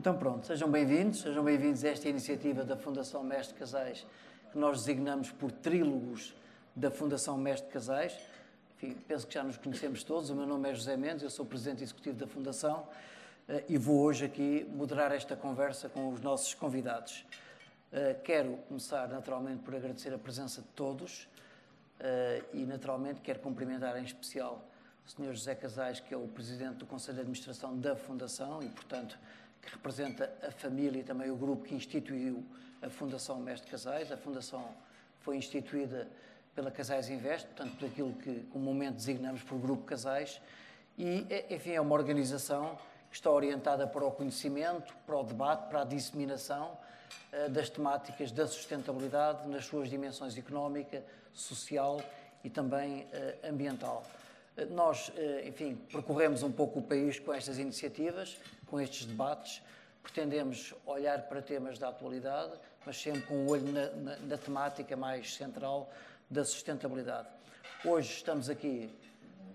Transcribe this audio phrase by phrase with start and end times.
[0.00, 4.06] Então pronto, sejam bem-vindos, sejam bem-vindos a esta iniciativa da Fundação Mestre Casais,
[4.50, 6.34] que nós designamos por trílogos
[6.74, 8.18] da Fundação Mestre Casais.
[8.74, 11.44] Enfim, penso que já nos conhecemos todos, o meu nome é José Mendes, eu sou
[11.44, 12.88] Presidente Executivo da Fundação
[13.46, 17.26] eh, e vou hoje aqui moderar esta conversa com os nossos convidados.
[17.92, 21.28] Eh, quero começar naturalmente por agradecer a presença de todos
[21.98, 24.64] eh, e naturalmente quero cumprimentar em especial
[25.06, 25.34] o Sr.
[25.34, 29.18] José Casais, que é o Presidente do Conselho de Administração da Fundação e, portanto,
[29.60, 32.44] que representa a família e também o grupo que instituiu
[32.82, 34.10] a Fundação Mestre Casais.
[34.10, 34.74] A Fundação
[35.20, 36.08] foi instituída
[36.54, 40.40] pela Casais Invest, portanto, por aquilo que comumente designamos por Grupo Casais,
[40.98, 42.78] e, é, enfim, é uma organização
[43.10, 46.76] que está orientada para o conhecimento, para o debate, para a disseminação
[47.32, 51.02] uh, das temáticas da sustentabilidade nas suas dimensões económica,
[51.32, 52.00] social
[52.44, 54.04] e também uh, ambiental.
[54.70, 55.10] Nós,
[55.44, 58.36] enfim, percorremos um pouco o país com estas iniciativas,
[58.66, 59.62] com estes debates.
[60.02, 62.52] Pretendemos olhar para temas da atualidade,
[62.84, 65.90] mas sempre com o um olho na, na, na temática mais central
[66.30, 67.28] da sustentabilidade.
[67.84, 68.90] Hoje estamos aqui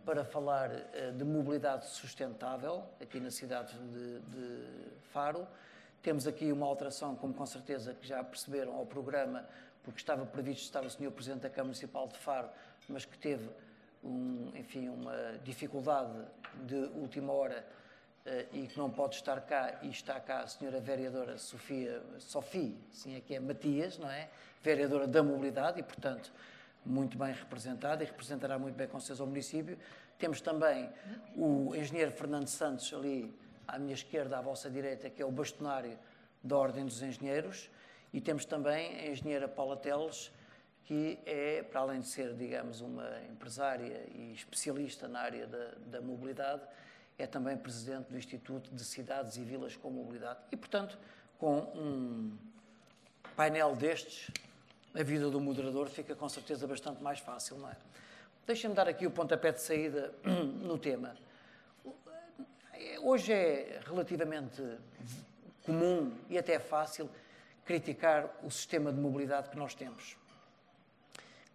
[0.05, 4.65] para falar uh, de mobilidade sustentável, aqui na cidade de, de,
[5.11, 5.47] Faro.
[6.01, 9.47] Temos aqui uma alteração, como com certeza que já perceberam, ao programa,
[9.83, 11.09] porque estava previsto estar o Sr.
[11.11, 12.49] Presidente da Câmara Municipal de Faro,
[12.89, 13.49] mas que teve,
[14.05, 16.13] um, enfim, uma dificuldade
[16.63, 17.65] de última hora
[18.25, 22.75] uh, e que não pode estar cá, e está cá a senhora vereadora Sofia, Sofia,
[22.91, 24.29] sim, aqui é Matias, não é?
[24.61, 26.31] Vereadora da Mobilidade e, portanto,
[26.85, 29.77] muito bem representada e representará muito bem com certeza o município.
[30.17, 30.89] Temos também
[31.35, 33.33] o engenheiro Fernando Santos ali
[33.67, 35.97] à minha esquerda, à vossa direita, que é o bastonário
[36.43, 37.69] da Ordem dos Engenheiros,
[38.13, 40.31] e temos também a engenheira Paula Teles,
[40.85, 46.01] que é, para além de ser, digamos, uma empresária e especialista na área da, da
[46.01, 46.61] mobilidade,
[47.17, 50.39] é também presidente do Instituto de Cidades e Vilas com Mobilidade.
[50.51, 50.97] E, portanto,
[51.39, 52.37] com um
[53.35, 54.29] painel destes,
[54.93, 57.75] a vida do moderador fica com certeza bastante mais fácil, não é?
[58.45, 61.15] Deixem-me dar aqui o pontapé de saída no tema.
[63.01, 64.61] Hoje é relativamente
[65.63, 67.09] comum e até fácil
[67.65, 70.15] criticar o sistema de mobilidade que nós temos.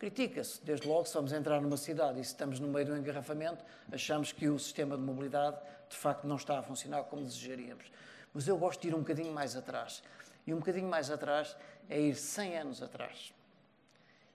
[0.01, 3.63] Critica-se, desde logo, se vamos entrar numa cidade e se estamos no meio do engarrafamento,
[3.93, 5.59] achamos que o sistema de mobilidade
[5.91, 7.93] de facto não está a funcionar como desejaríamos.
[8.33, 10.03] Mas eu gosto de ir um bocadinho mais atrás.
[10.47, 11.55] E um bocadinho mais atrás
[11.87, 13.35] é ir 100 anos atrás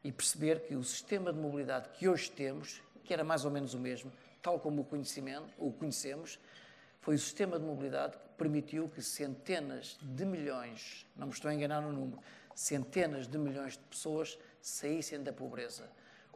[0.03, 3.73] e perceber que o sistema de mobilidade que hoje temos, que era mais ou menos
[3.73, 4.11] o mesmo,
[4.43, 6.37] tal como o, conhecimento, o conhecemos,
[7.01, 11.55] foi o sistema de mobilidade que permitiu que centenas de milhões, não me estou a
[11.55, 12.21] enganar no número,
[12.53, 15.87] centenas de milhões de pessoas saíssem da pobreza.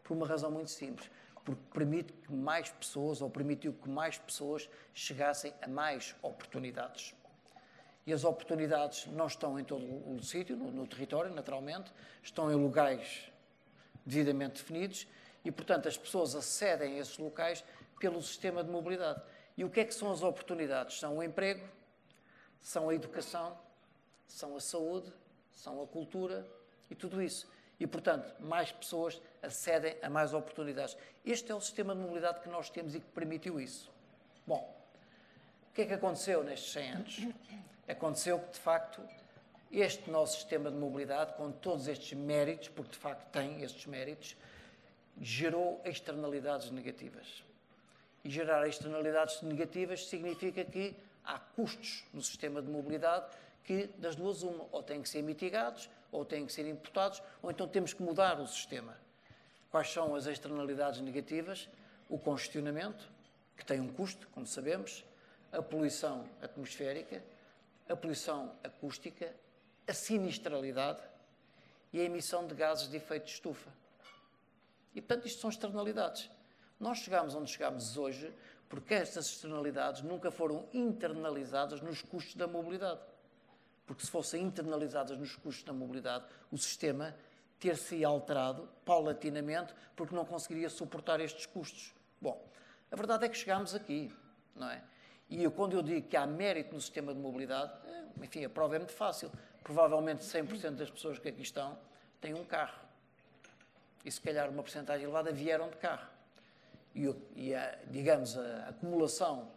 [0.03, 1.09] Por uma razão muito simples,
[1.43, 7.15] porque permite que mais pessoas, ou permitiu que mais pessoas chegassem a mais oportunidades.
[8.05, 11.91] E as oportunidades não estão em todo o sítio, no, no território, naturalmente,
[12.21, 13.31] estão em lugares
[14.05, 15.07] devidamente definidos
[15.43, 17.63] e, portanto, as pessoas acedem a esses locais
[17.99, 19.21] pelo sistema de mobilidade.
[19.57, 20.99] E o que é que são as oportunidades?
[20.99, 21.67] São o emprego,
[22.61, 23.57] são a educação,
[24.27, 25.11] são a saúde,
[25.51, 26.47] são a cultura
[26.91, 27.49] e tudo isso.
[27.79, 30.97] E, portanto, mais pessoas acedem a mais oportunidades.
[31.25, 33.89] Este é o sistema de mobilidade que nós temos e que permitiu isso.
[34.45, 34.75] Bom,
[35.69, 37.27] o que é que aconteceu nestes 100 anos?
[37.87, 39.01] Aconteceu que, de facto,
[39.71, 44.35] este nosso sistema de mobilidade, com todos estes méritos, porque de facto tem estes méritos,
[45.21, 47.43] gerou externalidades negativas.
[48.23, 53.27] E gerar externalidades negativas significa que há custos no sistema de mobilidade
[53.63, 57.51] que, das duas, uma, ou têm que ser mitigados, ou têm que ser importados, ou
[57.51, 58.97] então temos que mudar o sistema.
[59.69, 61.69] Quais são as externalidades negativas?
[62.09, 63.09] O congestionamento,
[63.55, 65.05] que tem um custo, como sabemos,
[65.51, 67.23] a poluição atmosférica,
[67.87, 69.33] a poluição acústica,
[69.87, 71.01] a sinistralidade
[71.91, 73.71] e a emissão de gases de efeito de estufa.
[74.93, 76.29] E, portanto, isto são externalidades.
[76.79, 78.33] Nós chegamos onde chegamos hoje
[78.69, 82.99] porque estas externalidades nunca foram internalizadas nos custos da mobilidade.
[83.89, 87.15] Porque se fossem internalizadas nos custos da mobilidade, o sistema
[87.59, 91.91] ter-se alterado paulatinamente porque não conseguiria suportar estes custos.
[92.21, 92.39] Bom,
[92.91, 94.15] a verdade é que chegámos aqui,
[94.55, 94.83] não é?
[95.27, 98.49] E eu, quando eu digo que há mérito no sistema de mobilidade, eh, enfim, a
[98.51, 99.31] prova é muito fácil.
[99.63, 101.75] Provavelmente 100% das pessoas que aqui estão
[102.21, 102.77] têm um carro.
[104.05, 106.07] E se calhar uma porcentagem elevada vieram de carro.
[106.93, 109.49] E, e a, digamos, a acumulação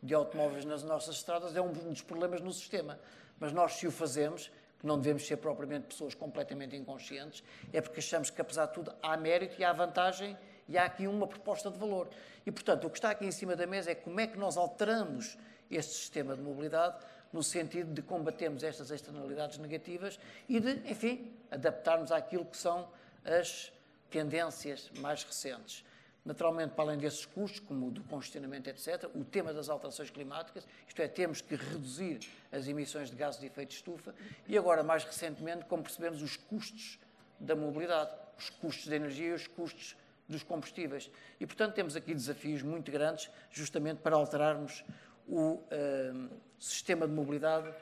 [0.00, 2.96] de automóveis nas nossas estradas é um dos problemas no sistema.
[3.40, 7.42] Mas nós, se o fazemos, que não devemos ser propriamente pessoas completamente inconscientes,
[7.72, 10.36] é porque achamos que, apesar de tudo, há mérito e há vantagem
[10.68, 12.08] e há aqui uma proposta de valor.
[12.46, 14.56] E, portanto, o que está aqui em cima da mesa é como é que nós
[14.56, 15.36] alteramos
[15.70, 16.96] este sistema de mobilidade
[17.32, 22.88] no sentido de combatermos estas externalidades negativas e de, enfim, adaptarmos àquilo que são
[23.24, 23.72] as
[24.10, 25.84] tendências mais recentes.
[26.24, 30.66] Naturalmente, para além desses custos, como o do congestionamento, etc., o tema das alterações climáticas,
[30.86, 32.20] isto é, temos que reduzir
[32.52, 34.14] as emissões de gases de efeito de estufa
[34.46, 36.98] e agora, mais recentemente, como percebemos, os custos
[37.38, 39.96] da mobilidade, os custos da energia e os custos
[40.28, 41.10] dos combustíveis.
[41.40, 44.84] E, portanto, temos aqui desafios muito grandes, justamente para alterarmos
[45.26, 47.72] o uh, sistema de mobilidade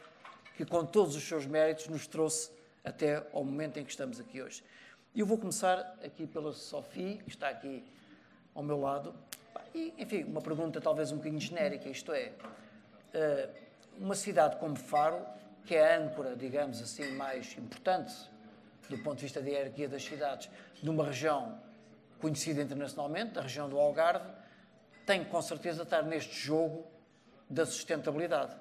[0.56, 2.50] que, com todos os seus méritos, nos trouxe
[2.84, 4.62] até ao momento em que estamos aqui hoje.
[5.14, 7.84] Eu vou começar aqui pela Sofia, que está aqui
[8.58, 9.14] ao meu lado.
[9.72, 12.32] E, enfim, uma pergunta talvez um bocadinho genérica, isto é,
[13.14, 13.54] uh,
[13.96, 15.24] uma cidade como Faro,
[15.64, 18.12] que é a âncora, digamos assim, mais importante
[18.88, 20.50] do ponto de vista da hierarquia das cidades,
[20.82, 21.60] de uma região
[22.20, 24.28] conhecida internacionalmente, a região do Algarve,
[25.06, 26.84] tem com certeza estar neste jogo
[27.48, 28.56] da sustentabilidade.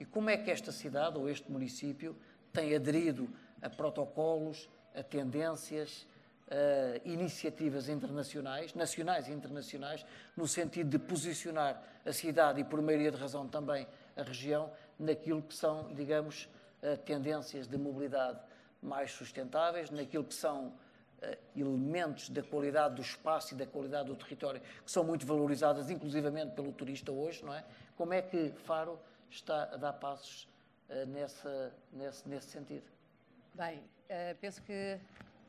[0.00, 2.16] E como é que esta cidade ou este município
[2.52, 3.28] tem aderido
[3.62, 6.06] a protocolos, a tendências,
[6.50, 10.04] a iniciativas internacionais, nacionais e internacionais,
[10.36, 13.86] no sentido de posicionar a cidade e, por maioria de razão, também
[14.16, 16.48] a região, naquilo que são, digamos,
[17.04, 18.40] tendências de mobilidade
[18.82, 24.16] mais sustentáveis, naquilo que são uh, elementos da qualidade do espaço e da qualidade do
[24.16, 27.64] território que são muito valorizadas, inclusivamente pelo turista hoje, não é?
[27.96, 28.98] Como é que Faro
[29.30, 30.48] está a dar passos
[30.88, 32.84] uh, nessa, nesse, nesse sentido?
[33.54, 34.98] Bem, uh, penso que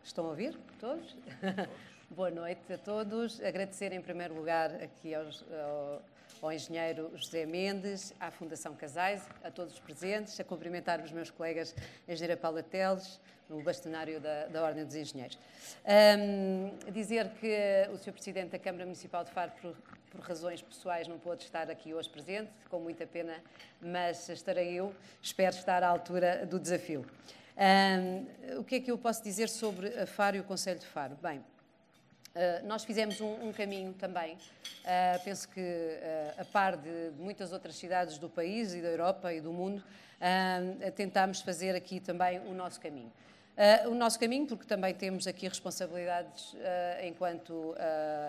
[0.03, 1.15] estão a ouvir todos.
[2.09, 3.41] Boa noite a todos.
[3.41, 6.01] Agradecer em primeiro lugar aqui aos, ao,
[6.41, 11.29] ao engenheiro José Mendes, à Fundação Casais, a todos os presentes, a cumprimentar os meus
[11.29, 11.75] colegas,
[12.07, 13.19] a engenheira Paula Teles,
[13.51, 15.37] no bastonário da, da Ordem dos Engenheiros.
[15.85, 18.13] Um, dizer que o Sr.
[18.13, 19.75] Presidente da Câmara Municipal de Faro, por,
[20.09, 23.35] por, razões pessoais, não pôde estar aqui hoje presente, com muita pena,
[23.81, 27.05] mas estarei eu, espero estar à altura do desafio.
[27.57, 30.85] Um, o que é que eu posso dizer sobre a Faro e o Conselho de
[30.85, 31.17] Faro?
[31.21, 37.11] Bem, uh, nós fizemos um, um caminho também, uh, penso que uh, a par de
[37.17, 39.83] muitas outras cidades do país e da Europa e do mundo,
[40.95, 43.11] tentámos fazer aqui também o nosso caminho.
[43.87, 46.55] O nosso caminho, porque também temos aqui responsabilidades
[47.03, 47.73] enquanto,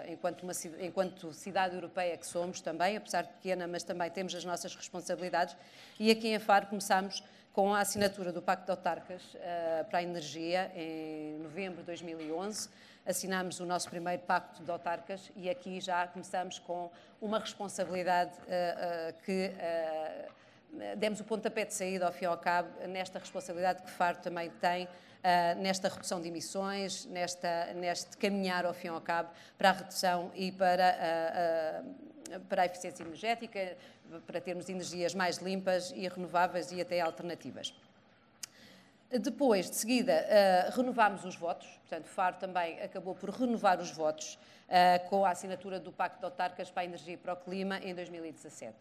[0.09, 4.43] enquanto, uma, enquanto cidade europeia que somos também, apesar de pequena, mas também temos as
[4.43, 5.55] nossas responsabilidades.
[6.01, 7.23] E aqui em Faro começámos
[7.53, 9.23] com a assinatura do Pacto de Autarcas
[9.91, 12.69] para a Energia em novembro de 2011.
[13.05, 16.91] Assinámos o nosso primeiro Pacto de Autarcas e aqui já começamos com
[17.21, 18.33] uma responsabilidade
[19.25, 19.53] que
[20.97, 24.51] demos o pontapé de saída ao fim e ao cabo nesta responsabilidade que Faro também
[24.51, 24.89] tem
[25.23, 29.73] uh, nesta redução de emissões, nesta, neste caminhar ao fim e ao cabo para a
[29.73, 31.95] redução e para, uh, uh,
[32.49, 33.76] para a eficiência energética,
[34.26, 37.75] para termos energias mais limpas e renováveis e até alternativas.
[39.20, 44.38] Depois, de seguida, uh, renovámos os votos, portanto, Faro também acabou por renovar os votos
[44.69, 47.79] uh, com a assinatura do Pacto de Autarcas para a Energia e para o Clima
[47.81, 48.75] em 2017.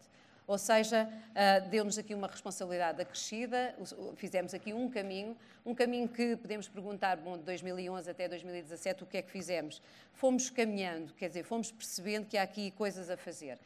[0.52, 3.74] Ou seja, uh, deu-nos aqui uma responsabilidade acrescida,
[4.16, 5.34] fizemos aqui um caminho,
[5.64, 9.80] um caminho que podemos perguntar, bom, de 2011 até 2017, o que é que fizemos?
[10.12, 13.58] Fomos caminhando, quer dizer, fomos percebendo que há aqui coisas a fazer.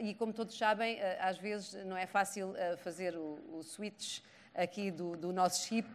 [0.00, 4.20] E como todos sabem, uh, às vezes não é fácil uh, fazer o, switch
[4.54, 5.88] aqui do, do nosso chip,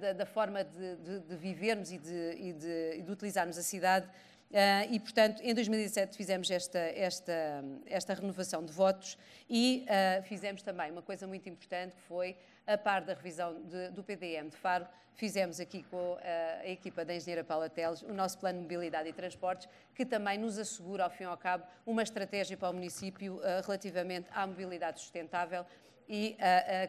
[0.00, 4.06] da, da, forma de, de, de vivermos e de, e de, de utilizarmos a cidade
[4.90, 9.18] e, portanto, em 2017 fizemos esta, esta, esta renovação de votos
[9.50, 13.90] e uh, fizemos também uma coisa muito importante que foi, a par da revisão de,
[13.90, 16.18] do PDM de Faro, fizemos aqui com uh,
[16.62, 20.38] a equipa da engenheira Paula Teles o nosso plano de mobilidade e transportes, que também
[20.38, 25.00] nos assegura, ao fim e ao cabo, uma estratégia para o município relativamente à mobilidade
[25.00, 25.66] sustentável
[26.08, 26.36] e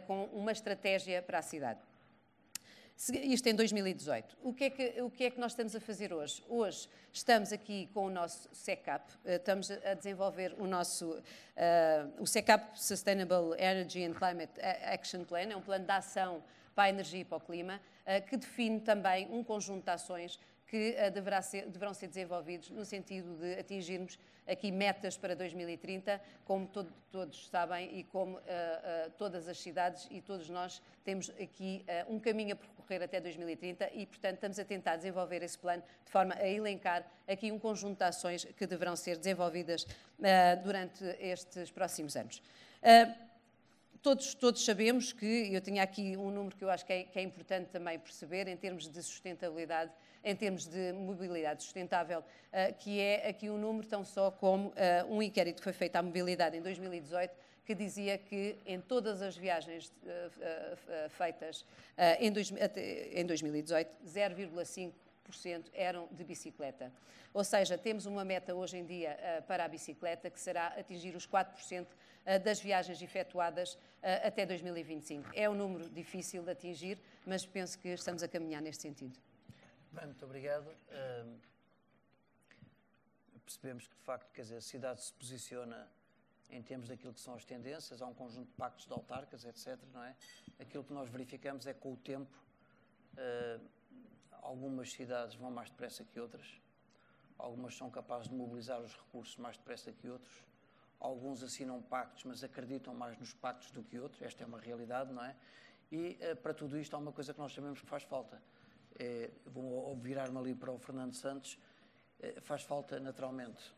[0.08, 1.80] com uma estratégia para a cidade.
[2.98, 4.38] Isto em 2018.
[4.42, 6.42] O que, é que, o que é que nós estamos a fazer hoje?
[6.48, 11.22] Hoje estamos aqui com o nosso SECAP, eh, estamos a desenvolver o nosso uh,
[12.22, 16.42] o SECAP Sustainable Energy and Climate Action Plan, é um plano de ação
[16.74, 20.40] para a energia e para o clima, uh, que define também um conjunto de ações
[20.68, 24.18] que uh, ser, deverão ser desenvolvidos no sentido de atingirmos
[24.48, 30.08] aqui metas para 2030, como todo, todos sabem e como uh, uh, todas as cidades
[30.12, 34.66] e todos nós temos aqui um caminho a percorrer até 2030 e, portanto, estamos a
[34.66, 38.96] tentar desenvolver esse plano de forma a elencar aqui um conjunto de ações que deverão
[38.96, 39.86] ser desenvolvidas
[40.64, 42.42] durante estes próximos anos.
[44.06, 47.18] Todos, todos, sabemos que, eu tinha aqui um número que eu acho que é, que
[47.18, 49.92] é importante também perceber, em termos de sustentabilidade,
[50.26, 54.74] em termos de mobilidade sustentável, uh, que é aqui um número tão só como uh,
[55.08, 57.32] um inquérito que foi feito à mobilidade em 2018,
[57.64, 61.64] que dizia que em todas as viagens uh, uh, feitas
[62.20, 62.52] em, dois,
[63.14, 66.92] em 2018, 0,5% eram de bicicleta.
[67.32, 71.28] Ou seja, temos uma meta hoje em dia para a bicicleta que será atingir os
[71.28, 71.86] 4%
[72.44, 73.78] das viagens efetuadas
[74.24, 75.32] até 2025.
[75.34, 79.20] É um número difícil de atingir, mas penso que estamos a caminhar neste sentido.
[79.96, 80.68] Bem, muito obrigado.
[80.68, 81.40] Uh,
[83.46, 85.88] percebemos que, de facto, quer dizer, a cidade se posiciona
[86.50, 89.80] em termos daquilo que são as tendências, há um conjunto de pactos de autarcas, etc.
[89.94, 90.14] Não é?
[90.60, 92.38] Aquilo que nós verificamos é que, com o tempo,
[93.14, 93.66] uh,
[94.42, 96.60] algumas cidades vão mais depressa que outras,
[97.38, 100.44] algumas são capazes de mobilizar os recursos mais depressa que outros,
[101.00, 105.14] alguns assinam pactos, mas acreditam mais nos pactos do que outros, esta é uma realidade,
[105.14, 105.34] não é?
[105.90, 108.42] E uh, para tudo isto há uma coisa que nós sabemos que faz falta.
[108.98, 111.58] É, vou virar-me ali para o Fernando Santos,
[112.20, 113.74] é, faz falta naturalmente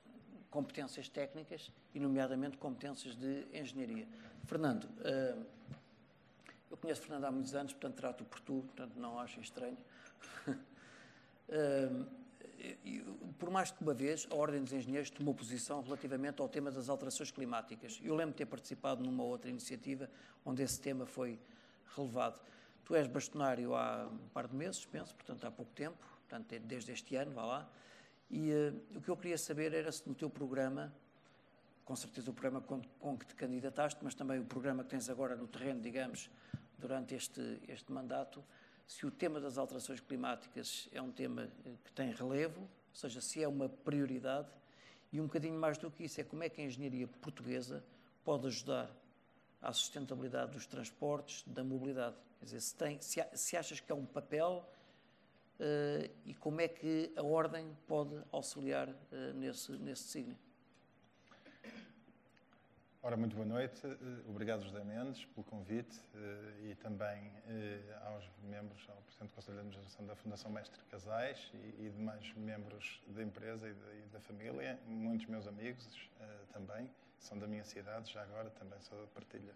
[0.50, 4.08] competências técnicas e, nomeadamente, competências de engenharia.
[4.46, 5.46] Fernando, uh,
[6.72, 9.78] eu conheço Fernando há muitos anos, portanto trato por tu, portanto não acho estranho.
[10.48, 12.06] uh,
[13.38, 16.90] por mais que uma vez, a Ordem dos Engenheiros tomou posição relativamente ao tema das
[16.90, 18.00] alterações climáticas.
[18.04, 20.10] Eu lembro de ter participado numa outra iniciativa
[20.46, 21.40] onde esse tema foi
[21.96, 22.40] relevado.
[22.88, 26.58] Tu és bastonário há um par de meses, penso, portanto há pouco tempo, portanto é
[26.58, 27.70] desde este ano, vá lá.
[28.32, 30.96] E uh, o que eu queria saber era se no teu programa,
[31.84, 35.10] com certeza o programa com, com, que te candidataste, mas também o programa que tens
[35.10, 36.30] agora no terreno, digamos,
[36.80, 38.42] durante este, este mandato,
[38.88, 43.20] se o tema das alterações climáticas é um tema eh, que tem relevo, ou seja,
[43.20, 44.48] se é uma prioridade,
[45.12, 47.84] e um bocadinho mais do que isso, é como é que a engenharia portuguesa
[48.24, 48.90] pode ajudar
[49.62, 52.16] à sustentabilidade dos transportes, da mobilidade.
[52.40, 54.64] Quer dizer, se, tem, se, se achas que é um papel
[55.60, 60.38] uh, e como é que a Ordem pode auxiliar uh, nesse, nesse signo.
[63.02, 63.80] Ora, muito boa noite.
[63.86, 63.96] Eh,
[64.28, 65.98] obrigado, José Mendes, pelo convite
[66.64, 67.32] e também
[68.06, 73.02] aos membros, ao Presidente do Conselho de Administração da Fundação Mestre Casais e, demais membros
[73.08, 75.88] da empresa e da, família, muitos meus amigos
[76.52, 79.54] também, são da minha cidade, já agora também da partilha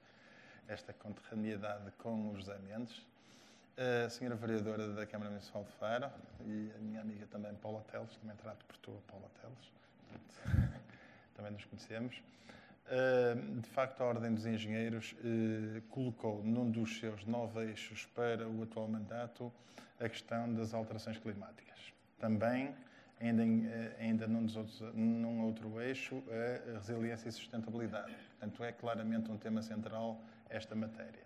[0.67, 3.05] esta conterraneidade com o José Mendes
[4.05, 6.11] a senhora vereadora da Câmara Municipal de Faro
[6.45, 10.51] e a minha amiga também, Paula Teles, também trato por tu, Paula Teles,
[11.35, 12.21] também nos conhecemos.
[13.61, 18.63] De facto, a Ordem dos Engenheiros eh, colocou num dos seus nove eixos para o
[18.63, 19.51] atual mandato
[19.99, 21.93] a questão das alterações climáticas.
[22.19, 22.75] Também,
[23.21, 26.23] ainda, eh, ainda num, outros, num outro eixo,
[26.73, 28.13] a resiliência e sustentabilidade.
[28.39, 31.23] Portanto, é claramente um tema central esta matéria.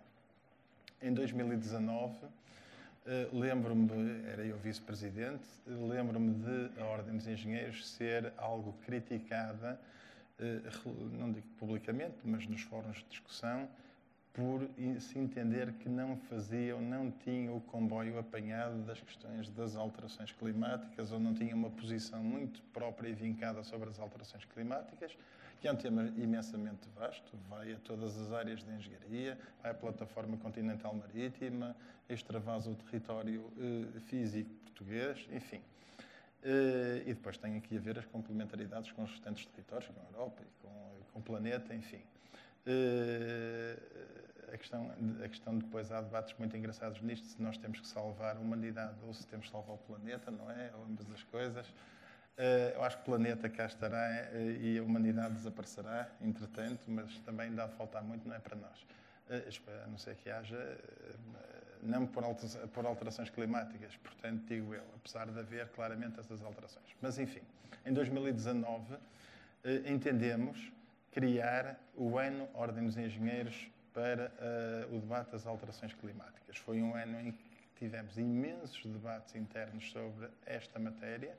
[1.02, 2.14] Em 2019,
[3.06, 9.80] eh, lembro-me, era eu vice-presidente, lembro-me de a Ordem dos Engenheiros ser algo criticada,
[10.38, 10.60] eh,
[11.12, 13.68] não digo publicamente, mas nos fóruns de discussão,
[14.36, 14.68] por
[15.00, 21.10] se entender que não faziam, não tinham o comboio apanhado das questões das alterações climáticas
[21.10, 25.16] ou não tinham uma posição muito própria e vincada sobre as alterações climáticas
[25.58, 29.74] que é um tema imensamente vasto, vai a todas as áreas de engenharia, vai à
[29.74, 31.74] plataforma continental marítima,
[32.08, 35.62] extravasa o território eh, físico português, enfim.
[36.42, 40.04] Eh, e depois tem aqui a ver as complementaridades com os restantes territórios, com a
[40.12, 42.02] Europa e com, com o planeta, enfim.
[42.66, 43.76] Eh,
[44.52, 44.90] a questão,
[45.24, 48.96] a questão depois há debates muito engraçados nisto, se nós temos que salvar a humanidade
[49.06, 50.70] ou se temos que salvar o planeta, não é?
[50.76, 51.66] Ou ambas as coisas.
[52.38, 57.18] Eh, eu acho que o planeta cá estará eh, e a humanidade desaparecerá, entretanto, mas
[57.20, 58.86] também dá a faltar muito, não é para nós.
[59.30, 59.48] Eh,
[59.84, 60.78] a não ser que haja,
[61.82, 66.86] não por alterações climáticas, portanto, digo eu, apesar de haver claramente essas alterações.
[67.00, 67.42] Mas, enfim,
[67.84, 68.96] em 2019
[69.86, 70.70] entendemos
[71.10, 74.30] criar o ano Ordem dos Engenheiros para
[74.92, 76.58] o debate das alterações climáticas.
[76.58, 77.44] Foi um ano em que
[77.78, 81.34] tivemos imensos debates internos sobre esta matéria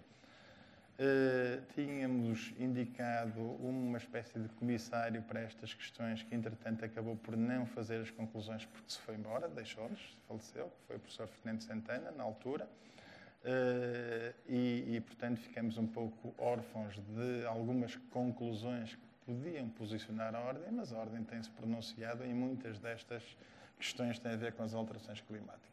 [1.00, 7.68] Uh, tínhamos indicado uma espécie de comissário para estas questões que, entretanto, acabou por não
[7.68, 12.24] fazer as conclusões porque se foi embora, deixou-nos, faleceu, foi o professor Fernando Santana, na
[12.24, 12.68] altura.
[13.44, 20.40] Uh, e, e, portanto, ficamos um pouco órfãos de algumas conclusões que podiam posicionar a
[20.40, 23.22] Ordem, mas a Ordem tem-se pronunciado em muitas destas
[23.78, 25.68] questões que têm a ver com as alterações climáticas.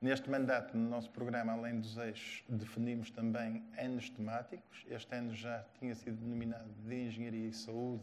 [0.00, 4.86] Neste mandato, no nosso programa, além dos eixos, definimos também anos temáticos.
[4.88, 8.02] Este ano já tinha sido denominado de Engenharia e Saúde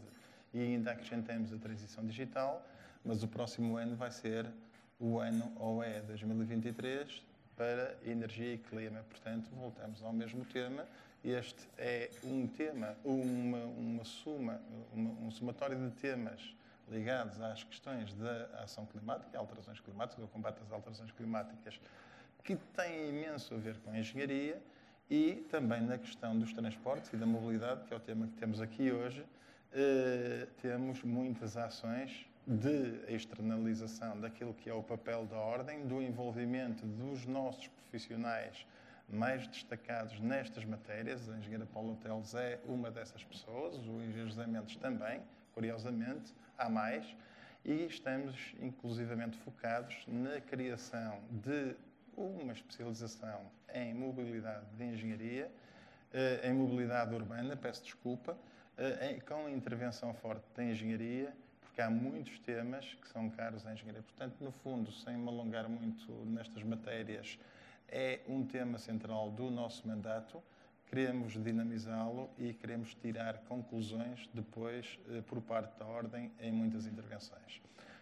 [0.52, 2.66] e ainda acrescentamos a transição digital,
[3.02, 4.46] mas o próximo ano vai ser
[4.98, 7.22] o ano OE é 2023
[7.56, 9.02] para energia e clima.
[9.08, 10.86] Portanto, voltamos ao mesmo tema
[11.24, 14.60] este é um tema, uma, uma suma,
[14.92, 16.54] uma, um somatório de temas
[16.88, 21.80] ligados às questões da ação climática, alterações climáticas, o combate às alterações climáticas,
[22.42, 24.60] que tem imenso a ver com a engenharia
[25.08, 28.60] e também na questão dos transportes e da mobilidade, que é o tema que temos
[28.60, 29.24] aqui hoje,
[29.72, 36.86] eh, temos muitas ações de externalização daquilo que é o papel da ordem, do envolvimento
[36.86, 38.66] dos nossos profissionais
[39.10, 41.28] mais destacados nestas matérias.
[41.28, 45.20] A engenheira Paula Teles é uma dessas pessoas, o engenheiro José Mendes também,
[45.52, 47.04] curiosamente, há mais,
[47.64, 51.76] e estamos inclusivamente focados na criação de
[52.16, 55.50] uma especialização em mobilidade de engenharia,
[56.12, 58.36] eh, em mobilidade urbana, peço desculpa,
[58.76, 64.02] eh, com intervenção forte da engenharia, porque há muitos temas que são caros à engenharia.
[64.02, 67.38] Portanto, no fundo, sem me alongar muito nestas matérias,
[67.90, 70.42] é um tema central do nosso mandato.
[70.88, 77.60] Queremos dinamizá-lo e queremos tirar conclusões depois eh, por parte da Ordem em muitas intervenções.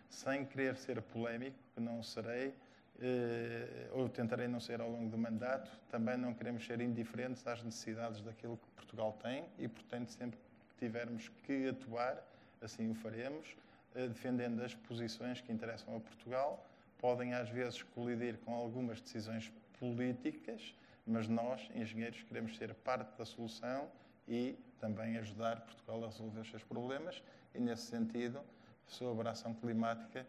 [0.09, 2.55] Sem querer ser polémico, que não serei,
[3.01, 7.63] eh, ou tentarei não ser ao longo do mandato, também não queremos ser indiferentes às
[7.63, 12.23] necessidades daquilo que Portugal tem e, portanto, sempre que tivermos que atuar,
[12.63, 13.55] assim o faremos,
[13.95, 16.67] eh, defendendo as posições que interessam a Portugal.
[16.99, 20.75] Podem, às vezes, colidir com algumas decisões políticas,
[21.07, 23.91] mas nós, engenheiros, queremos ser parte da solução
[24.27, 27.23] e também ajudar Portugal a resolver os seus problemas.
[27.55, 28.41] E, nesse sentido,
[28.87, 30.27] sobre a ação climática,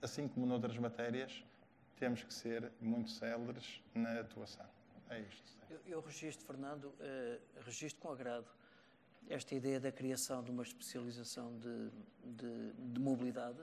[0.00, 1.44] assim como noutras matérias,
[1.98, 4.66] temos que ser muito céleres na atuação.
[5.10, 5.58] É isto.
[5.70, 8.46] Eu, eu registro, Fernando, uh, registro com agrado
[9.28, 11.90] esta ideia da criação de uma especialização de,
[12.24, 13.58] de, de, mobilidade,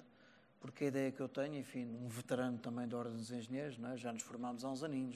[0.65, 3.97] porque a ideia que eu tenho, enfim, um veterano também da Ordem dos Engenheiros, é?
[3.97, 5.15] já nos formámos há uns aninhos,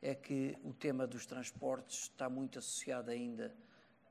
[0.00, 0.10] é?
[0.10, 3.52] é que o tema dos transportes está muito associado ainda,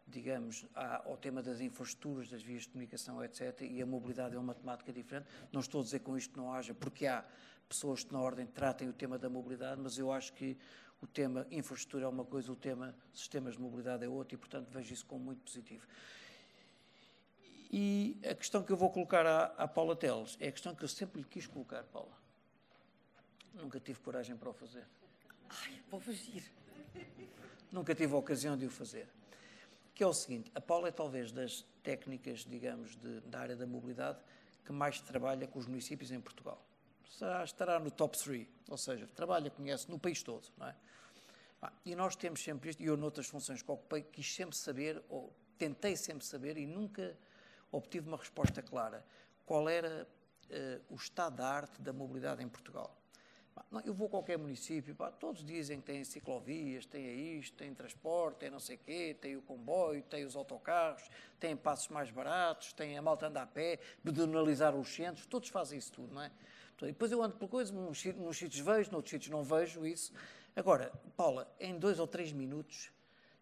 [0.05, 3.61] digamos, ao tema das infraestruturas, das vias de comunicação, etc.
[3.61, 5.27] E a mobilidade é uma temática diferente.
[5.49, 7.23] Não estou a dizer com isto não haja, porque há
[7.69, 10.57] pessoas que na Ordem tratem o tema da mobilidade, mas eu acho que
[11.01, 14.67] o tema infraestrutura é uma coisa, o tema sistemas de mobilidade é outra e, portanto,
[14.69, 15.87] vejo isso como muito positivo.
[17.71, 20.83] E a questão que eu vou colocar à, à Paula Teles é a questão que
[20.83, 22.17] eu sempre lhe quis colocar, Paula.
[23.53, 24.87] Nunca tive coragem para o fazer.
[25.49, 26.43] Ai, vou fugir.
[27.71, 29.07] Nunca tive a ocasião de o fazer.
[29.93, 33.67] Que é o seguinte, a Paula é talvez das técnicas, digamos, de, da área da
[33.67, 34.19] mobilidade
[34.65, 36.63] que mais trabalha com os municípios em Portugal.
[37.43, 40.75] Estará no top 3, ou seja, trabalha, conhece no país todo, não é?
[41.83, 45.35] E nós temos sempre isto, e eu noutras funções que ocupei, quis sempre saber, ou
[45.57, 47.17] tentei sempre saber, e nunca
[47.71, 49.05] obtive uma resposta clara,
[49.45, 50.07] qual era
[50.49, 52.95] uh, o estado da arte da mobilidade em Portugal.
[53.83, 58.37] Eu vou a qualquer município, pá, todos dizem que têm ciclovias, têm isto, têm transporte,
[58.37, 62.71] têm não sei o quê, têm o comboio, têm os autocarros, têm passos mais baratos,
[62.73, 66.31] têm a malta andar a pé, bedonalizar os centros, todos fazem isso tudo, não é?
[66.75, 67.99] Então, depois eu ando por coisas, nos
[68.37, 70.13] sítios vejo, noutros sítios não vejo isso.
[70.55, 72.89] Agora, Paula, em dois ou três minutos,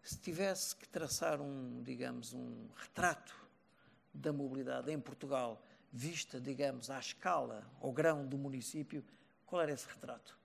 [0.02, 3.47] se tivesse que traçar um, digamos, um retrato
[4.12, 9.04] da mobilidade em Portugal, vista, digamos, à escala, ao grão do município,
[9.46, 10.38] qual era esse retrato?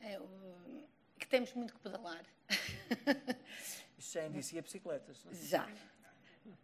[0.00, 0.18] É,
[1.18, 2.24] que temos muito que pedalar.
[3.98, 5.34] Isso já indicia bicicletas, não é?
[5.34, 5.68] Já.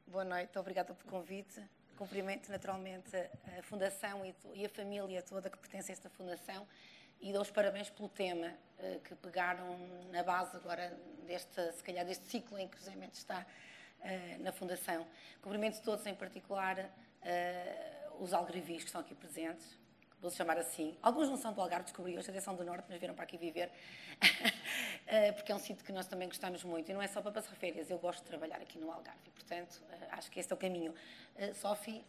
[0.07, 1.63] Boa noite, obrigada pelo convite.
[1.97, 3.17] Cumprimento naturalmente
[3.59, 4.23] a Fundação
[4.55, 6.67] e a família toda que pertence a esta Fundação
[7.21, 9.79] e dou os parabéns pelo tema eh, que pegaram
[10.11, 13.47] na base agora deste, se calhar, deste ciclo em que o José Mendes está
[14.07, 15.05] eh, na Fundação.
[15.43, 16.79] Cumprimento todos, em particular,
[17.23, 19.67] eh, os algarvios que estão aqui presentes,
[20.21, 20.97] vou chamar assim.
[21.03, 23.37] Alguns não são do Algarve, descobri hoje, até são do Norte, mas vieram para aqui
[23.37, 23.69] viver,
[25.09, 26.89] eh, porque é um sítio que nós também gostamos muito.
[26.89, 29.29] E não é só para passar férias, eu gosto de trabalhar aqui no Algarve.
[29.35, 30.95] Portanto, acho que esse é o caminho.
[31.55, 32.05] Sophie,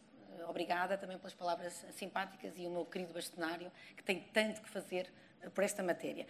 [0.48, 5.12] obrigada também pelas palavras simpáticas e o meu querido bastonário, que tem tanto que fazer
[5.54, 6.26] por esta matéria.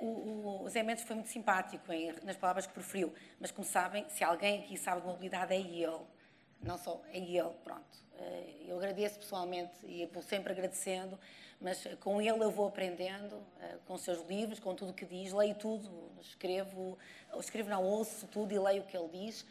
[0.00, 1.84] O, Zé Mendes foi muito simpático
[2.22, 6.00] nas palavras que preferiu, mas como sabem, se alguém aqui sabe de mobilidade é ele.
[6.62, 8.04] Não só é ele, pronto.
[8.18, 11.18] Eh, eu agradeço pessoalmente e vou sempre agradecendo,
[11.60, 15.04] mas com ele eu vou aprendendo, eh, com os seus livros, com tudo o que
[15.04, 16.98] diz, leio tudo, escrevo,
[17.38, 19.44] escrevo não, ouço tudo e leio o que ele diz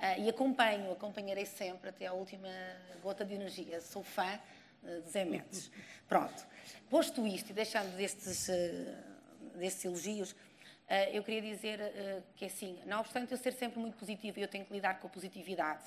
[0.00, 2.48] eh, e acompanho, acompanharei sempre até a última
[3.02, 3.80] gota de energia.
[3.80, 4.38] Sou fã
[5.08, 5.70] Zé Mendes.
[6.08, 6.46] Pronto.
[6.88, 8.48] Posto isto e deixando destes,
[9.54, 10.34] destes elogios,
[11.12, 11.80] eu queria dizer
[12.34, 15.10] que, assim, não obstante eu ser sempre muito positivo, eu tenho que lidar com a
[15.10, 15.84] positividade.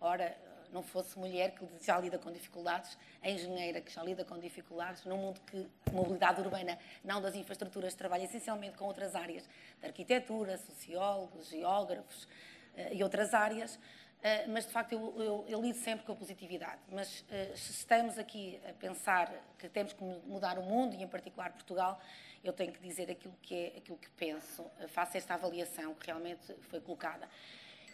[0.00, 0.36] Ora,
[0.72, 5.04] não fosse mulher que já lida com dificuldades, a engenheira que já lida com dificuldades,
[5.04, 9.44] num mundo que a mobilidade urbana, não das infraestruturas, trabalha essencialmente com outras áreas,
[9.80, 12.28] de arquitetura, sociólogos, geógrafos
[12.92, 13.78] e outras áreas,
[14.18, 16.80] uh, mas de facto eu, eu, eu, lido sempre com a positividade.
[16.90, 21.08] Mas uh, se estamos aqui a pensar que temos que mudar o mundo, e em
[21.08, 22.00] particular Portugal,
[22.42, 26.54] eu tenho que dizer aquilo que é aquilo que penso, faço esta avaliação que realmente
[26.62, 27.28] foi colocada.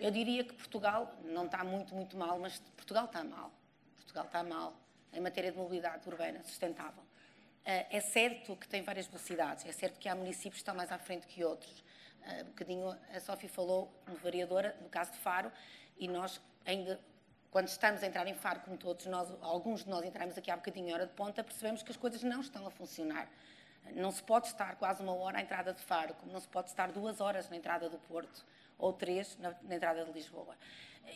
[0.00, 3.52] Eu diria que Portugal não está muito, muito mal, mas Portugal está mal.
[3.96, 4.74] Portugal está mal
[5.12, 7.02] em matéria de mobilidade urbana sustentável.
[7.64, 10.92] Eh, é certo que tem várias velocidades, é certo que há municípios que estão mais
[10.92, 11.82] à frente que outros.
[12.22, 15.50] Eh, um bocadinho a Sófia falou, como vereadora, no caso de Faro,
[15.98, 17.00] e nós ainda,
[17.50, 20.56] quando estamos a entrar em Faro, como todos nós, alguns de nós entramos aqui há
[20.56, 23.28] bocadinho hora de ponta, percebemos que as coisas não estão a funcionar.
[23.94, 26.70] Não se pode estar quase uma hora à entrada de Faro, como não se pode
[26.70, 28.44] estar duas horas na entrada do Porto
[28.78, 30.56] ou três na, na entrada de Lisboa.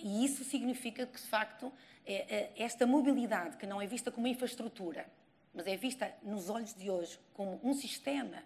[0.01, 1.73] E isso significa que, de facto,
[2.07, 5.07] é, é, esta mobilidade, que não é vista como infraestrutura,
[5.55, 8.43] mas é vista nos olhos de hoje como um sistema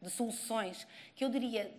[0.00, 1.74] de soluções, que eu diria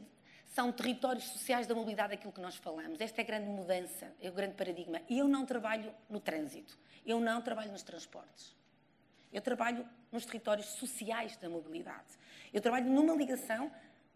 [0.50, 3.00] são territórios sociais da mobilidade, aquilo que nós falamos.
[3.00, 5.02] Esta é a grande mudança, é o grande paradigma.
[5.10, 8.56] Eu não trabalho no trânsito, eu não trabalho nos transportes.
[9.32, 12.18] Eu trabalho nos territórios sociais da mobilidade.
[12.52, 13.72] Eu trabalho numa ligação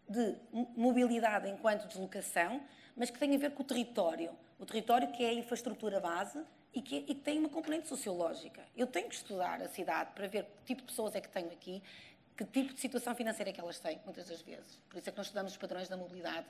[0.08, 0.36] de
[0.76, 2.60] mobilidade enquanto deslocação,
[2.96, 4.32] mas que tem a ver com o território.
[4.58, 6.42] O território que é a infraestrutura base
[6.74, 8.62] e que, e que tem uma componente sociológica.
[8.76, 11.50] Eu tenho que estudar a cidade para ver que tipo de pessoas é que tenho
[11.52, 11.80] aqui,
[12.36, 14.80] que tipo de situação financeira é que elas têm, muitas das vezes.
[14.88, 16.46] Por isso é que nós estudamos os padrões da mobilidade.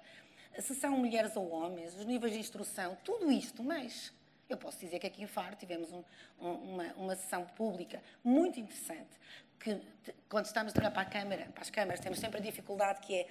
[0.58, 4.12] Se são mulheres ou homens, os níveis de instrução, tudo isto, mas
[4.48, 6.04] eu posso dizer que aqui em Faro tivemos um,
[6.40, 9.10] um, uma, uma sessão pública muito interessante,
[9.58, 9.80] que
[10.28, 13.14] quando estamos a olhar para a Câmara, para as câmaras, temos sempre a dificuldade que
[13.14, 13.28] é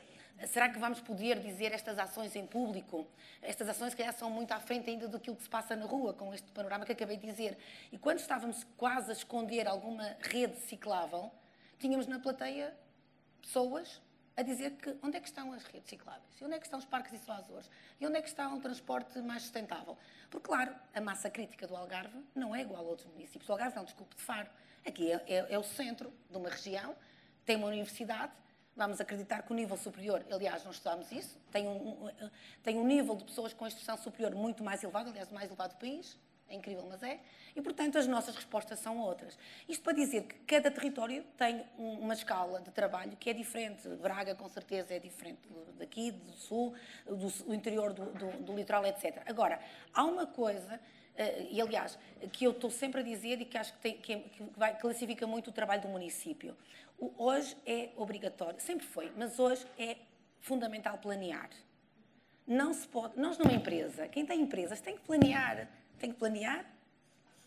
[0.48, 3.08] Será que vamos poder dizer estas ações em público?
[3.42, 6.34] Estas ações, que são muito à frente ainda do que se passa na rua, com
[6.34, 7.58] este panorama que acabei de dizer.
[7.92, 11.32] E quando estávamos quase a esconder alguma rede ciclável,
[11.80, 12.76] tínhamos na plateia
[13.42, 14.02] pessoas
[14.36, 16.42] a dizer que onde é que estão as redes cicláveis?
[16.42, 17.70] E onde é que estão os parques dissuasores?
[18.00, 19.98] E onde é que está um transporte mais sustentável?
[20.30, 23.48] Porque, claro, a massa crítica do Algarve não é igual a outros municípios.
[23.48, 24.50] O Algarve não, desculpe, de Faro.
[24.86, 26.96] Aqui é, é, é o centro de uma região,
[27.46, 28.34] tem uma universidade,
[28.76, 32.30] vamos acreditar que o nível superior, aliás, nós estudamos isso, tem um, um,
[32.64, 35.76] tem um nível de pessoas com instrução superior muito mais elevado, aliás, o mais elevado
[35.76, 36.18] do país,
[36.54, 37.20] é incrível, mas é,
[37.56, 39.38] e portanto as nossas respostas são outras.
[39.68, 43.88] Isto para dizer que cada território tem uma escala de trabalho que é diferente.
[43.90, 45.42] Braga, com certeza, é diferente
[45.78, 46.74] daqui, do sul,
[47.06, 49.22] do, interior do, do, do litoral, etc.
[49.26, 49.60] Agora,
[49.94, 50.80] há uma coisa
[51.14, 52.00] Uh, e aliás,
[52.32, 54.76] que eu estou sempre a dizer e que acho que, tem, que, é, que vai,
[54.76, 56.58] classifica muito o trabalho do município.
[56.98, 59.98] O, hoje é obrigatório, sempre foi, mas hoje é
[60.40, 61.52] fundamental planear.
[62.48, 65.68] Não se pode, nós numa empresa, quem tem empresas tem que planear,
[66.04, 66.66] tem que planear,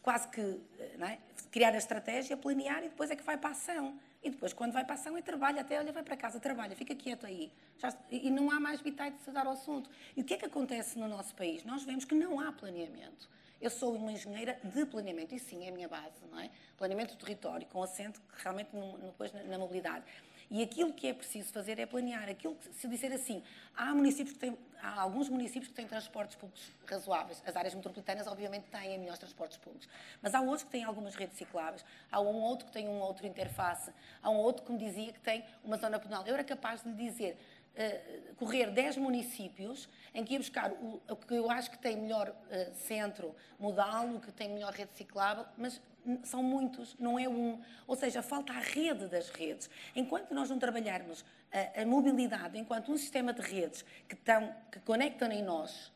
[0.02, 1.18] quase que eh, é?
[1.50, 4.00] criar a estratégia, planear e depois é que vai para a ação.
[4.22, 6.74] E depois, quando vai para a ação, é trabalho, até olha, vai para casa, trabalha,
[6.74, 7.52] fica quieto aí.
[7.78, 9.90] Já, e não há mais vitais de se dar ao assunto.
[10.16, 11.64] E o que é que acontece no nosso país?
[11.64, 13.28] Nós vemos que não há planeamento.
[13.60, 16.50] Eu sou uma engenheira de planeamento, e sim, é a minha base, não é?
[16.78, 20.04] Planeamento do território, com assento realmente no, depois na, na, mobilidade.
[20.50, 22.28] E aquilo que é preciso fazer é planear.
[22.28, 23.42] Aquilo que, se disser assim,
[23.76, 27.42] há municípios que têm, há alguns municípios que têm transportes públicos razoáveis.
[27.44, 29.88] As áreas metropolitanas, obviamente, têm melhores transportes públicos.
[30.22, 31.84] Mas há outros que têm algumas redes cicláveis.
[32.10, 33.92] Há um outro que tem um outro interface.
[34.22, 36.24] Há um outro que me dizia que tem uma zona penal.
[36.26, 37.36] Eu era capaz de lhe dizer
[37.76, 41.96] uh, correr 10 municípios em que ia buscar o, o, que eu acho que tem
[41.96, 45.80] melhor uh, centro modal, o que tem melhor rede ciclável, mas
[46.24, 47.60] são muitos, não é um.
[47.86, 49.68] Ou seja, falta a rede das redes.
[49.94, 54.80] Enquanto nós não trabalharmos a, a mobilidade enquanto um sistema de redes que, estão, que
[54.80, 55.92] conectam em nós,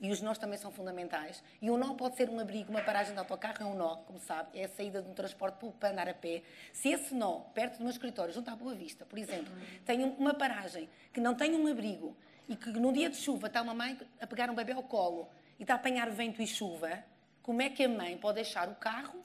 [0.00, 1.42] e os nós também são fundamentais.
[1.62, 4.18] E o nó pode ser um abrigo, uma paragem de autocarro é um nó, como
[4.18, 6.42] sabe, é a saída de um transporte público para andar a pé.
[6.72, 9.52] Se esse nó, perto do meu escritório, junto à Boa Vista, por exemplo,
[9.84, 12.14] tem uma paragem que não tem um abrigo
[12.48, 15.28] e que no dia de chuva está uma mãe a pegar um bebê ao colo
[15.58, 17.02] e está a apanhar vento e chuva,
[17.42, 19.24] como é que a mãe pode deixar o carro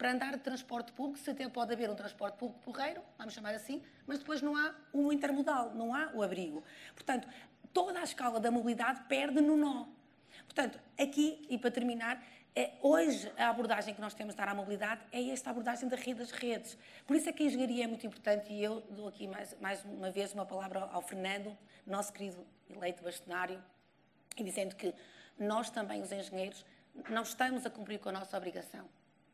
[0.00, 3.54] para andar de transporte público, se até pode haver um transporte público porreiro, vamos chamar
[3.54, 6.64] assim, mas depois não há o intermodal, não há o abrigo.
[6.94, 7.28] Portanto,
[7.70, 9.84] toda a escala da mobilidade perde no nó.
[10.46, 12.24] Portanto, aqui, e para terminar,
[12.56, 15.96] é, hoje a abordagem que nós temos de dar à mobilidade é esta abordagem da
[15.96, 16.78] rede das redes.
[17.06, 19.84] Por isso é que a engenharia é muito importante e eu dou aqui mais, mais
[19.84, 21.54] uma vez uma palavra ao Fernando,
[21.86, 23.62] nosso querido eleito bastonário,
[24.34, 24.94] e dizendo que
[25.38, 26.64] nós também, os engenheiros,
[27.10, 28.88] não estamos a cumprir com a nossa obrigação.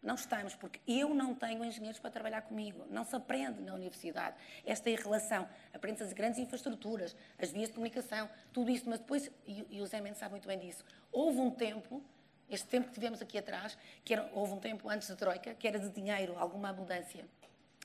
[0.07, 2.87] Não estamos, porque eu não tenho engenheiros para trabalhar comigo.
[2.89, 4.37] Não se aprende na universidade.
[4.65, 5.49] Esta é relação.
[5.75, 8.89] Aprende-se as grandes infraestruturas, as vias de comunicação, tudo isso.
[8.89, 12.01] Mas depois, e, e o Zé Mendes sabe muito bem disso, houve um tempo
[12.49, 15.67] Este tempo que tivemos aqui atrás, que era, houve um tempo antes da Troika, que
[15.67, 17.25] era de dinheiro, alguma abundância,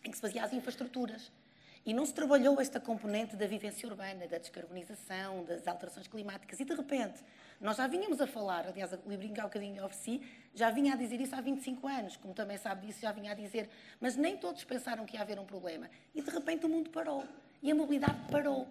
[0.03, 1.31] em que se fazia as infraestruturas.
[1.83, 6.59] E não se trabalhou esta componente da vivência urbana, da descarbonização, das alterações climáticas.
[6.59, 7.23] E, de repente,
[7.59, 10.21] nós já vínhamos a falar, aliás, o livrinho há um bocadinho ofereci,
[10.53, 13.35] já vinha a dizer isso há 25 anos, como também sabe disso, já vinha a
[13.35, 13.67] dizer,
[13.99, 15.89] mas nem todos pensaram que ia haver um problema.
[16.13, 17.23] E, de repente, o mundo parou.
[17.63, 18.67] E a mobilidade parou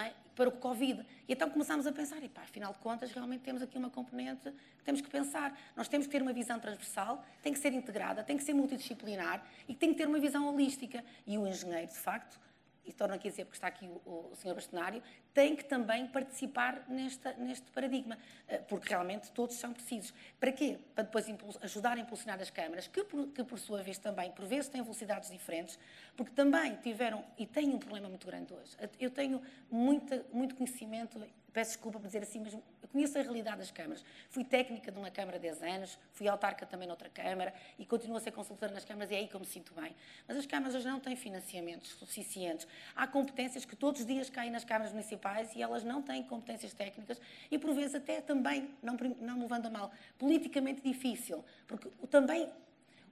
[0.00, 0.12] é?
[0.34, 1.04] para o Covid.
[1.28, 4.50] E então começámos a pensar, e pá, afinal de contas, realmente temos aqui uma componente
[4.78, 5.58] que temos que pensar.
[5.76, 9.44] Nós temos que ter uma visão transversal, tem que ser integrada, tem que ser multidisciplinar
[9.68, 11.04] e tem que ter uma visão holística.
[11.26, 12.40] E o engenheiro, de facto,
[12.84, 14.54] e torno aqui a dizer porque está aqui o, o Sr.
[14.54, 18.18] Bastonário, tem que também participar nesta, neste paradigma,
[18.48, 20.12] eh, porque realmente todos são precisos.
[20.38, 20.78] Para quê?
[20.94, 21.26] Para depois
[21.62, 24.82] ajudar a impulsionar as câmaras, que por, que por sua vez também, por vezes, têm
[24.82, 25.78] velocidades diferentes,
[26.16, 28.76] porque também tiveram e têm um problema muito grande hoje.
[28.98, 29.40] Eu tenho
[29.70, 31.18] muita, muito conhecimento
[31.52, 32.56] peço desculpa por dizer assim, mas
[32.92, 34.04] conheço a realidade das câmaras.
[34.28, 38.16] Fui técnica de uma câmara há 10 anos, fui autarca também noutra câmara e continuo
[38.16, 39.94] a ser consultora nas câmaras e é aí que eu me sinto bem.
[40.28, 42.66] Mas as câmaras hoje não têm financiamentos suficientes.
[42.94, 46.72] Há competências que todos os dias caem nas câmaras municipais e elas não têm competências
[46.74, 51.88] técnicas e por vezes até também, não, não me levando a mal, politicamente difícil, porque
[52.10, 52.48] também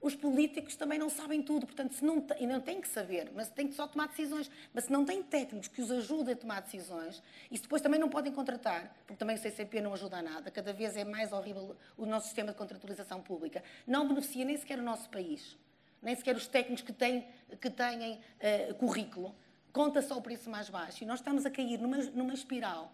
[0.00, 3.50] os políticos também não sabem tudo, portanto, se não, e não têm que saber, mas
[3.50, 4.50] têm que só tomar decisões.
[4.72, 8.08] Mas se não têm técnicos que os ajudem a tomar decisões, e depois também não
[8.08, 11.76] podem contratar, porque também o CCP não ajuda a nada, cada vez é mais horrível
[11.98, 15.58] o nosso sistema de contratualização pública, não beneficia nem sequer o nosso país,
[16.00, 17.26] nem sequer os técnicos que têm,
[17.60, 19.34] que têm uh, currículo,
[19.70, 21.04] conta só o preço mais baixo.
[21.04, 22.90] E nós estamos a cair numa, numa espiral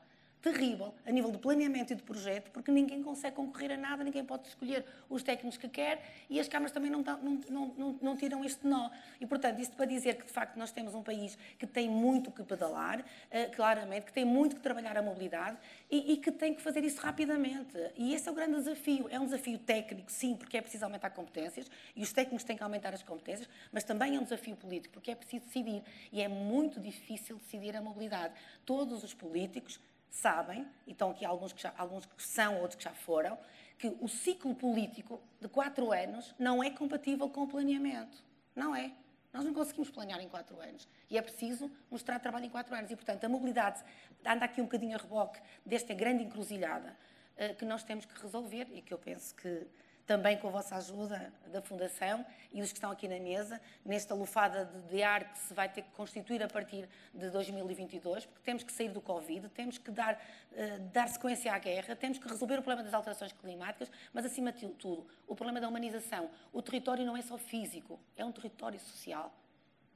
[0.53, 4.25] terrível a nível de planeamento e de projeto, porque ninguém consegue concorrer a nada, ninguém
[4.25, 8.45] pode escolher os técnicos que quer e as câmaras também não, não, não, não, tiram
[8.45, 8.89] este nó.
[9.21, 12.31] E, portanto, isto para dizer que, de facto, nós temos um país que tem muito
[12.31, 15.57] que pedalar, uh, claramente, que tem muito que trabalhar a mobilidade
[15.91, 17.77] e, e, que tem que fazer isso rapidamente.
[17.97, 19.09] E esse é o grande desafio.
[19.11, 22.63] É um desafio técnico, sim, porque é preciso aumentar competências e os técnicos têm que
[22.63, 25.83] aumentar as competências, mas também é um desafio político, porque é preciso decidir.
[26.13, 28.33] E é muito difícil decidir a mobilidade.
[28.65, 29.81] Todos os políticos
[30.17, 33.39] sabem, e estão aqui alguns que, já, alguns que são, outros que já foram,
[33.79, 38.25] que o ciclo político de quatro anos não é compatível com o planeamento.
[38.55, 38.93] Não é.
[39.33, 40.89] Nós não conseguimos planear em quatro anos.
[41.11, 42.91] E é preciso mostrar trabalho em quatro anos.
[42.91, 43.85] E, portanto, a mobilidade
[44.25, 46.97] anda aqui um bocadinho a reboque desta grande encruzilhada
[47.37, 49.67] uh, que nós temos que resolver e que eu penso que
[50.07, 54.15] também com a vossa ajuda da Fundação e dos que estão aqui na mesa, nesta
[54.15, 58.63] lufada de, ar que se vai ter que constituir a partir de 2022, porque temos
[58.63, 62.55] que sair do Covid, temos que dar, uh, dar sequência à guerra, temos que resolver
[62.55, 66.31] o problema das alterações climáticas, mas acima de tudo, o problema da humanização.
[66.53, 69.35] O território não é só físico, é um território social.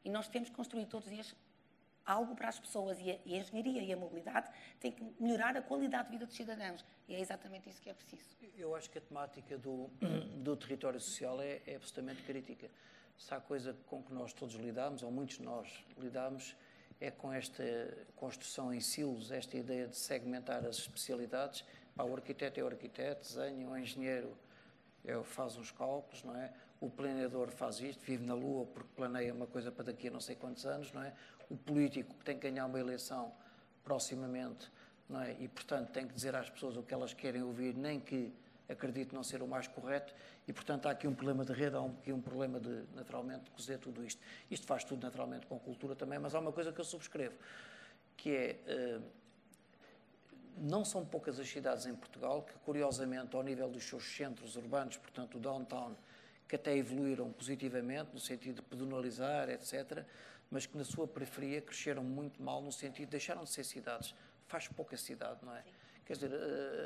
[0.04, 1.34] E nós temos que construir todos os dias
[2.04, 5.56] algo para as pessoas e a, e a, engenharia e a mobilidade têm que melhorar
[5.56, 6.84] a qualidade de vida dos cidadãos.
[7.08, 8.24] E é exatamente isso que é preciso.
[8.56, 9.90] Eu acho que a temática do,
[10.36, 12.70] do território social é, é absolutamente crítica.
[13.16, 16.56] Se há coisa com que nós todos lidamos, ou muitos de nós lidamos,
[17.00, 17.64] é com esta
[18.16, 21.64] construção em silos, esta ideia de segmentar as especialidades.
[21.94, 24.36] Pá, o arquiteto é o arquiteto, desenha, o engenheiro
[25.04, 26.52] é, faz uns cálculos, não é?
[26.80, 30.20] O planeador faz isto, vive na Lua porque planeia uma coisa para daqui a não
[30.20, 31.12] sei quantos anos, não é?
[31.50, 33.32] o político que tem que ganhar uma eleição
[33.82, 34.70] proximamente,
[35.08, 35.36] não é?
[35.40, 38.32] e portanto tem que dizer às pessoas o que elas querem ouvir, nem que
[38.68, 40.14] acredite não ser o mais correto,
[40.46, 43.50] e portanto há aqui um problema de rede, há aqui um problema de, naturalmente, de
[43.50, 44.22] cozer tudo isto.
[44.48, 47.34] Isto faz tudo naturalmente com cultura também, mas há uma coisa que eu subscrevo,
[48.16, 48.98] que é.
[48.98, 49.19] Uh,
[50.60, 54.96] não são poucas as cidades em Portugal que, curiosamente, ao nível dos seus centros urbanos,
[54.98, 55.96] portanto, o downtown,
[56.46, 60.04] que até evoluíram positivamente, no sentido de pedonalizar, etc.,
[60.50, 64.14] mas que na sua periferia cresceram muito mal no sentido de deixaram de ser cidades.
[64.48, 65.62] Faz pouca cidade, não é?
[65.62, 65.70] Sim.
[66.04, 66.32] Quer dizer,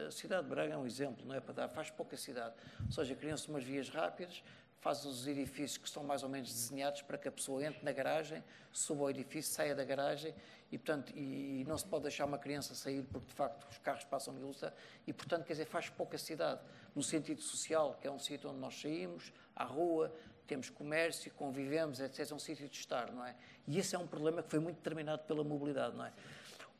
[0.06, 2.54] a cidade de Braga é um exemplo, não é para dar, faz pouca cidade.
[2.84, 4.42] Ou seja, criam-se umas vias rápidas,
[4.80, 7.92] faz os edifícios que são mais ou menos desenhados para que a pessoa entre na
[7.92, 10.34] garagem, suba ao edifício, saia da garagem
[10.70, 13.78] e, portanto, e, e não se pode deixar uma criança sair porque, de facto, os
[13.78, 14.74] carros passam de velocidade
[15.06, 16.60] e, portanto, quer dizer, faz pouca cidade.
[16.94, 20.14] No sentido social, que é um sítio onde nós saímos, à rua,
[20.46, 22.30] temos comércio, convivemos, etc.
[22.30, 23.34] É um sítio de estar, não é?
[23.66, 26.12] E esse é um problema que foi muito determinado pela mobilidade, não é?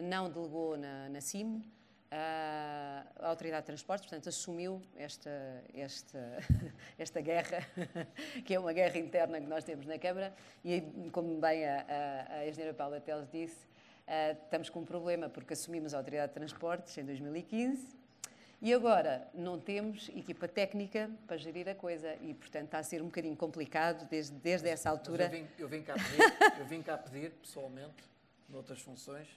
[0.02, 1.64] não delegou na, na CIM,
[2.12, 6.38] a Autoridade de Transportes, portanto, assumiu esta, esta,
[6.98, 7.66] esta guerra,
[8.46, 10.34] que é uma guerra interna que nós temos na Câmara,
[10.64, 10.82] e
[11.12, 13.66] como bem a, a, a engenheira Paula Teles disse,
[14.08, 18.03] uh, estamos com um problema porque assumimos a Autoridade de Transportes em 2015,
[18.64, 23.02] e agora não temos equipa técnica para gerir a coisa e, portanto, está a ser
[23.02, 25.26] um bocadinho complicado desde, desde essa altura.
[25.26, 28.02] eu, vim, eu, vim cá pedir, eu vim cá pedir, pessoalmente,
[28.48, 29.28] noutras funções,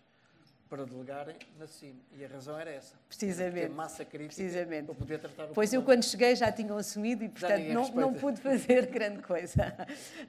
[0.69, 2.01] para delegarem na CIM.
[2.13, 2.97] E a razão era essa.
[3.09, 3.69] Precisamente.
[3.69, 4.87] massa crítica Precisamente.
[4.87, 5.83] para poder tratar o Pois problema.
[5.83, 9.75] eu, quando cheguei, já tinham assumido e, portanto, não, não pude fazer grande coisa.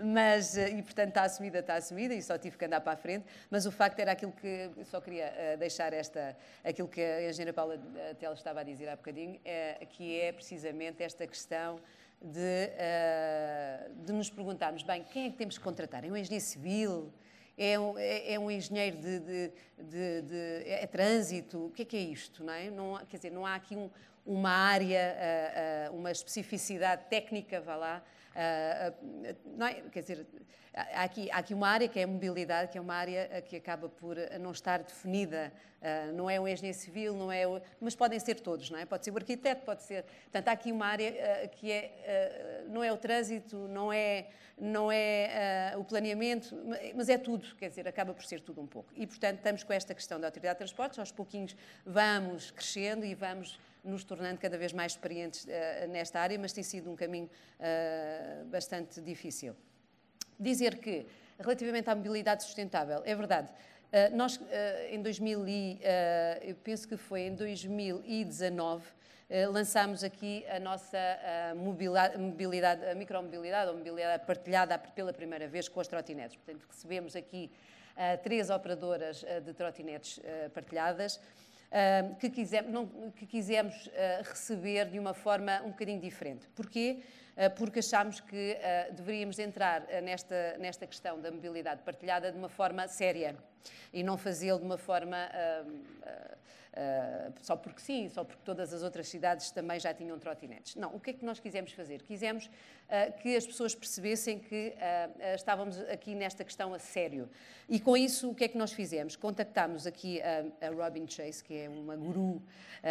[0.03, 2.97] Mas, eh, e, portanto, está assumida, está assumida e só tive que andar para a
[2.97, 3.25] frente.
[3.49, 7.53] Mas o facto era aquilo que, só queria uh, deixar esta, aquilo que a engenheira
[7.53, 7.79] Paula
[8.19, 11.79] Teles estava a dizer há bocadinho, é, que é precisamente esta questão
[12.21, 16.05] de, uh, de nos perguntarmos, bem, quem é que temos que contratar?
[16.05, 17.11] É um engenheiro civil?
[17.57, 21.85] É um, é, é um engenheiro de, de, de, de, é trânsito, o que é
[21.85, 22.69] que é isto, não é?
[22.69, 23.89] Não, quer dizer, não há aqui um,
[24.25, 25.15] uma área,
[25.89, 28.03] uh, uh, uma especificidade técnica, vá lá,
[29.45, 29.73] não é?
[29.91, 30.27] Quer dizer,
[30.73, 33.55] há aqui, há aqui uma área que é a mobilidade, que é uma área que
[33.55, 35.51] acaba por não estar definida,
[36.13, 38.85] não é o engenheiro civil, não é o, mas podem ser todos, não é?
[38.85, 42.91] Pode ser o arquiteto, pode ser, portanto, há aqui uma área que é, não é
[42.91, 44.27] o trânsito, não é
[44.59, 46.55] não é o planeamento,
[46.95, 48.91] mas é tudo, quer dizer, acaba por ser tudo um pouco.
[48.95, 53.13] E, portanto, estamos com esta questão da Autoridade de Transportes, aos pouquinhos vamos crescendo e
[53.13, 57.29] vamos nos tornando cada vez mais experientes uh, nesta área, mas tem sido um caminho
[57.59, 59.55] uh, bastante difícil.
[60.39, 61.05] Dizer que,
[61.39, 63.49] relativamente à mobilidade sustentável, é verdade,
[64.13, 64.39] nós,
[64.91, 65.45] em 2000,
[66.43, 68.83] eu penso que foi em 2019,
[69.29, 70.97] eh, lançámos aqui a nossa
[71.55, 76.35] mobilidade, mobilidade, a micromobilidade, ou mobilidade partilhada pela primeira vez com as trotinetes.
[76.35, 77.49] Portanto, recebemos aqui
[77.97, 81.19] uh, três operadoras uh, de trotinetes uh, partilhadas
[82.19, 83.89] que, quisemos, não, que quisemos
[84.23, 86.47] receber de uma forma um bocadinho diferente.
[86.55, 87.01] Porquê?
[87.55, 88.57] porque achámos que
[88.93, 93.35] deveríamos entrar nesta, nesta questão da mobilidade partilhada de uma forma séria
[93.93, 95.17] e não fazê-lo de uma forma
[96.77, 100.75] Uh, só porque sim, só porque todas as outras cidades também já tinham trotinetes.
[100.75, 102.03] Não, o que é que nós quisemos fazer?
[102.03, 107.27] Quisemos uh, que as pessoas percebessem que uh, estávamos aqui nesta questão a sério.
[107.67, 109.15] E com isso, o que é que nós fizemos?
[109.15, 112.43] Contactámos aqui a, a Robin Chase, que é uma guru,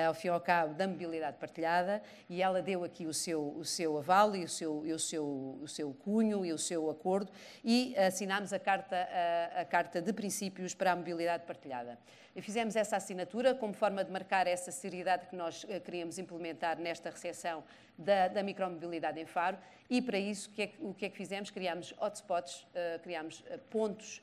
[0.06, 3.64] ao fim e ao cabo, da mobilidade partilhada, e ela deu aqui o seu, o
[3.64, 7.30] seu aval e o seu, e o, seu, o seu cunho e o seu acordo,
[7.64, 10.12] e assinámos a carta, a, a carta de
[10.56, 11.98] princípios para a mobilidade partilhada.
[12.34, 16.78] E fizemos essa assinatura como forma de marcar essa seriedade que nós uh, queríamos implementar
[16.78, 17.62] nesta recepção
[17.96, 21.16] da, da micromobilidade em Faro e para isso o que é, o que, é que
[21.16, 21.50] fizemos?
[21.50, 24.22] Criámos hotspots, uh, criámos uh, pontos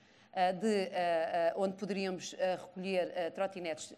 [0.59, 0.89] de,
[1.55, 3.93] onde poderíamos recolher trotinetes,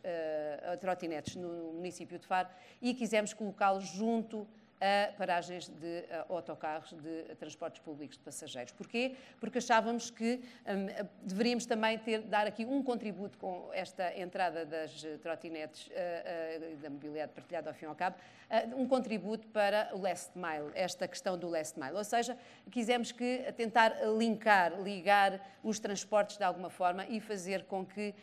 [0.82, 2.50] trotinetes no município de Faro
[2.82, 4.46] e quisemos colocá-los junto
[4.82, 8.74] a paragens de autocarros de transportes públicos de passageiros.
[8.74, 9.16] Porquê?
[9.40, 15.06] Porque achávamos que um, deveríamos também ter, dar aqui um contributo com esta entrada das
[15.22, 19.90] trotinetes uh, uh, da mobilidade partilhada ao fim e ao cabo, uh, um contributo para
[19.94, 21.96] o last mile, esta questão do last mile.
[21.96, 22.38] Ou seja,
[22.72, 28.14] quisemos que tentar linkar, ligar os transportes de alguma forma e fazer com que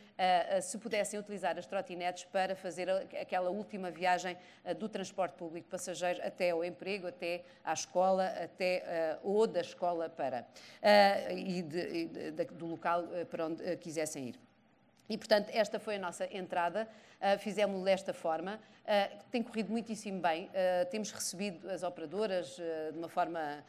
[0.63, 2.89] se pudessem utilizar as trotinetes para fazer
[3.21, 4.37] aquela última viagem
[4.79, 10.09] do transporte público passageiro até ao emprego, até à escola, até uh, ou da escola
[10.09, 14.41] para uh, e, de, e de, do local uh, para onde quisessem ir.
[15.09, 16.89] E, portanto, esta foi a nossa entrada,
[17.21, 22.57] uh, fizemos-lo desta forma, uh, tem corrido muitíssimo bem, uh, temos recebido as operadoras
[22.93, 23.63] de uma forma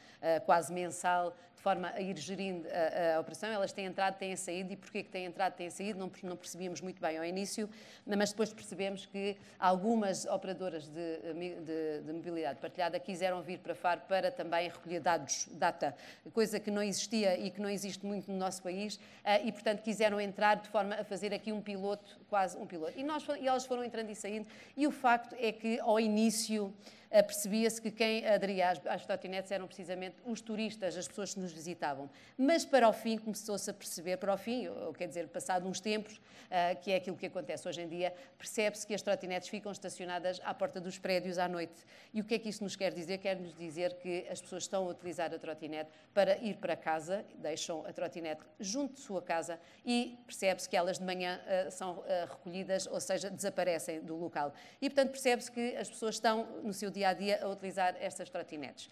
[0.45, 3.49] quase mensal, forma a ir gerindo a, a, operação.
[3.49, 6.81] Elas têm entrado, têm saído, e porquê que têm entrado, têm saído, não, não percebíamos
[6.81, 7.69] muito bem ao início,
[8.05, 11.19] mas depois percebemos que algumas operadoras de,
[11.61, 15.95] de, de mobilidade partilhada quiseram vir para Faro para também recolher dados, data,
[16.33, 19.81] coisa que não existia e que não existe muito no nosso país, eh, e portanto
[19.81, 22.93] quiseram entrar de forma a fazer aqui um piloto, quase um piloto.
[22.97, 26.73] E, nós, e elas foram entrando e saindo, e o facto é que ao início
[27.21, 31.51] percebia-se que quem aderia às, às trotinetes eram precisamente os turistas, as pessoas que nos
[31.51, 32.09] visitavam.
[32.35, 35.79] Mas para o fim começou-se a perceber, para o fim, ou, quer dizer, passado uns
[35.79, 39.71] tempos, uh, que é aquilo que acontece hoje em dia, percebe-se que as trotinetes ficam
[39.71, 41.85] estacionadas à porta dos prédios à noite.
[42.13, 43.19] E o que é que isso nos quer dizer?
[43.19, 47.23] Quer nos dizer que as pessoas estão a utilizar a trotinete para ir para casa,
[47.35, 51.99] deixam a trotinete junto de sua casa e percebe-se que elas de manhã uh, são
[51.99, 54.53] uh, recolhidas, ou seja, desaparecem do local.
[54.81, 58.29] E, portanto, percebe-se que as pessoas estão no seu dia a dia a utilizar estas
[58.29, 58.89] trotinetes.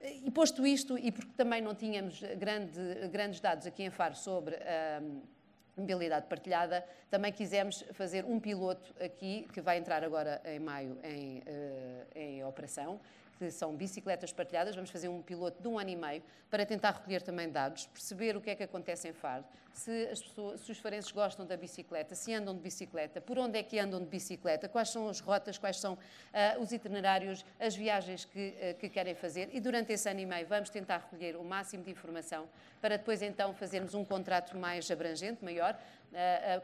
[0.00, 4.56] E posto isto, e porque também não tínhamos grande, grandes dados aqui em Faro sobre
[4.56, 5.00] a
[5.76, 11.42] mobilidade partilhada, também quisemos fazer um piloto aqui, que vai entrar agora em maio em,
[11.46, 13.00] eh, em operação,
[13.38, 14.74] que são bicicletas partilhadas.
[14.74, 18.36] Vamos fazer um piloto de um ano e meio para tentar recolher também dados, perceber
[18.36, 19.44] o que é que acontece em Faro,
[19.76, 23.58] se, as pessoas, se os farenses gostam da bicicleta, se andam de bicicleta, por onde
[23.58, 27.76] é que andam de bicicleta, quais são as rotas, quais são uh, os itinerários, as
[27.76, 29.50] viagens que, uh, que querem fazer.
[29.52, 32.48] E durante esse ano e meio vamos tentar recolher o máximo de informação
[32.80, 35.78] para depois então fazermos um contrato mais abrangente, maior,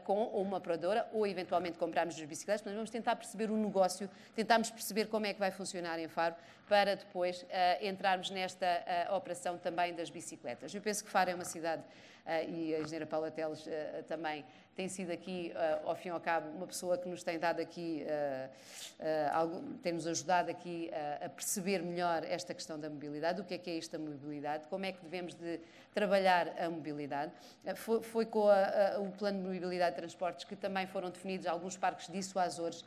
[0.03, 4.71] com uma operadora ou eventualmente comprarmos as bicicletas, mas vamos tentar perceber o negócio, tentarmos
[4.71, 6.35] perceber como é que vai funcionar em Faro
[6.67, 7.47] para depois uh,
[7.85, 8.65] entrarmos nesta
[9.15, 10.73] operação também das bicicletas.
[10.73, 11.83] Eu penso que Faro é uma cidade
[12.25, 14.45] e a engenheira Paula Teles uh, também
[14.75, 17.59] tem sido aqui, uh, ao fim e ao cabo, uma pessoa que nos tem dado
[17.59, 18.05] aqui,
[19.81, 20.89] tem-nos ajudado aqui
[21.23, 24.67] a perceber melhor esta questão da mobilidade, o que é que é isto da mobilidade,
[24.67, 25.59] como é que devemos de
[25.93, 27.31] trabalhar a mobilidade.
[27.75, 31.45] Foi, foi com a, a, o plano de mobilidade de transportes que também foram definidos
[31.45, 32.83] alguns parques dissuasores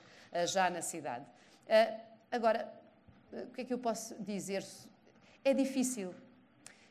[0.47, 1.25] já na cidade.
[2.33, 2.69] agora,
[3.33, 4.65] o que é que eu posso dizer?
[5.45, 6.13] É difícil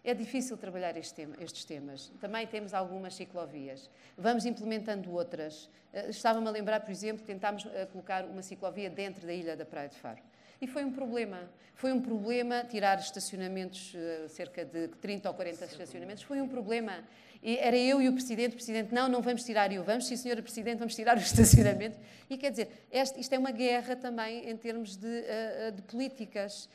[0.06, 2.12] é difícil trabalhar tema, estes temas.
[2.22, 3.89] Também temos algumas ciclovias.
[4.18, 5.70] Vamos implementando outras.
[5.91, 9.66] Eh, estava-me a lembrar, por exemplo, tentámos eh, colocar uma ciclovia dentro da ilha da
[9.66, 10.22] Praia de Faro.
[10.62, 11.49] E foi um problema.
[11.76, 17.03] Foi um problema tirar estacionamentos, eh, cerca de 30 ou 40 estacionamentos, foi um problema.
[17.43, 20.16] E era eu e o Presidente, o Presidente, não, não vamos tirar eu, vamos, sim,
[20.16, 21.97] Senhora Presidente, vamos tirar o estacionamento.
[22.30, 26.70] E quer dizer, este, isto é uma guerra também em termos de, uh, de políticas,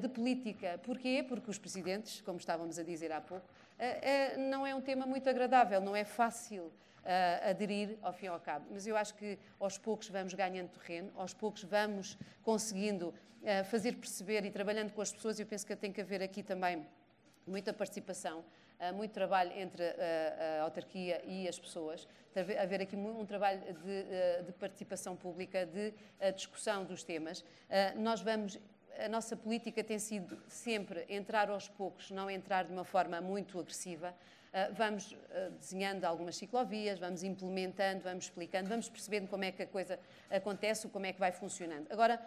[0.00, 0.80] de política.
[0.82, 1.22] Porquê?
[1.28, 3.44] Porque os Presidentes, como estávamos a dizer há pouco,
[4.50, 6.72] não é um tema muito agradável, não é fácil
[7.48, 8.66] aderir ao fim e ao cabo.
[8.70, 13.14] Mas eu acho que aos poucos vamos ganhando terreno, aos poucos vamos conseguindo
[13.70, 16.86] fazer perceber e trabalhando com as pessoas, eu penso que tem que haver aqui também
[17.46, 18.44] muita participação
[18.94, 22.06] muito trabalho entre a, a, autarquia e as pessoas,
[22.60, 25.92] haver aqui um trabalho de, de participação pública, de
[26.32, 27.44] discussão dos temas.
[27.96, 28.58] Nós vamos
[28.98, 33.58] a nossa política tem sido sempre entrar aos poucos, não entrar de uma forma muito
[33.58, 34.12] agressiva.
[34.76, 35.16] Vamos
[35.58, 39.98] desenhando algumas ciclovias, vamos implementando, vamos explicando, vamos percebendo como é que a coisa
[40.30, 41.86] acontece, como é que vai funcionando.
[41.90, 42.20] Agora,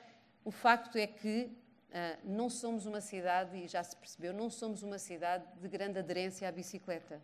[0.46, 1.50] o facto é que
[1.92, 6.00] Uh, não somos uma cidade, e já se percebeu, não somos uma cidade de grande
[6.00, 7.22] aderência à bicicleta.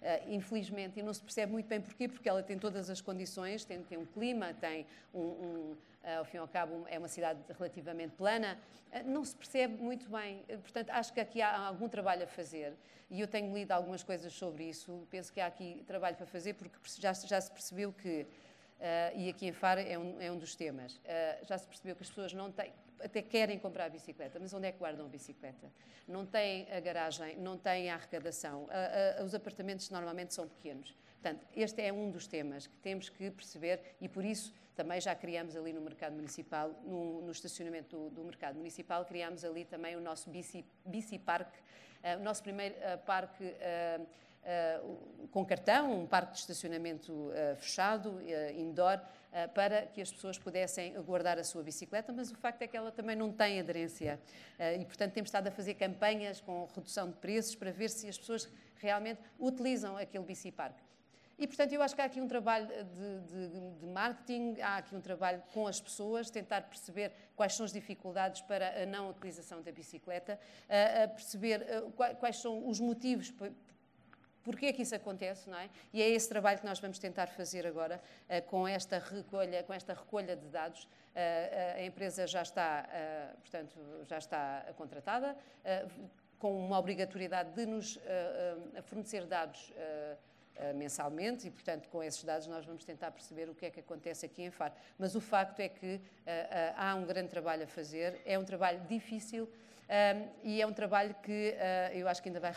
[0.00, 3.66] Uh, infelizmente, e não se percebe muito bem porquê, porque ela tem todas as condições,
[3.66, 7.06] tem, tem um clima, tem um, um uh, ao fim e ao cabo é uma
[7.08, 8.58] cidade relativamente plana,
[9.04, 10.42] não se percebe muito bem.
[10.62, 12.72] portanto, acho que aqui há algum trabalho a fazer
[13.10, 15.06] e eu tenho lido algumas coisas sobre isso.
[15.10, 18.26] Penso que há aqui trabalho para fazer, porque já, já se percebeu que,
[19.14, 21.00] e aqui em Faro é um, é um dos temas,
[21.42, 22.72] já se percebeu que as pessoas não têm
[23.02, 25.70] até querem comprar a bicicleta, mas onde é que guardam a bicicleta?
[26.06, 28.68] Não têm a garagem, não têm a arrecadação.
[29.24, 30.94] Os apartamentos normalmente são pequenos.
[31.20, 35.14] Portanto, este é um dos temas que temos que perceber e por isso também já
[35.14, 39.94] criamos ali no mercado municipal, no, no estacionamento do, do, mercado municipal, criamos ali também
[39.94, 44.06] o nosso bici, bici parque, uh, o nosso primeiro uh, parque uh,
[45.30, 48.20] com cartão, um parque de estacionamento fechado,
[48.56, 49.00] indoor,
[49.32, 52.76] eh, para que as pessoas pudessem guardar a sua bicicleta, mas o facto é que
[52.76, 54.20] ela também não tem aderência.
[54.58, 58.08] Eh, e, portanto, temos estado a fazer campanhas com redução de preços para ver se
[58.08, 60.82] as pessoas realmente utilizam aquele biciparque.
[61.38, 64.96] E, portanto, eu acho que há aqui um trabalho de, de, de, marketing, há aqui
[64.96, 69.62] um trabalho com as pessoas, tentar perceber quais são as dificuldades para a não utilização
[69.62, 73.32] da bicicleta, a, a perceber eh, quais são os motivos
[74.42, 75.68] Porquê é que isso acontece, não é?
[75.92, 79.72] E é esse trabalho que nós vamos tentar fazer agora uh, com esta recolha, com
[79.72, 80.84] esta recolha de dados.
[80.84, 85.36] Uh, a empresa já está, uh, portanto, já está contratada,
[86.38, 87.98] com uma obrigatoriedade de nos
[88.84, 89.70] fornecer dados
[90.74, 94.24] mensalmente e, portanto, com esses dados nós vamos tentar perceber o que é que acontece
[94.24, 94.72] aqui em Faro.
[94.98, 96.00] Mas o facto é que
[96.76, 99.46] há um grande trabalho a fazer, é um trabalho difícil,
[100.44, 102.52] e é um trabalho que uh, eu acho que ainda vai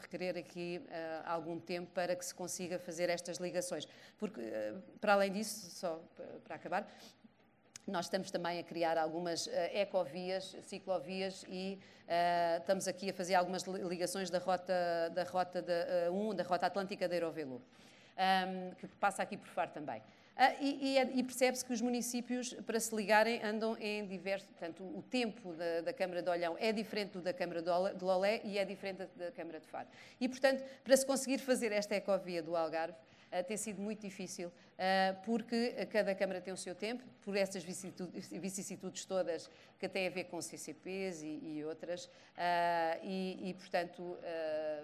[0.00, 3.86] requerer aqui uh, algum tempo para que se consiga fazer estas ligações.
[4.16, 6.00] Porque, uh, para além disso, só
[6.44, 6.88] para acabar,
[7.88, 13.34] Nós estamos também a criar algumas uh, ecovias, ciclovias e uh, estamos aqui a fazer
[13.34, 17.62] algumas ligações da rota da rota da, uh, 1, da rota atlântica da Eurovelo,
[18.18, 20.02] um, que passa aqui por Faro também.
[20.38, 24.48] Uh, e, e, é, e percebe-se que os municípios, para se ligarem, andam em diversos.
[24.48, 28.40] Portanto, o tempo da, da Câmara de Olhão é diferente do da Câmara de Lolé
[28.44, 29.88] e é diferente da, da Câmara de Faro.
[30.20, 32.94] E, portanto, para se conseguir fazer esta ecovia do Algarve,
[33.46, 39.04] tem sido muito difícil, uh, porque cada Câmara tem o seu tempo, por essas vicissitudes,
[39.04, 42.10] todas que têm a ver com CCPs e, outras, uh,
[43.02, 44.16] e, portanto,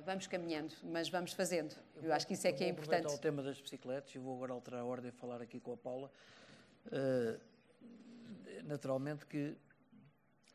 [0.04, 1.74] vamos caminhando, mas vamos fazendo.
[2.02, 3.06] Eu, acho que isso é que é importante.
[3.06, 5.76] ao tema das bicicletas, e vou agora alterar a ordem e falar aqui com a
[5.76, 6.10] Paula.
[8.64, 9.56] naturalmente que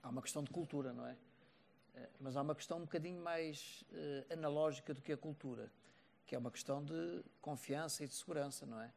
[0.04, 1.16] há uma questão de cultura, não é?
[2.20, 3.84] Mas há uma questão um bocadinho mais
[4.32, 5.70] analógica do que a cultura
[6.30, 8.94] que é uma questão de confiança e de segurança, não é?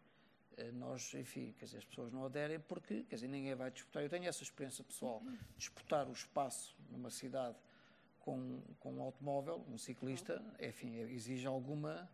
[0.59, 4.03] Eh, nós, enfim, quer dizer, as pessoas não aderem porque, quer dizer, ninguém vai disputar.
[4.03, 5.23] Eu tenho essa experiência pessoal,
[5.57, 7.57] disputar o espaço numa cidade
[8.21, 12.07] com, com um automóvel, um ciclista, enfim, exige alguma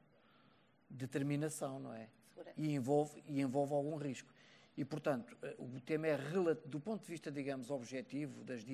[0.88, 2.08] determinação, não é?
[2.56, 4.32] E envolve, e envolve algum risco.
[4.76, 6.16] E, portanto, eh, o tema é,
[6.64, 8.64] do ponto de vista, digamos, objetivo, das,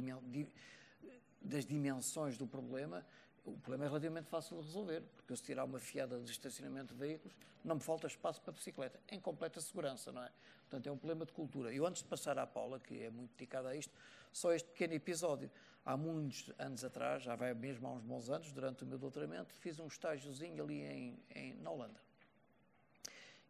[1.40, 3.02] das dimensões do problema,
[3.44, 6.94] o problema é relativamente fácil de resolver, porque eu se tirar uma fiada de estacionamento
[6.94, 10.30] de veículos, não me falta espaço para bicicleta, em completa segurança, não é?
[10.62, 11.72] Portanto, é um problema de cultura.
[11.72, 13.92] Eu, antes de passar à Paula, que é muito dedicada a isto,
[14.32, 15.50] só este pequeno episódio.
[15.84, 19.54] Há muitos anos atrás, já vai mesmo há uns bons anos, durante o meu doutoramento,
[19.54, 22.00] fiz um estágiozinho ali em, em, na Holanda.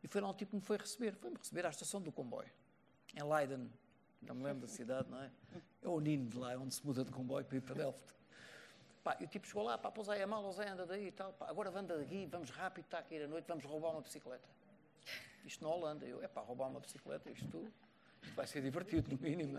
[0.03, 2.51] E foi lá um tipo que me foi receber, foi-me receber à estação do comboio,
[3.15, 3.71] em Leiden,
[4.21, 5.31] não me lembro da cidade, não é?
[5.83, 8.15] É o Nino de lá, é onde se muda de comboio para ir para Delft.
[9.05, 11.35] Pá, e o tipo chegou lá, pá, pousai a mala, Zé, anda daí e tal.
[11.35, 14.49] Pá, agora anda daqui, vamos rápido, está a cair a noite, vamos roubar uma bicicleta.
[15.45, 16.07] Isto na Holanda.
[16.07, 17.71] Eu, é pá, roubar uma bicicleta, isto,
[18.23, 19.59] isto vai ser divertido, no mínimo.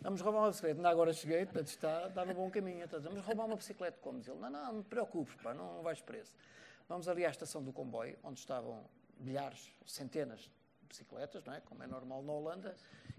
[0.00, 0.78] Vamos roubar uma bicicleta.
[0.78, 2.84] Ainda agora cheguei, portanto, está, está no bom caminho.
[2.84, 4.38] Então, vamos roubar uma bicicleta, como diz ele.
[4.38, 6.32] Não, não, não te preocupes, pá, não, não vais preso.
[6.88, 8.84] Vamos ali à estação do comboio, onde estavam
[9.18, 10.50] milhares, centenas de
[10.88, 11.60] bicicletas, não é?
[11.60, 12.76] como é normal na Holanda,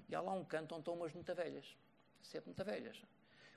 [0.07, 1.75] e há lá um canto onde estão umas muito velhas,
[2.21, 3.03] sempre muito velhas.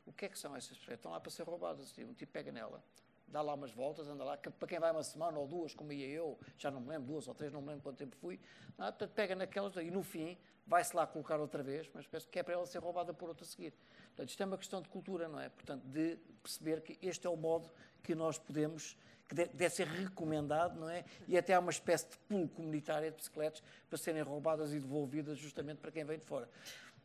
[0.06, 0.98] O que é que são essas bicicletas?
[0.98, 1.96] Estão lá para ser roubadas.
[1.98, 2.82] Um tipo pega nela,
[3.30, 6.06] dá lá umas voltas, anda lá, para quem vai uma semana ou duas, como ia
[6.08, 8.40] eu, já não me lembro, duas ou três, não me lembro quanto tempo fui,
[8.76, 10.36] não, portanto, pega naquelas e no fim
[10.66, 13.44] vai-se lá colocar outra vez, mas penso que é para ela ser roubada por outra
[13.44, 13.72] a seguir.
[14.08, 15.48] Portanto, isto é uma questão de cultura, não é?
[15.48, 17.70] Portanto, de perceber que este é o modo
[18.02, 18.96] que nós podemos,
[19.28, 21.04] que deve ser recomendado, não é?
[21.26, 25.38] E até há uma espécie de pool comunitário de bicicletas para serem roubadas e devolvidas
[25.38, 26.48] justamente para quem vem de fora.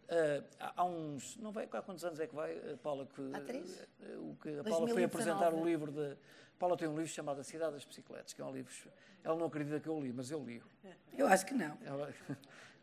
[0.05, 1.35] Uh, há uns.
[1.37, 3.07] Não vai, há quantos anos é que vai, Paula?
[3.07, 3.79] Que, há três?
[3.99, 4.93] Uh, o que a Paula 2019.
[4.93, 6.15] foi apresentar o livro de.
[6.59, 8.71] Paula tem um livro chamado A Cidade das Bicicletas, que é um livro.
[9.23, 10.61] Ela não acredita que eu li, mas eu li.
[11.17, 11.77] Eu acho que não.
[11.83, 12.13] Ela,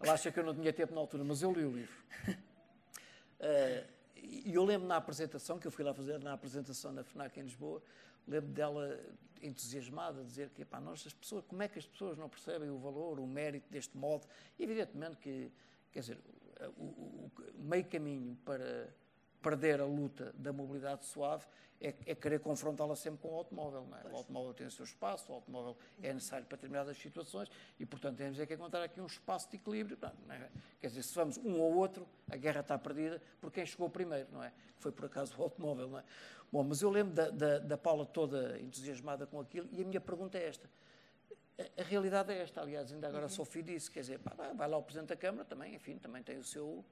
[0.00, 2.04] ela acha que eu não tinha tempo na altura, mas eu li o livro.
[3.38, 7.38] Uh, e eu lembro na apresentação, que eu fui lá fazer na apresentação na FNAC
[7.38, 7.82] em Lisboa,
[8.26, 9.00] lembro dela
[9.40, 12.78] entusiasmada, dizer que, pá, nós, as pessoas, como é que as pessoas não percebem o
[12.78, 14.26] valor, o mérito deste modo?
[14.58, 15.50] Evidentemente que,
[15.90, 16.18] quer dizer,
[16.70, 18.88] o, o, meio caminho para
[19.42, 21.44] perder a luta da mobilidade suave
[21.80, 23.86] é, é querer confrontá-la sempre com o automóvel.
[24.04, 24.08] É?
[24.08, 28.18] O automóvel tem o seu espaço, o automóvel é necessário para determinadas situações e, portanto,
[28.18, 29.98] temos é que encontrar aqui um espaço de equilíbrio.
[30.30, 30.48] É?
[30.80, 34.28] Quer dizer, se vamos um ou outro, a guerra está perdida por quem chegou primeiro,
[34.30, 34.52] não é?
[34.78, 36.04] Foi, por acaso, o automóvel, não é?
[36.52, 40.00] Bom, mas eu lembro da, da, da Paula toda entusiasmada com aquilo e a minha
[40.00, 40.68] pergunta é esta
[41.58, 43.26] a, realidade é esta, aliás, ainda agora uhum.
[43.26, 44.20] a Sofia disse, quer dizer,
[44.54, 46.84] vai lá o Presidente da Câmara também, enfim, também tem o seu,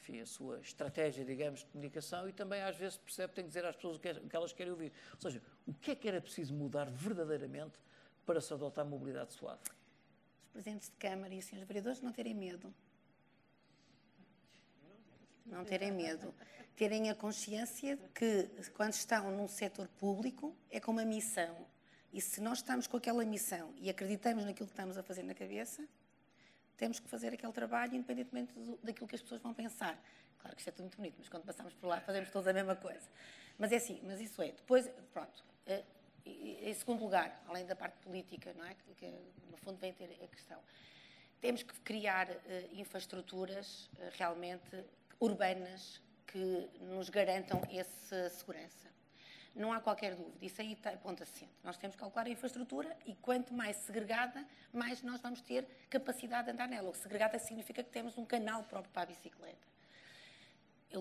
[0.00, 3.48] enfim, a sua estratégia, digamos, de comunicação e também às vezes percebe que tem que
[3.48, 4.92] dizer às pessoas o que, é, o que elas querem ouvir.
[5.14, 7.78] Ou seja, o que é que era preciso mudar verdadeiramente
[8.24, 9.60] para se adotar a mobilidade suave?
[10.46, 12.74] Os Presidentes de Câmara e os senhores vereadores não terem medo.
[15.46, 16.34] Não terem medo.
[16.76, 21.66] Terem a consciência que, quando estão num setor público, é com uma missão
[22.12, 25.34] e se nós estamos com aquela missão e acreditamos naquilo que estamos a fazer na
[25.34, 25.86] cabeça,
[26.76, 30.02] temos que fazer aquele trabalho independentemente do, daquilo que as pessoas vão pensar.
[30.38, 32.52] Claro que isto é tudo muito bonito, mas quando passamos por lá fazemos todos a
[32.52, 33.08] mesma coisa.
[33.58, 34.52] Mas é assim, mas isso é.
[34.52, 35.84] Depois, pronto, eh,
[36.24, 38.74] em segundo lugar, além da parte política, não é?
[38.96, 39.06] Que,
[39.50, 40.58] no fundo vem ter a questão,
[41.40, 42.36] temos que criar uh,
[42.72, 44.84] infraestruturas uh, realmente
[45.18, 48.88] urbanas que nos garantam essa segurança.
[49.60, 51.52] Não há qualquer dúvida, isso aí está ponto assente.
[51.62, 54.42] Nós temos que calcular a infraestrutura e quanto mais segregada,
[54.72, 56.88] mais nós vamos ter capacidade de andar nela.
[56.88, 59.58] O segregada significa que temos um canal próprio para a bicicleta.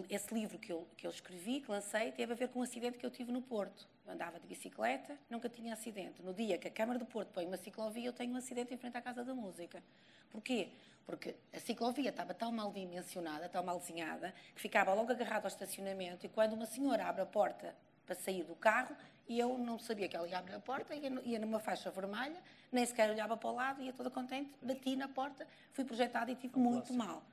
[0.10, 2.98] Esse livro que eu, que eu escrevi, que lancei, teve a ver com um acidente
[2.98, 3.88] que eu tive no Porto.
[4.06, 6.22] Eu andava de bicicleta, nunca tinha acidente.
[6.22, 8.78] No dia que a Câmara do Porto põe uma ciclovia, eu tenho um acidente em
[8.78, 9.82] frente à Casa da Música.
[10.30, 10.68] Porquê?
[11.06, 15.48] Porque a ciclovia estava tão mal dimensionada, tão mal desenhada, que ficava logo agarrado ao
[15.48, 17.74] estacionamento e quando uma senhora abre a porta
[18.10, 18.96] para sair do carro,
[19.30, 22.42] eu não sabia que ela ia abrir a porta, ia, ia numa faixa vermelha,
[22.72, 26.36] nem sequer olhava para o lado, ia toda contente, bati na porta, fui projetada e
[26.36, 27.24] tive muito mal.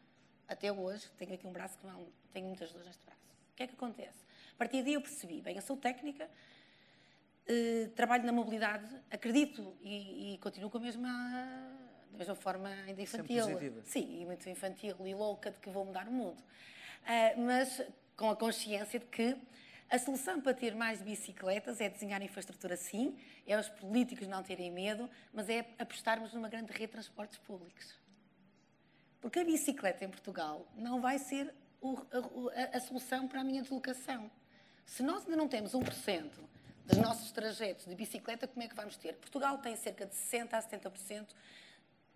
[0.47, 3.22] Até hoje, tenho aqui um braço que não, tenho muitas dores neste braço.
[3.53, 4.27] O que é que acontece?
[4.53, 6.29] A partir daí eu percebi, bem, eu sou técnica,
[7.49, 11.09] eh, trabalho na mobilidade, acredito e, e continuo com a mesma,
[12.12, 13.47] da mesma forma ainda infantil.
[13.85, 16.39] Sim, e muito infantil e louca de que vou mudar o mundo.
[16.39, 17.83] Uh, mas
[18.16, 19.37] com a consciência de que
[19.89, 23.16] a solução para ter mais bicicletas é desenhar infraestrutura sim,
[23.47, 27.95] é os políticos não terem medo, mas é apostarmos numa grande rede de transportes públicos.
[29.20, 31.97] Porque a bicicleta em Portugal não vai ser o,
[32.55, 34.30] a, a, solução para a minha deslocação.
[34.84, 36.30] Se nós ainda não temos 1%
[36.87, 39.14] dos nossos trajetos de bicicleta, como é que vamos ter?
[39.16, 41.26] Portugal tem cerca de 60% a 70%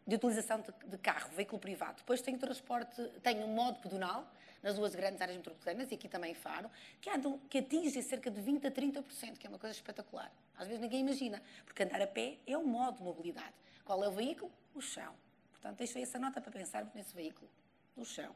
[0.07, 1.97] de utilização de, carro, veículo privado.
[1.99, 4.27] Depois tem transporte, tem um modo pedonal,
[4.63, 6.71] nas duas grandes áreas metropolitanas, e aqui também Faro,
[7.01, 10.31] que, andam, que atinge cerca de 20% a 30%, que é uma coisa espetacular.
[10.57, 13.55] Às vezes ninguém imagina, porque andar a pé é um modo de mobilidade.
[13.85, 14.53] Qual é o veículo?
[14.75, 15.15] O chão.
[15.51, 17.49] Portanto, deixei essa nota para pensarmos nesse veículo,
[17.97, 18.35] o chão.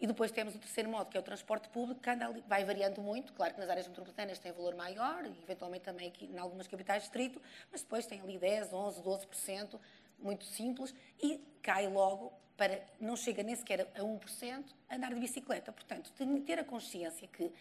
[0.00, 3.02] E depois temos o terceiro modo, que é o transporte público, que ali, vai variando
[3.02, 3.32] muito.
[3.32, 7.02] Claro que nas áreas metropolitanas tem valor maior, e eventualmente também aqui em algumas capitais
[7.02, 9.80] de distrito, mas depois tem ali 10, 11, 12%,
[10.18, 15.72] muito simples, e cai logo para, não chega nem sequer a 1%, andar de bicicleta.
[15.72, 16.12] Portanto,
[16.44, 17.52] ter a consciência que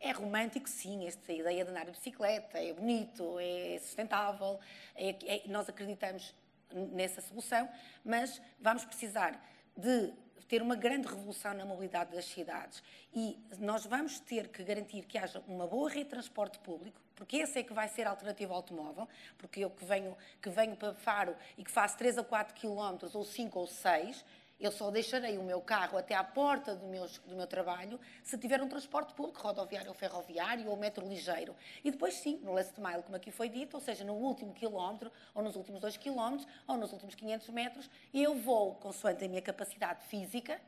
[0.00, 4.58] é romântico, sim, esta ideia de andar de bicicleta, é bonito, é sustentável,
[4.94, 6.34] é, é, nós acreditamos
[6.72, 7.68] nessa solução,
[8.04, 9.40] mas vamos precisar
[9.76, 10.12] de
[10.48, 15.18] ter uma grande revolução na mobilidade das cidades e nós vamos ter que garantir que
[15.18, 18.52] haja uma boa rede de transporte público, porque esse é que vai ser a alternativa
[18.52, 22.22] ao automóvel, porque eu que venho, que venho para Faro e que faço 3 a
[22.22, 24.24] 4 quilómetros, ou 5 ou 6,
[24.58, 28.38] eu só deixarei o meu carro até à porta do meu, do meu trabalho se
[28.38, 31.54] tiver um transporte público, rodoviário ou ferroviário ou metro ligeiro.
[31.84, 35.12] E depois, sim, no last mile, como aqui foi dito, ou seja, no último quilómetro,
[35.34, 39.42] ou nos últimos dois quilómetros, ou nos últimos 500 metros, eu vou, consoante a minha
[39.42, 40.58] capacidade física,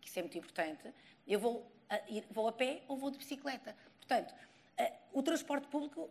[0.00, 0.92] que isso é muito importante,
[1.26, 3.76] eu vou a, ir, vou a pé ou vou de bicicleta.
[3.98, 4.34] Portanto,
[5.12, 6.10] o transporte público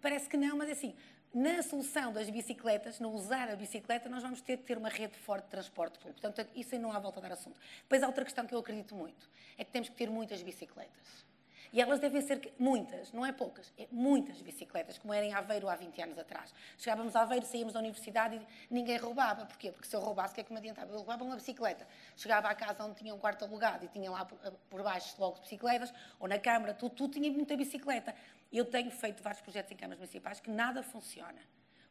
[0.00, 0.94] parece que não, mas é assim,
[1.32, 5.16] na solução das bicicletas, no usar a bicicleta, nós vamos ter que ter uma rede
[5.18, 6.20] forte de transporte público.
[6.20, 7.60] Portanto, isso aí não há volta a dar assunto.
[7.82, 11.29] Depois há outra questão que eu acredito muito, é que temos que ter muitas bicicletas.
[11.72, 15.68] E elas devem ser muitas, não é poucas, é muitas bicicletas, como era em Aveiro
[15.68, 16.52] há 20 anos atrás.
[16.76, 19.46] Chegávamos a Aveiro, saímos da universidade e ninguém roubava.
[19.46, 19.70] Porquê?
[19.70, 20.90] Porque se eu roubasse, o que é que me adiantava?
[20.90, 21.86] Eu roubava uma bicicleta.
[22.16, 25.92] Chegava à casa onde tinha um quarto alugado e tinha lá por baixo logo bicicletas,
[26.18, 28.14] ou na Câmara, tudo, tudo tinha muita bicicleta.
[28.52, 31.38] Eu tenho feito vários projetos em câmaras municipais que nada funciona.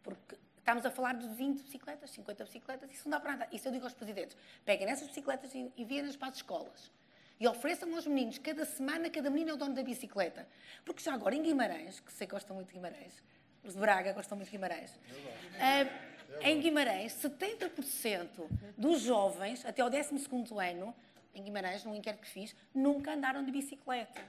[0.04, 3.48] Porque estamos a falar de 20 bicicletas, 50 bicicletas, isso não dá para nada.
[3.52, 4.36] Isso eu digo aos presidentes.
[4.66, 6.92] Peguem essas bicicletas e enviem-nas para as escolas.
[7.40, 10.46] E ofereçam aos meninos, cada semana, cada menino é o dono da bicicleta.
[10.84, 13.24] Porque já agora em Guimarães, que sei que gostam muito de Guimarães,
[13.64, 18.28] os de Braga gostam muito de Guimarães, uh, em Guimarães, 70%
[18.78, 20.16] dos jovens, até ao 12
[20.70, 20.94] ano,
[21.34, 24.22] em Guimarães, num inquérito que fiz, nunca andaram de bicicleta.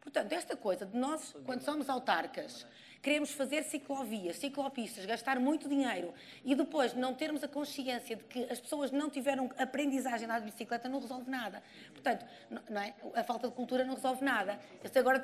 [0.00, 2.66] Portanto, esta coisa de nós, quando somos autarcas,
[3.02, 8.44] queremos fazer ciclovias, ciclopistas, gastar muito dinheiro e depois não termos a consciência de que
[8.44, 11.62] as pessoas não tiveram aprendizagem na bicicleta, não resolve nada.
[11.92, 12.24] Portanto,
[12.70, 12.94] não é?
[13.14, 14.58] a falta de cultura não resolve nada.
[14.82, 15.18] Eu agora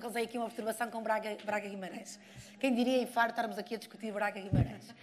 [0.00, 2.20] causei aqui uma observação com Braga, Braga Guimarães.
[2.60, 4.94] Quem diria em Faro estarmos aqui a discutir Braga Guimarães?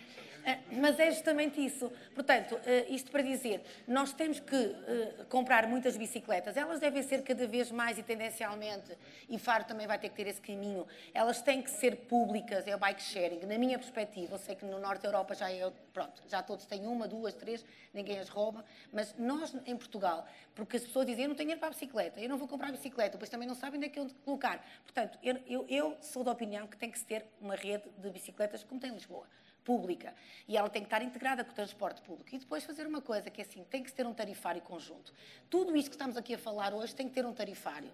[0.46, 1.92] Eh, mas é justamente isso.
[2.14, 6.56] Portanto, eh, isto para dizer, nós temos que eh, comprar muitas bicicletas.
[6.56, 8.96] Elas devem ser cada vez mais e tendencialmente,
[9.28, 10.86] e Faro também vai ter que ter esse caminho,
[11.16, 13.40] elas têm que ser públicas, é o bike sharing.
[13.48, 16.68] Na minha perspectiva, eu sei que no Norte da Europa já é, pronto, já todos
[16.68, 21.24] têm uma, duas, três, ninguém as rouba, mas nós em Portugal, porque as pessoas dizem,
[21.24, 23.48] eu não tenho dinheiro para a bicicleta, eu não vou comprar a bicicleta, depois também
[23.48, 24.64] não sabem onde é que eu colocar.
[24.84, 28.12] Portanto, eu, eu, eu sou da opinião que tem que se ter uma rede de
[28.12, 29.26] bicicletas como tem em Lisboa
[29.66, 30.14] pública
[30.48, 32.34] e ela tem que estar integrada com o transporte público.
[32.34, 35.12] E depois fazer uma coisa que é assim, tem que ter um tarifário conjunto.
[35.50, 37.92] Tudo isto que estamos aqui a falar hoje tem que ter um tarifário.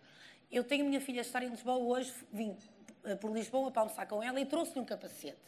[0.52, 2.56] Eu tenho a minha filha a estar em Lisboa hoje, vim
[3.06, 5.40] eh, por Lisboa para almoçar com ela e trouxe-lhe um capacete.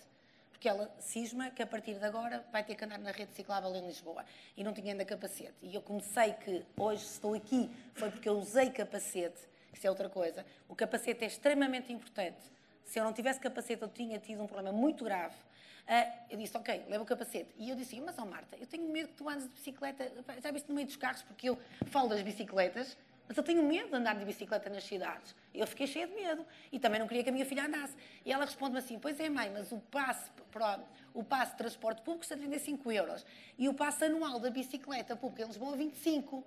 [0.49, 3.75] Porque ela cisma que a partir de agora vai ter que andar na rede ciclável
[3.75, 4.23] em Lisboa.
[4.55, 5.53] E não tinha ainda capacete.
[5.61, 9.41] E eu comecei que hoje estou aqui foi porque eu usei capacete.
[9.73, 10.45] Isso é outra coisa.
[10.69, 12.39] O capacete é extremamente importante.
[12.85, 15.35] Se eu não tivesse capacete, eu tinha tido um problema muito grave
[15.83, 17.53] Uh, eu disse, ok, leva o capacete.
[17.57, 20.11] E eu disse, mas ó Marta, eu tenho medo que tu andes de bicicleta,
[20.41, 23.89] já viste no meio dos carros, porque eu falo das bicicletas, Mas eu tenho medo
[23.89, 25.33] de andar de bicicleta nas cidades.
[25.53, 26.45] Eu fiquei cheia de medo.
[26.71, 27.95] E também não queria que a minha filha andasse.
[28.25, 30.79] E ela responde-me assim: Pois é, mãe, mas o passe, para,
[31.13, 33.25] o passe de transporte público custa 35 euros.
[33.57, 36.43] E o passe anual da bicicleta pública em Lisboa, 25.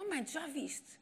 [0.00, 0.98] Oh, mãe, tu já viste?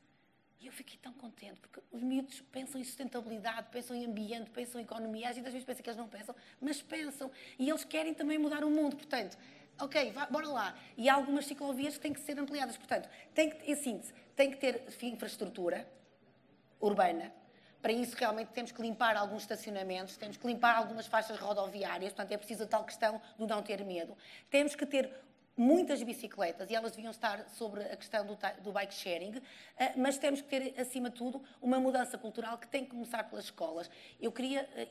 [0.61, 4.81] E eu fiquei tão contente, porque os miúdos pensam em sustentabilidade, pensam em ambiente, pensam
[4.81, 5.31] em economia.
[5.31, 7.31] Às vezes pensam que eles não pensam, mas pensam.
[7.59, 8.97] E eles querem também mudar o mundo.
[8.97, 9.39] Portanto,
[9.79, 10.79] ok, vá, bora lá.
[10.97, 12.77] E há algumas ciclovias que têm que ser ampliadas.
[12.77, 15.89] Portanto, tem que, em síntese, tem que ter infraestrutura
[16.81, 17.33] urbana.
[17.81, 22.33] Para isso, realmente, temos que limpar alguns estacionamentos, temos que limpar algumas faixas rodoviárias, portanto,
[22.33, 24.17] é preciso a tal questão do não ter medo.
[24.51, 25.09] Temos que ter
[25.59, 29.43] muitas bicicletas e elas deviam estar sobre a questão do, do bike sharing,
[29.77, 33.25] eh, mas temos que ter, acima de tudo, uma mudança cultural que tem que começar
[33.25, 33.91] pelas escolas.
[34.21, 34.89] Eu queria eh,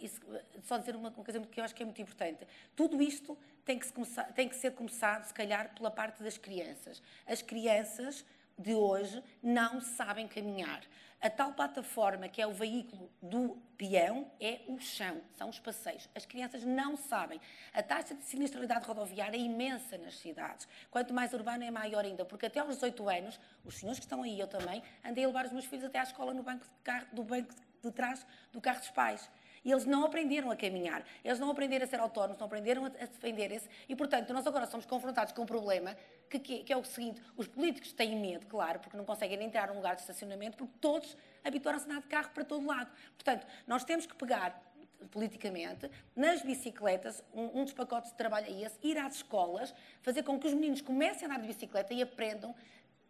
[0.63, 2.45] só dizer uma coisa que eu acho que é muito importante.
[2.75, 7.01] Tudo isto tem que, começar, tem que ser começado, se calhar, pela parte das crianças.
[7.25, 8.25] As crianças
[8.57, 10.81] de hoje não sabem caminhar.
[11.19, 16.07] A tal plataforma que é o veículo do peão é o chão, são os passeios.
[16.13, 17.41] As crianças não sabem.
[17.73, 20.67] A taxa de sinistralidade rodoviária é imensa nas cidades.
[20.91, 24.21] Quanto mais urbana é maior ainda, porque até aos 18 anos, os senhores que estão
[24.21, 26.83] aí, eu também, andei a levar os meus filhos até à escola no banco de,
[26.83, 27.51] carro, do banco
[27.83, 29.27] de trás do carro dos pais.
[29.63, 32.89] E eles não aprenderam a caminhar, eles não aprenderam a ser autónomos, não aprenderam a
[32.89, 33.67] defender-se.
[33.87, 35.95] E, portanto, nós agora somos confrontados com um problema
[36.29, 39.67] que, que, que, é o seguinte: os políticos têm medo, claro, porque não conseguem entrar
[39.69, 42.91] num lugar de estacionamento, porque todos habituaram-se a andar de carro para todo lado.
[43.15, 44.63] Portanto, nós temos que pegar
[45.11, 50.23] politicamente, nas bicicletas, um, um, dos pacotes de trabalho é esse, ir às escolas, fazer
[50.23, 52.55] com que os meninos comecem a andar de bicicleta e aprendam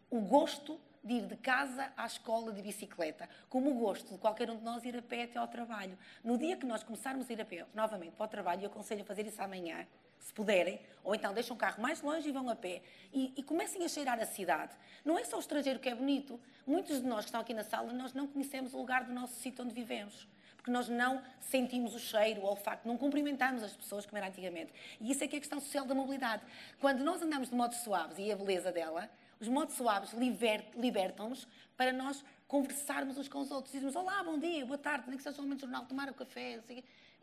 [0.10, 4.52] o gosto de ir de casa à escola de bicicleta, como o gosto de qualquer
[4.52, 5.98] um de nós ir a pé até ao trabalho.
[6.22, 9.02] No dia que nós começarmos a ir a pé novamente para o trabalho, eu aconselho
[9.02, 9.88] a fazer isso amanhã,
[10.20, 12.82] se puderem, ou então deixam o carro mais longe e vão a pé
[13.14, 14.76] e, e, comecem a cheirar a cidade.
[15.06, 16.38] Não é só o estrangeiro que é bonito.
[16.66, 19.36] Muitos de nós que estão aqui na sala, nós não conhecemos o lugar do nosso
[19.36, 20.28] sítio onde vivemos.
[20.58, 24.74] Porque nós não sentimos o cheiro, o olfato, não cumprimentamos as pessoas como era antigamente.
[25.00, 26.44] E isso é que é a questão social da mobilidade.
[26.82, 30.12] Quando nós andamos de modos suaves e a beleza dela, os modos suaves
[30.76, 33.74] libertam-nos para nós conversarmos uns com os outros.
[33.74, 36.12] Dizemos, olá, bom dia, boa tarde, nem que seja um momento de jornal, tomar o
[36.12, 36.60] um café.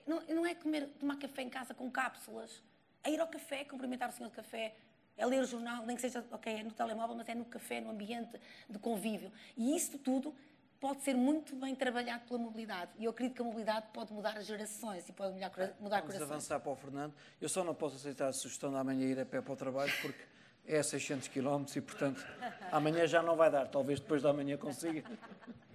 [0.07, 2.63] Não, não é comer, tomar café em casa com cápsulas
[3.03, 4.75] a ir ao café, cumprimentar o senhor de café,
[5.17, 7.81] é ler o jornal, nem que seja, ok, é no telemóvel, mas é no café,
[7.81, 9.31] no ambiente de convívio.
[9.57, 10.35] E isso tudo
[10.81, 12.91] pode ser muito bem trabalhado pela mobilidade.
[12.99, 16.15] E eu acredito que a mobilidade pode mudar as gerações e pode mudar, mudar Vamos
[16.15, 16.23] corações.
[16.23, 17.15] avançar para o Fernando.
[17.41, 19.93] Eu só não posso aceitar a sugestão de amanhã ir a pé para o trabalho,
[20.03, 20.25] porque
[20.67, 22.27] é 600 km e, portanto,
[22.73, 23.69] amanhã já não vai dar.
[23.69, 25.05] Talvez depois da manhã consiga.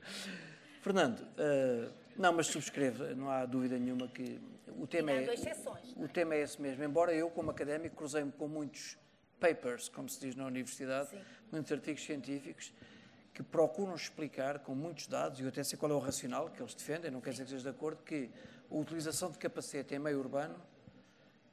[0.81, 4.39] Fernando, uh, não, mas subscreve, não há dúvida nenhuma que
[4.77, 6.83] o tema, é, exceções, o, o tema é esse mesmo.
[6.83, 8.97] Embora eu, como académico, cruzei-me com muitos
[9.39, 11.21] papers, como se diz na universidade, Sim.
[11.51, 12.73] muitos artigos científicos
[13.33, 16.61] que procuram explicar com muitos dados, e eu até sei qual é o racional que
[16.61, 18.29] eles defendem, não quer dizer que esteja de acordo, que
[18.69, 20.55] a utilização de capacete em meio urbano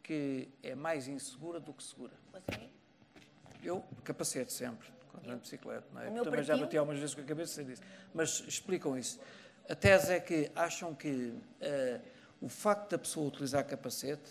[0.02, 2.12] que é mais insegura do que segura.
[2.48, 2.68] É.
[3.66, 6.22] Eu, capacete sempre, quando ando de bicicleta, não é?
[6.22, 7.82] Também já bati algumas vezes com a cabeça disso.
[8.14, 9.18] Mas explicam isso.
[9.68, 12.00] A tese é que acham que uh,
[12.40, 14.30] o facto da pessoa utilizar capacete,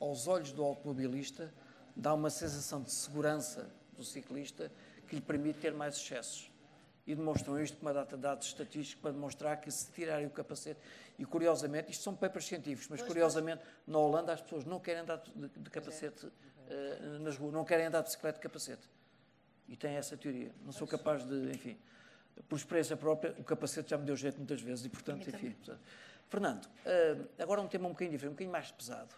[0.00, 1.52] aos olhos do automobilista,
[1.94, 4.72] dá uma sensação de segurança do ciclista
[5.06, 6.50] que lhe permite ter mais excessos.
[7.06, 10.30] E demonstram isto com uma data de dados estatísticos para demonstrar que se tirarem o
[10.30, 10.80] capacete,
[11.18, 15.16] e curiosamente, isto são papers científicos, mas curiosamente, na Holanda as pessoas não querem andar
[15.16, 16.30] de, de capacete
[16.70, 18.88] uh, nas ruas, não querem andar de bicicleta de capacete.
[19.68, 20.52] E têm essa teoria.
[20.64, 21.76] Não sou capaz de, enfim,
[22.48, 25.50] por experiência própria, o capacete já me deu jeito muitas vezes e, portanto, enfim.
[25.50, 25.80] Portanto,
[26.28, 29.14] Fernando, uh, agora um tema um bocadinho diferente, um bocadinho mais pesado.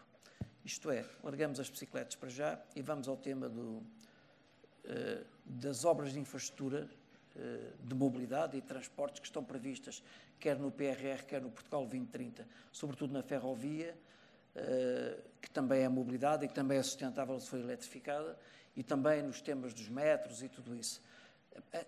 [0.65, 3.83] Isto é, largamos as bicicletas para já e vamos ao tema do,
[4.85, 6.89] uh, das obras de infraestrutura
[7.83, 10.03] de mobilidade e transportes que estão previstas,
[10.39, 13.97] quer no PRR, quer no Portugal 2030, sobretudo na ferrovia,
[15.41, 18.39] que também é mobilidade e que também é sustentável se for eletrificada,
[18.77, 21.03] e também nos temas dos metros e tudo isso.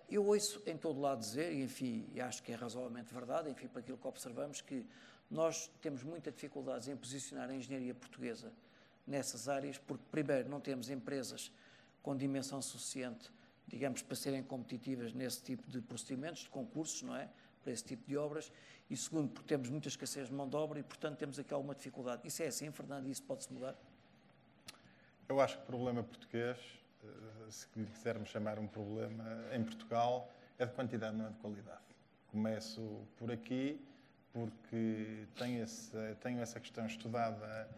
[0.09, 3.79] Eu ouço em todo lado dizer, e enfim, acho que é razoavelmente verdade, enfim, para
[3.79, 4.85] aquilo que observamos, que
[5.29, 8.51] nós temos muita dificuldade em posicionar a engenharia portuguesa
[9.07, 11.51] nessas áreas, porque, primeiro, não temos empresas
[12.03, 13.31] com dimensão suficiente,
[13.67, 17.27] digamos, para serem competitivas nesse tipo de procedimentos, de concursos, não é?
[17.65, 18.51] Para esse tipo de obras.
[18.89, 21.73] E, segundo, porque temos muita escassez de mão de obra e, portanto, temos aqui alguma
[21.73, 22.21] dificuldade.
[22.25, 23.75] Isso é assim, Fernando, e isso pode-se mudar?
[25.27, 26.57] Eu acho que o problema português,
[27.03, 27.07] eh,
[27.49, 31.81] se quisermos chamar um problema em Portugal, é de quantidade, não é de qualidade.
[32.31, 33.83] Começo por aqui
[34.35, 37.69] porque tenho, esse, tenho essa questão estudada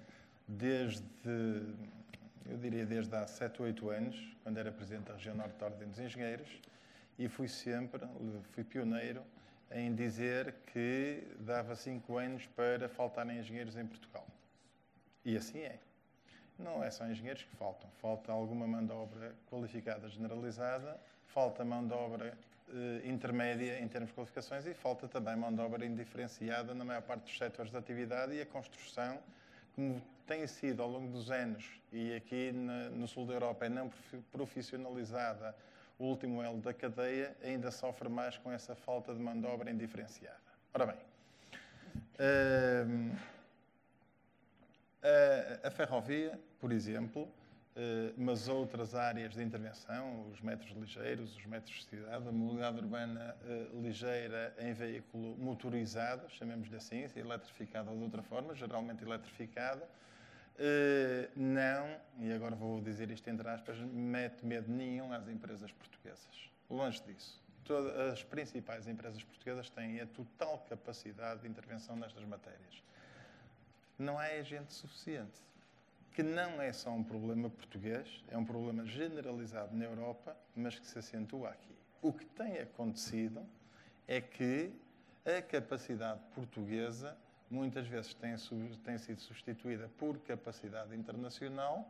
[0.47, 1.03] desde,
[2.47, 5.67] eu diria desde há 7 ou 8 anos, quando era Presidente da Região Norte da
[5.67, 6.49] Ordem dos Engenheiros,
[7.19, 8.01] e fui sempre,
[8.53, 9.21] fui pioneiro
[9.71, 14.25] em dizer que dava cinco anos para faltarem engenheiros em Portugal.
[15.25, 15.79] E assim é.
[16.57, 17.89] Não é só engenheiros que faltam.
[18.01, 22.37] Falta alguma mão de obra qualificada generalizada, falta mão de obra
[22.69, 27.01] eh, intermédia em termos de qualificações e falta também mão de obra indiferenciada na maior
[27.01, 29.19] parte dos setores de atividade e a construção,
[29.75, 33.89] como tem sido ao longo dos anos e aqui no sul da Europa é não
[34.31, 35.55] profissionalizada
[35.99, 39.71] o último elo da cadeia, ainda sofre mais com essa falta de mão de obra
[39.71, 40.37] indiferenciada.
[40.73, 40.97] Ora bem,
[42.19, 43.11] ehm,
[45.63, 47.27] a, ferrovia, por exemplo,
[47.75, 52.79] eh, mas outras áreas de intervenção, os metros ligeiros, os metros de cidade, a mobilidade
[52.79, 59.03] urbana eh, ligeira em veículo motorizado, chamemos-lhe assim, se eletrificado ou de outra forma, geralmente
[59.03, 59.87] eletrificada,
[60.59, 66.49] eh, não, e agora vou dizer isto entre aspas, mete medo nenhum às empresas portuguesas.
[66.69, 67.41] Longe disso.
[67.63, 72.81] Todas as principais empresas portuguesas têm a total capacidade de intervenção nestas matérias.
[73.99, 75.45] Não há agente suficiente.
[76.13, 80.87] Que não é só um problema português, é um problema generalizado na Europa, mas que
[80.87, 81.75] se acentua aqui.
[82.01, 83.45] O que tem acontecido
[84.07, 84.71] é que
[85.23, 87.15] a capacidade portuguesa
[87.49, 88.35] muitas vezes tem,
[88.83, 91.89] tem sido substituída por capacidade internacional,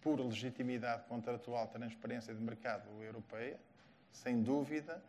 [0.00, 3.58] por legitimidade contratual, transparência de mercado europeia,
[4.12, 5.02] sem dúvida,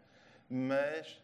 [0.49, 1.21] mas,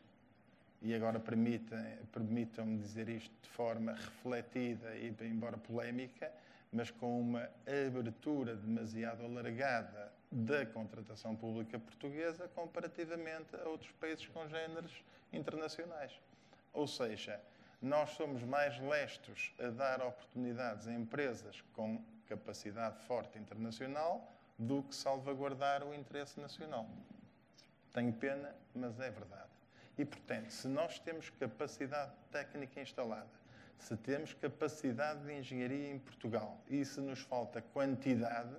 [0.82, 6.32] e agora permitam-me dizer isto de forma refletida e, embora polémica,
[6.72, 14.92] mas com uma abertura demasiado alargada da contratação pública portuguesa comparativamente a outros países congêneres
[15.34, 16.14] internacionais.
[16.74, 17.42] Ou seja,
[17.82, 24.96] nós somos mais lestos a dar oportunidades a empresas com capacidade forte internacional do que
[24.96, 26.88] salvaguardar o interesse nacional.
[27.92, 29.50] Tenho pena, mas é verdade.
[29.98, 33.28] E, portanto, se nós temos capacidade técnica instalada,
[33.78, 38.56] se temos capacidade de engenharia em Portugal e se nos falta quantidade,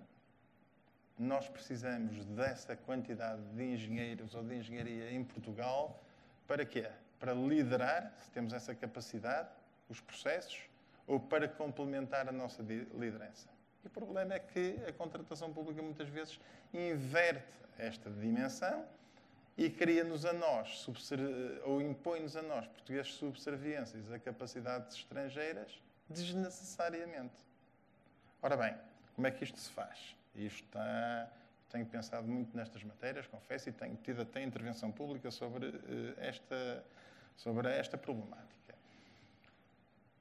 [1.16, 6.02] nós precisamos dessa quantidade de engenheiros ou de engenharia em Portugal
[6.46, 6.90] para quê?
[7.22, 9.48] Para liderar, se temos essa capacidade,
[9.88, 10.60] os processos,
[11.06, 13.48] ou para complementar a nossa liderança.
[13.84, 16.40] E o problema é que a contratação pública muitas vezes
[16.74, 18.84] inverte esta dimensão
[19.56, 20.84] e cria-nos a nós,
[21.64, 27.36] ou impõe-nos a nós, portugueses subserviências a capacidades estrangeiras, desnecessariamente.
[28.42, 28.76] Ora bem,
[29.14, 30.16] como é que isto se faz?
[30.34, 31.30] Isto está
[31.70, 36.84] tenho pensado muito nestas matérias, confesso, e tenho tido até intervenção pública sobre uh, esta
[37.36, 38.52] sobre esta problemática.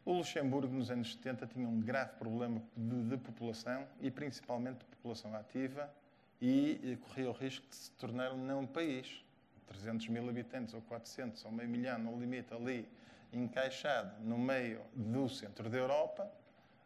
[0.04, 4.86] O Luxemburgo, nos anos 70, tinha um grave problema de, de população e principalmente de
[4.86, 5.94] população ativa
[6.42, 9.24] e, e corria o risco de se tornar um não país.
[9.68, 12.90] 300 mil habitantes ou 400 ou meio milhão, no limite ali,
[13.32, 16.30] encaixado no meio do centro da Europa,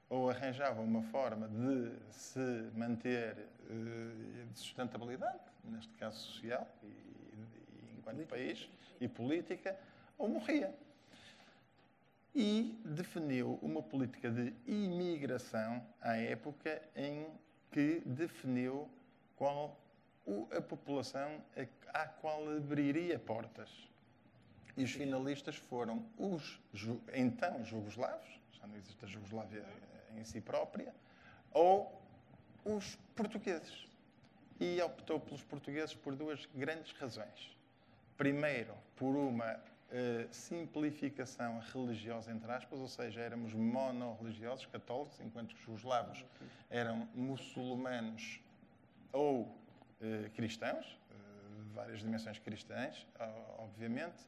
[0.10, 3.38] ou arranjava uma forma de se manter
[3.70, 8.70] uh, de sustentabilidade, neste caso social e, e enquanto país,
[9.02, 9.76] e política,
[10.18, 10.74] ou morria.
[12.34, 17.28] E definiu uma política de imigração à época em
[17.72, 18.90] que definiu
[19.36, 19.80] qual
[20.56, 21.42] a população
[21.94, 23.70] à qual abriria portas.
[24.76, 26.60] E os finalistas foram os
[27.14, 29.64] então jugoslavos, já não existe a Jugoslávia
[30.18, 30.94] em si própria,
[31.52, 32.02] ou
[32.66, 33.88] os portugueses.
[34.60, 37.56] E optou pelos portugueses por duas grandes razões.
[38.18, 39.60] Primeiro, por uma
[39.92, 46.26] uh, simplificação religiosa, entre aspas, ou seja, éramos monorreligiosos, católicos, enquanto os jugoslavos
[46.70, 48.40] eram muçulmanos
[49.12, 53.08] ou uh, cristãos, uh, várias dimensões cristãs,
[53.58, 54.24] obviamente.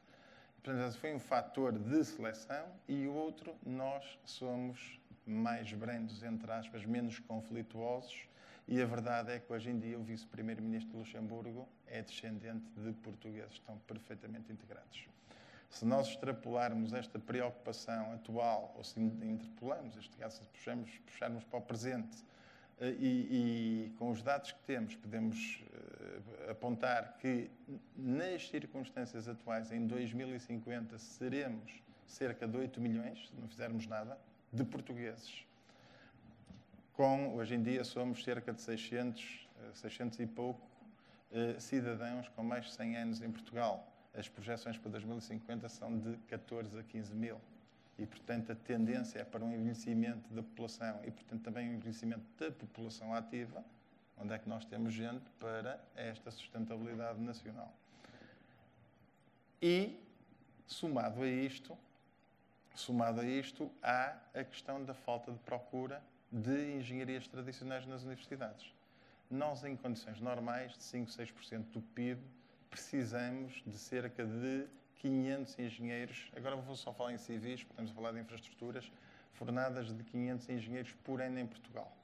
[0.62, 6.84] Portanto, foi um fator de seleção e o outro, nós somos mais brandos, entre aspas,
[6.84, 8.26] menos conflituosos.
[8.66, 12.92] E a verdade é que hoje em dia o vice-primeiro-ministro de Luxemburgo é descendente de
[12.92, 15.08] portugueses, estão perfeitamente integrados.
[15.68, 21.58] Se nós extrapolarmos esta preocupação atual, ou se interpolamos, este caso, se puxarmos, puxarmos para
[21.58, 22.24] o presente,
[22.80, 27.50] eh, e, e, com os dados que temos, podemos uh, apontar que,
[27.94, 34.18] nas circunstâncias atuais, em 2050, seremos cerca de 8 milhões, se não fizermos nada,
[34.52, 35.44] de portugueses.
[36.94, 40.66] Com, hoje em dia, somos cerca de 600, 600 eh, e pouco
[41.58, 46.78] cidadãos com mais de 100 anos em Portugal as projeções para 2050 são de 14
[46.78, 47.40] a 15 mil.
[47.98, 52.24] E, portanto, a tendência é para um envelhecimento da população e, portanto, também um envelhecimento
[52.38, 53.64] da população ativa,
[54.16, 57.72] onde é que nós temos gente para esta sustentabilidade nacional.
[59.60, 60.00] E,
[60.66, 61.76] somado a isto,
[62.74, 66.00] somado a isto, há a questão da falta de procura
[66.30, 68.72] de engenharias tradicionais nas universidades.
[69.28, 72.20] Nós, em condições normais, de 5, 6% do PIB,
[72.70, 74.66] precisamos de cerca de
[74.96, 76.30] 500 engenheiros.
[76.36, 78.90] Agora vou só falar em civis, podemos falar de infraestruturas,
[79.32, 81.96] fornadas de 500 engenheiros por ano em Portugal.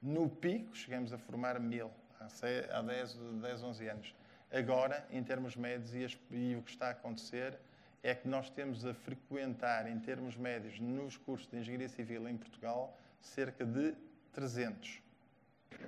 [0.00, 4.14] No pico, chegamos a formar mil, há 10, 10 11 anos.
[4.52, 7.58] Agora, em termos médios, e, o que está a acontecer
[8.02, 12.36] é que nós temos a frequentar, em termos médios, nos cursos de Engenharia Civil em
[12.36, 13.94] Portugal, cerca de
[14.32, 15.02] 300,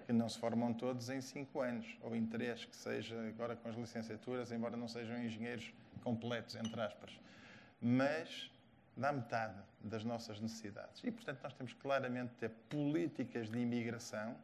[0.07, 3.68] que não se formam todos em 5 anos, ou em 3, que seja agora com
[3.68, 5.72] as licenciaturas, embora não sejam engenheiros
[6.03, 7.18] completos, entre aspas.
[7.81, 8.51] Mas
[8.97, 11.03] dá metade das nossas necessidades.
[11.05, 14.37] E, portanto, nós temos claramente de ter políticas de imigração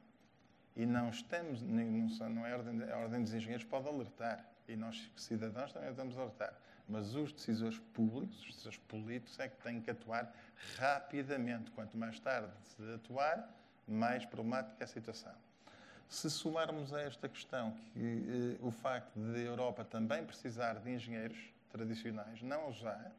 [0.76, 5.10] e não estamos, não, é a ordem, a ordem dos engenheiros pode alertar, e nós,
[5.16, 6.54] cidadãos, também a alertar.
[6.88, 10.34] Mas os decisores públicos, os decisores políticos, é que têm que atuar
[10.76, 11.70] rapidamente.
[11.70, 13.48] Quanto mais tarde se atuar,
[13.86, 15.34] mais problemática a situação.
[16.08, 20.90] Se somarmos a esta questão que eh, o facto de a Europa também precisar de
[20.90, 21.38] engenheiros
[21.70, 23.10] tradicionais, não os há,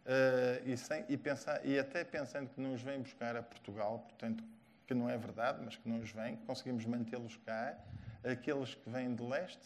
[0.00, 4.42] Uh, e, sem, e, pensar, e até pensando que nos vem buscar a Portugal, portanto,
[4.86, 6.12] que não é verdade, mas que não os
[6.46, 7.76] conseguimos mantê-los cá,
[8.24, 9.64] aqueles que vêm de leste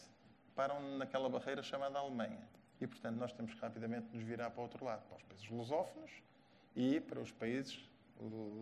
[0.55, 2.47] param naquela barreira chamada Alemanha.
[2.81, 5.49] E, portanto, nós temos que rapidamente nos virar para o outro lado, para os países
[5.49, 6.11] lusófonos
[6.77, 7.89] e para os países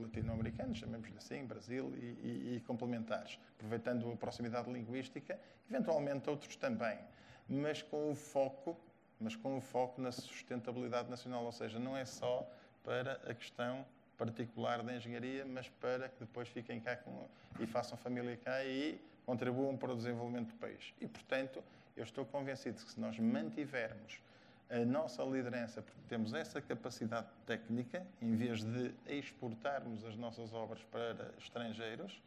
[0.01, 5.39] latino-americanos, chamemos-lhe assim, Brasil e, e, e, complementares, aproveitando a proximidade linguística,
[5.71, 6.99] eventualmente outros também,
[7.49, 8.77] mas com o foco
[9.23, 12.45] mas com o foco na sustentabilidade nacional, ou seja, não é só
[12.83, 13.87] para a questão
[14.19, 17.29] particular da engenharia, mas para que depois fiquem cá com,
[17.61, 20.93] e façam família cá e contribuam para o desenvolvimento do país.
[21.01, 21.63] E, portanto,
[21.97, 24.21] eu estou convencido que se nós mantivermos
[24.73, 30.83] a nossa liderança, porque temos essa capacidade técnica, em vez de exportarmos as nossas obras
[30.91, 32.21] para estrangeiros,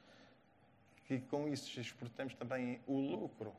[1.05, 3.51] que com isso exportamos também o lucro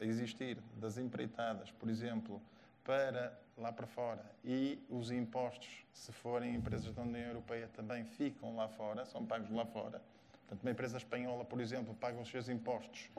[0.00, 2.42] a existir das empreitadas, por exemplo,
[2.84, 8.56] para lá para fora e os impostos, se forem empresas da União Europeia, também ficam
[8.56, 10.00] lá fora, são pagos lá fora.
[10.32, 13.10] Portanto, uma empresa espanhola, por exemplo, paga os seus impostos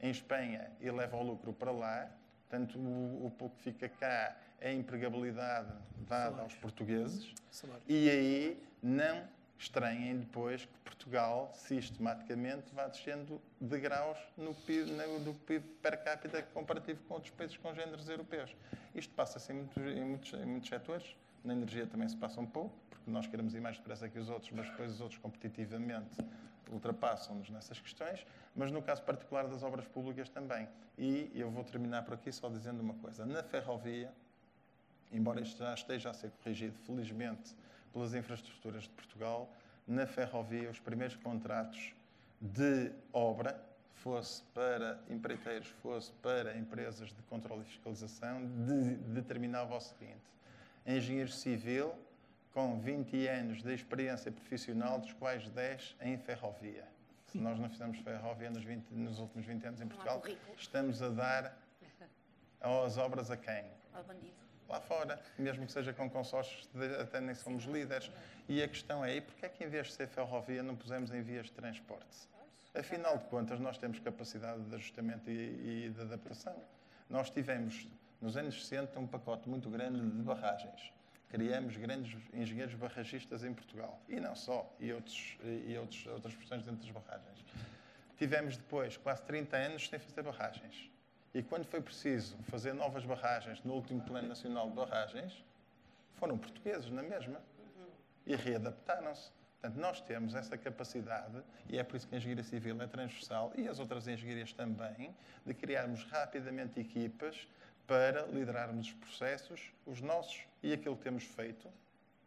[0.00, 2.08] em Espanha e leva o lucro para lá.
[2.48, 5.72] Portanto, o, o pouco que fica cá é a empregabilidade
[6.08, 7.32] dada aos portugueses.
[7.88, 9.24] E aí não
[9.58, 16.42] estranhem depois que Portugal sistematicamente vá descendo de graus no PIB, no, PIB per capita
[16.42, 18.54] comparativo com outros países com géneros europeus.
[18.94, 21.16] Isto passa-se em muitos, em, muitos, em muitos setores.
[21.44, 24.28] Na energia também se passa um pouco, porque nós queremos ir mais depressa que os
[24.28, 26.18] outros, mas depois os outros competitivamente
[26.70, 30.68] ultrapassam-nos nessas questões, mas no caso particular das obras públicas também.
[30.98, 33.24] E eu vou terminar por aqui só dizendo uma coisa.
[33.24, 34.12] Na ferrovia,
[35.12, 37.54] embora isto já esteja a ser corrigido, felizmente,
[37.92, 39.50] pelas infraestruturas de Portugal,
[39.86, 41.94] na ferrovia, os primeiros contratos
[42.40, 43.60] de obra,
[43.94, 50.22] fosse para empreiteiros, fosse para empresas de controle e fiscalização, de, determinava o seguinte:
[50.86, 51.92] engenheiro civil
[52.56, 56.88] com 20 anos de experiência profissional, dos quais 10 em ferrovia.
[57.26, 60.22] Se nós não fizermos ferrovia nos, 20, nos últimos 20 anos em Portugal,
[60.56, 61.54] estamos a dar
[62.62, 63.62] as obras a quem?
[63.92, 64.32] Ao bandido
[64.70, 66.66] lá fora, mesmo que seja com consórcios,
[66.98, 68.10] até nem somos líderes.
[68.48, 71.12] E a questão é, e porquê é que em vez de ser ferrovia não pusemos
[71.12, 72.26] em vias de transporte?
[72.74, 76.56] Afinal de contas, nós temos capacidade de ajustamento e, e de adaptação.
[77.10, 77.86] Nós tivemos,
[78.18, 80.96] nos anos 60, um pacote muito grande de barragens.
[81.28, 84.00] Criamos grandes engenheiros barragistas em Portugal.
[84.08, 87.44] E não só, e, outros, e outros, outras profissões dentro das barragens.
[88.16, 90.90] Tivemos depois quase 30 anos sem fazer barragens
[91.36, 95.44] e quando foi preciso fazer novas barragens no último Plano Nacional de Barragens,
[96.14, 97.42] foram portugueses na mesma.
[98.26, 99.30] E readaptaram-se.
[99.60, 103.52] Portanto, nós temos essa capacidade, e é por isso que a engenharia civil é transversal,
[103.54, 105.14] e as outras engenharias também,
[105.44, 107.46] de criarmos rapidamente equipas
[107.86, 111.68] para liderarmos os processos, os nossos e aquilo que temos feito,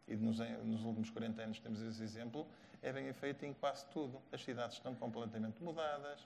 [0.07, 2.47] e nos, nos últimos 40 anos temos esse exemplo,
[2.81, 4.21] é bem feito em quase tudo.
[4.31, 6.25] As cidades estão completamente mudadas,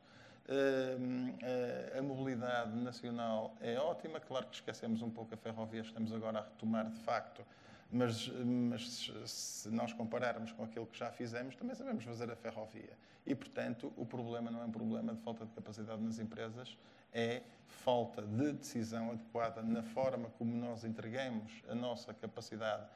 [1.98, 6.44] a mobilidade nacional é ótima, claro que esquecemos um pouco a ferrovia, estamos agora a
[6.44, 7.44] retomar de facto,
[7.92, 12.96] mas, mas se nós compararmos com aquilo que já fizemos, também sabemos fazer a ferrovia.
[13.26, 16.78] E, portanto, o problema não é um problema de falta de capacidade nas empresas,
[17.14, 22.88] é falta de decisão adequada na forma como nós entregamos a nossa capacidade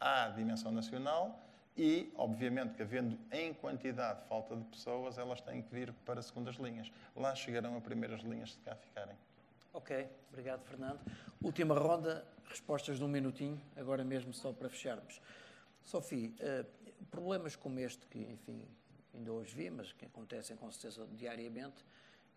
[0.00, 1.40] à dimensão nacional
[1.76, 6.56] e, obviamente, que havendo em quantidade falta de pessoas, elas têm que vir para segundas
[6.56, 6.90] linhas.
[7.14, 9.14] Lá chegarão a primeiras linhas se cá ficarem.
[9.72, 10.98] Ok, obrigado, Fernando.
[11.40, 15.20] Última ronda, respostas num minutinho, agora mesmo só para fecharmos.
[15.84, 18.60] Sofia, uh, problemas como este, que, enfim,
[19.14, 21.84] ainda hoje vi, mas que acontecem com certeza diariamente,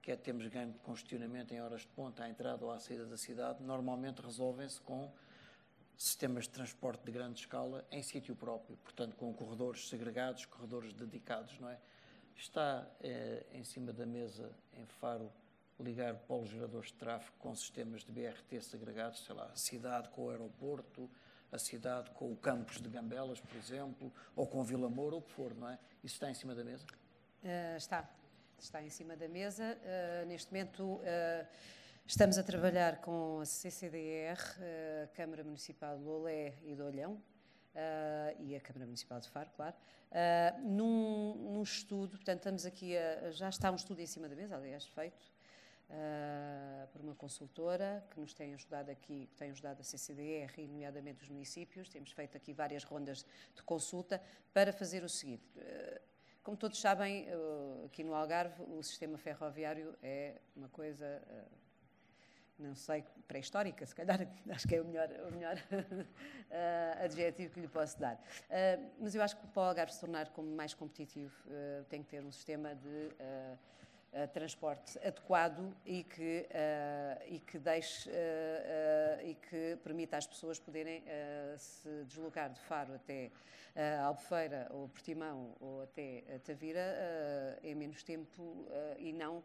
[0.01, 3.05] que é termos ganho de congestionamento em horas de ponta à entrada ou à saída
[3.05, 5.11] da cidade, normalmente resolvem-se com
[5.95, 11.59] sistemas de transporte de grande escala em sítio próprio, portanto com corredores segregados, corredores dedicados,
[11.59, 11.77] não é?
[12.35, 15.31] Está eh, em cima da mesa em Faro
[15.79, 20.25] ligar polos geradores de tráfego com sistemas de BRT segregados, sei lá, a cidade com
[20.25, 21.07] o aeroporto,
[21.51, 25.23] a cidade com o campus de Gambelas, por exemplo, ou com Vila Moura, ou o
[25.23, 25.77] que for, não é?
[26.03, 26.85] Isso está em cima da mesa?
[27.43, 28.09] Uh, está.
[28.61, 29.75] Está em cima da mesa.
[29.81, 31.47] Uh, neste momento uh,
[32.05, 34.37] estamos a trabalhar com a CCDR,
[35.03, 37.19] a Câmara Municipal de Lolé e de Olhão,
[38.39, 39.75] e a Câmara Municipal de Faro, claro,
[40.63, 44.57] num, num, estudo, portanto estamos aqui, a, já está um estudo em cima da mesa,
[44.57, 45.23] aliás, feito,
[45.89, 50.67] uh, por uma consultora que nos tem ajudado aqui, que tem ajudado a CCDR e,
[50.67, 51.89] nomeadamente, os municípios.
[51.89, 54.21] Temos feito aqui várias rondas de consulta
[54.53, 55.43] para fazer o seguinte.
[55.55, 56.10] Uh,
[56.43, 61.21] como todos sabem, uh, aqui no Algarve, o sistema ferroviário é uma coisa
[62.57, 64.19] não sei, pré-histórica, se calhar,
[64.51, 68.21] acho que é o melhor, o melhor uh, adjetivo que lhe posso dar.
[68.99, 71.35] Mas eu acho que para o Algarve se tornar como mais competitivo,
[71.89, 73.09] tem que ter um sistema de
[74.13, 78.13] uh, transporte adequado e que, uh, e que deixe uh,
[79.23, 81.03] e que permita às pessoas poderem
[81.57, 83.31] se deslocar de Faro até
[84.03, 89.43] Albufeira ou Portimão ou até Tavira em menos tempo e não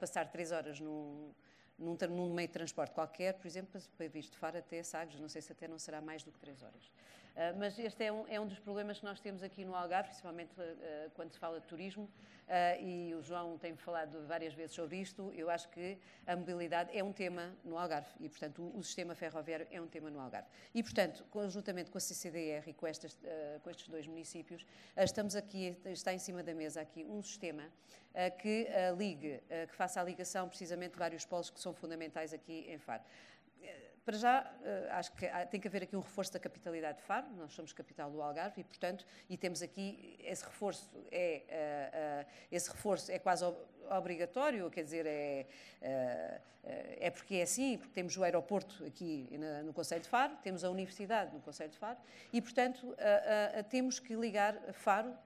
[0.00, 1.30] passar três horas num,
[1.78, 5.28] num, num, meio de transporte qualquer, por exemplo, para vir de Faro até Sagres, não
[5.28, 6.90] sei se até não será mais do que três horas.
[7.36, 10.08] Uh, mas este é um, é um dos problemas que nós temos aqui no Algarve,
[10.08, 12.08] principalmente uh, quando se fala de turismo,
[12.80, 17.02] e o João tem falado várias vezes sobre isto, eu acho que a mobilidade é
[17.02, 20.46] um tema no Algarve e, portanto, o, o sistema ferroviário é um tema no Algarve.
[20.72, 23.18] E, portanto, conjuntamente com a CCDR e com, estas,
[23.64, 24.64] com estes dois municípios,
[24.96, 27.64] estamos aqui, está em cima da mesa aqui um sistema
[28.38, 32.78] que ligue, que faça a ligação precisamente de vários polos que são fundamentais aqui em
[32.78, 33.02] Faro.
[34.06, 37.26] Para já, eh, acho que tem que haver aqui um reforço da capitalidade de Faro,
[37.36, 42.32] nós somos capital do Algarve e, portanto, e temos aqui esse reforço, é, uh, uh,
[42.52, 43.44] esse reforço é quase
[43.90, 45.44] obrigatório, quer dizer, é,
[47.00, 49.28] é porque é assim, porque temos o aeroporto aqui
[49.64, 51.98] no Conselho de Faro, temos a universidade no Conselho de Faro
[52.32, 52.96] e, portanto,
[53.70, 55.16] temos que ligar Faro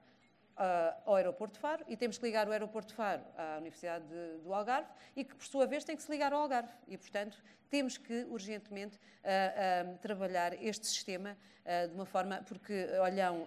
[1.04, 4.42] ao aeroporto de Faro e temos que ligar o aeroporto de Faro à Universidade de,
[4.42, 6.72] do Algarve e que, por sua vez, tem que se ligar ao Algarve.
[6.86, 12.88] E, portanto, temos que urgentemente uh, uh, trabalhar este sistema uh, de uma forma, porque
[13.00, 13.46] Olhão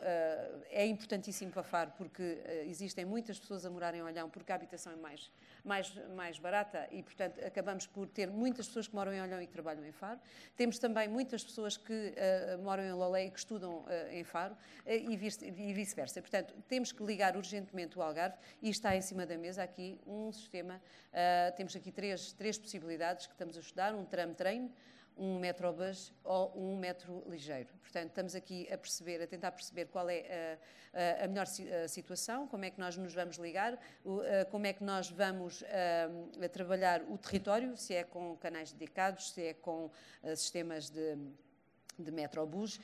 [0.69, 4.93] é importantíssimo para Faro, porque existem muitas pessoas a morar em Olhão, porque a habitação
[4.93, 5.29] é mais,
[5.63, 9.47] mais, mais barata e, portanto, acabamos por ter muitas pessoas que moram em Olhão e
[9.47, 10.19] que trabalham em Faro.
[10.55, 12.13] Temos também muitas pessoas que
[12.61, 15.15] moram em Lolé e que estudam em Faro e
[15.73, 16.21] vice-versa.
[16.21, 20.31] Portanto, temos que ligar urgentemente o Algarve e está em cima da mesa aqui um
[20.31, 20.81] sistema.
[21.55, 23.93] temos aqui três, três possibilidades que estamos a estudar.
[23.95, 24.71] Um tram-trem,
[25.17, 27.69] um metrobus ou um metro ligeiro.
[27.81, 30.57] Portanto, estamos aqui a perceber, a tentar perceber qual é
[30.93, 31.45] a, a, a melhor
[31.87, 33.77] situação, como é que nós nos vamos ligar,
[34.49, 39.31] como é que nós vamos a, a trabalhar o território, se é com canais dedicados,
[39.31, 39.91] se é com
[40.35, 41.17] sistemas de
[41.97, 42.79] de Metrobus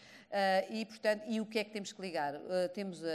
[0.69, 2.35] e portanto e o que é que temos que ligar
[2.73, 3.05] temos uh,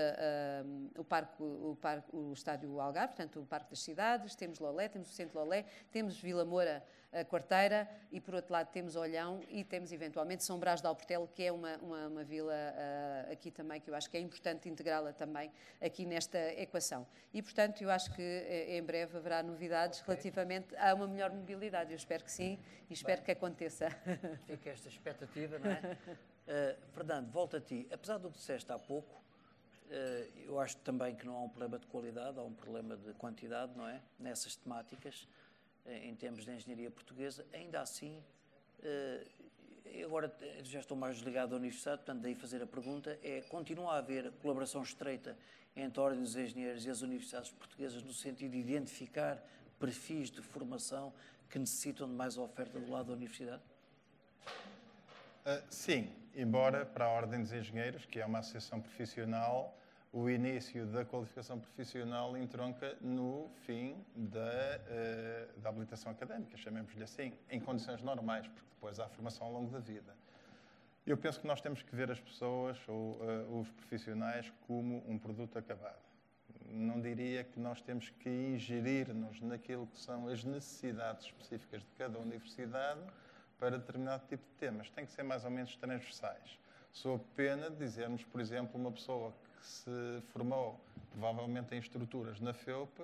[0.98, 5.10] o parque o parque o estádio Algarve portanto o parque das cidades temos Lolé temos
[5.10, 6.84] o centro Lolé temos Vila Moura
[7.14, 11.28] a Quarteira e, por outro lado, temos Olhão e temos, eventualmente, São Brás de Alportelo,
[11.28, 14.68] que é uma, uma, uma vila uh, aqui também, que eu acho que é importante
[14.68, 15.50] integrá-la também
[15.80, 17.06] aqui nesta equação.
[17.32, 20.14] E, portanto, eu acho que uh, em breve haverá novidades okay.
[20.14, 21.92] relativamente a uma melhor mobilidade.
[21.92, 22.58] Eu espero que sim
[22.90, 23.88] e espero Bem, que aconteça.
[24.46, 25.78] Fica esta expectativa, não é?
[25.78, 27.86] uh, Fernando, volta a ti.
[27.92, 29.22] Apesar do que disseste há pouco,
[30.46, 33.76] eu acho também que não há um problema de qualidade, há um problema de quantidade,
[33.76, 34.00] não é?
[34.18, 35.28] Nessas temáticas.
[35.86, 38.22] Eh, em termos de engenharia portuguesa, ainda assim,
[38.82, 39.26] eh,
[40.02, 43.98] agora já estou mais ligado à universidade, portanto, daí fazer a pergunta, é, continua a
[43.98, 45.36] haver colaboração estreita
[45.76, 49.42] entre a Ordem dos Engenheiros e as universidades portuguesas no sentido de identificar
[49.78, 51.12] perfis de formação
[51.50, 53.62] que necessitam de mais oferta do lado da universidade?
[54.46, 59.76] Uh, sim, embora para a Ordem dos Engenheiros, que é uma associação profissional,
[60.14, 67.32] o início da qualificação profissional entronca no fim da, uh, da habilitação académica, chamemos-lhe assim,
[67.50, 70.14] em condições normais, porque depois há formação ao longo da vida.
[71.04, 75.18] Eu penso que nós temos que ver as pessoas ou uh, os profissionais como um
[75.18, 75.98] produto acabado.
[76.70, 82.20] não diria que nós temos que ingerir-nos naquilo que são as necessidades específicas de cada
[82.20, 83.00] universidade
[83.58, 84.88] para determinado tipo de temas.
[84.90, 86.56] Tem que ser mais ou menos transversais.
[86.92, 89.34] Sou pena de dizermos, por exemplo, uma pessoa
[89.66, 90.80] se formou
[91.10, 93.02] provavelmente em estruturas na FEUP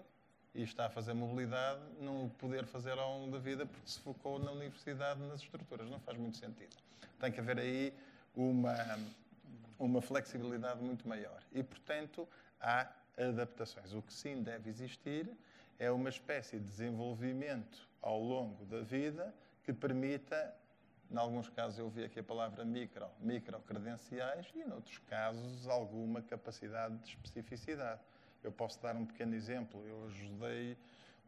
[0.54, 4.38] e está a fazer mobilidade, não poder fazer ao longo da vida porque se focou
[4.38, 5.88] na universidade nas estruturas.
[5.88, 6.76] Não faz muito sentido.
[7.20, 7.94] Tem que haver aí
[8.34, 8.74] uma,
[9.78, 11.40] uma flexibilidade muito maior.
[11.52, 12.28] E, portanto,
[12.60, 13.92] há adaptações.
[13.92, 15.30] O que sim deve existir
[15.78, 19.34] é uma espécie de desenvolvimento ao longo da vida
[19.64, 20.54] que permita,
[21.10, 26.22] em alguns casos eu vi aqui a palavra micro, micro-credenciais e, em outros casos, alguma
[26.22, 28.00] capacidade de especificidade.
[28.42, 29.84] Eu posso dar um pequeno exemplo.
[29.86, 30.76] Eu ajudei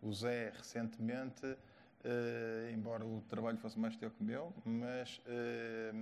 [0.00, 1.56] o Zé recentemente,
[2.04, 5.92] eh, embora o trabalho fosse mais teu que meu, mas eh,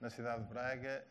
[0.00, 1.04] na cidade de Braga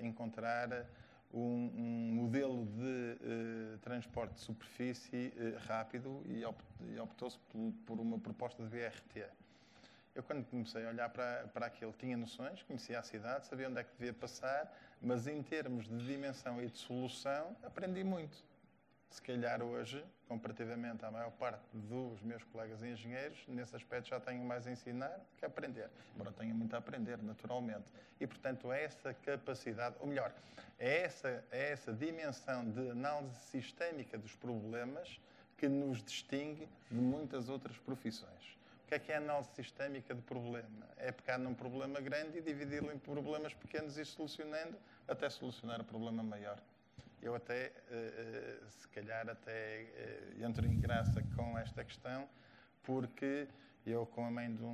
[0.00, 0.86] a encontrar
[1.32, 7.72] um, um modelo de uh, transporte de superfície uh, rápido e, opt, e optou-se por,
[7.86, 9.26] por, uma proposta de BRT.
[10.14, 13.80] Eu, quando comecei a olhar para, para aquilo, tinha noções, conhecia a cidade, sabia onde
[13.80, 14.70] é que devia passar,
[15.00, 18.36] mas em termos de dimensão e de solução, aprendi muito
[19.10, 24.44] se calhar hoje, comparativamente à maior parte dos meus colegas engenheiros, nesse aspecto já tenho
[24.44, 25.90] mais a ensinar que a aprender.
[26.14, 27.92] Embora tenha muito a aprender, naturalmente.
[28.20, 30.32] E, portanto, é essa capacidade, ou melhor,
[30.78, 35.20] é essa, é essa dimensão de análise sistémica dos problemas
[35.58, 38.59] que nos distingue de muitas outras profissões.
[38.90, 40.86] Que é que é análise sistémica de problema?
[40.98, 44.76] É pegar num problema grande e dividi-lo em problemas pequenos e solucionando
[45.08, 46.60] até solucionar o problema maior
[47.22, 52.28] eu até, eh, eh, se calhar, até eh, entro em graça com esta questão,
[52.82, 53.46] porque
[53.86, 54.64] eu, com a mãe do,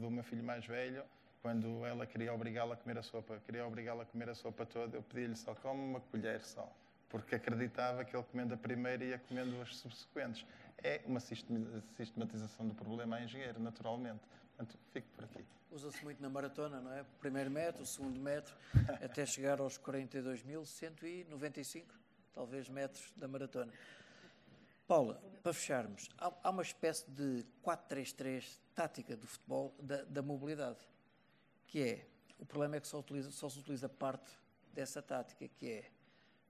[0.00, 1.04] do meu filho mais velho,
[1.40, 4.96] quando ela queria obrigá-la a comer a sopa, queria obrigá-la a comer a sopa toda,
[4.96, 6.68] eu pedi-lhe só, come uma colher só,
[7.08, 10.44] porque acreditava que ele comendo a primeira ia comendo as subsequentes.
[10.82, 14.20] É uma sistematização do problema a engenheiro, naturalmente.
[14.56, 15.44] Portanto, fico por aqui.
[15.70, 17.04] Usa-se muito na maratona, não é?
[17.20, 18.56] Primeiro metro, segundo metro,
[19.02, 21.84] até chegar aos 42.195,
[22.32, 23.72] talvez, metros da maratona.
[24.86, 30.78] Paula, para fecharmos, há, há uma espécie de 4-3-3 tática do futebol da, da, mobilidade,
[31.66, 32.06] que é,
[32.38, 34.30] o problema é que só, utiliza, só se utiliza parte
[34.72, 35.90] dessa tática, que é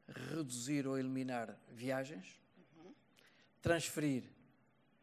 [0.07, 2.39] reduzir ou eliminar viagens,
[3.61, 4.25] transferir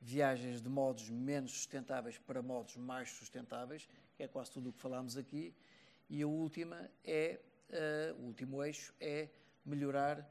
[0.02, 4.80] viagens de modos menos sustentáveis para modos mais sustentáveis que é quase tudo o que
[4.80, 5.53] falámos aqui,
[6.10, 9.30] e a última é, uh, o último eixo é
[9.65, 10.27] melhorar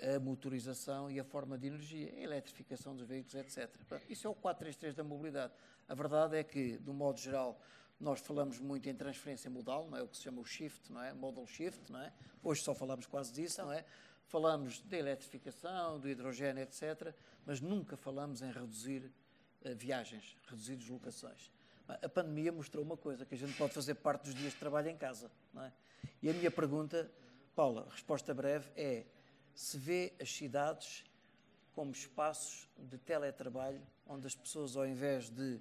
[0.00, 3.68] a motorização e a forma de energia, a eletrificação dos veículos, etc.
[4.08, 5.52] Isso é o 433 da mobilidade.
[5.88, 7.60] A verdade é que, de um modo geral,
[7.98, 11.02] nós falamos muito em transferência modal, não é o que se chama o shift, não
[11.02, 11.12] é?
[11.12, 12.12] Modal shift, não é?
[12.44, 13.84] Hoje só falamos quase disso, não é?
[14.26, 17.12] Falamos da eletrificação, do hidrogênio, etc.,
[17.48, 19.10] mas nunca falamos em reduzir
[19.64, 21.50] uh, viagens, reduzir deslocações.
[21.88, 24.90] A pandemia mostrou uma coisa, que a gente pode fazer parte dos dias de trabalho
[24.90, 25.30] em casa.
[25.56, 25.72] É?
[26.22, 27.10] E a minha pergunta,
[27.56, 29.06] Paula, resposta breve, é
[29.54, 31.02] se vê as cidades
[31.72, 35.58] como espaços de teletrabalho, onde as pessoas, ao invés de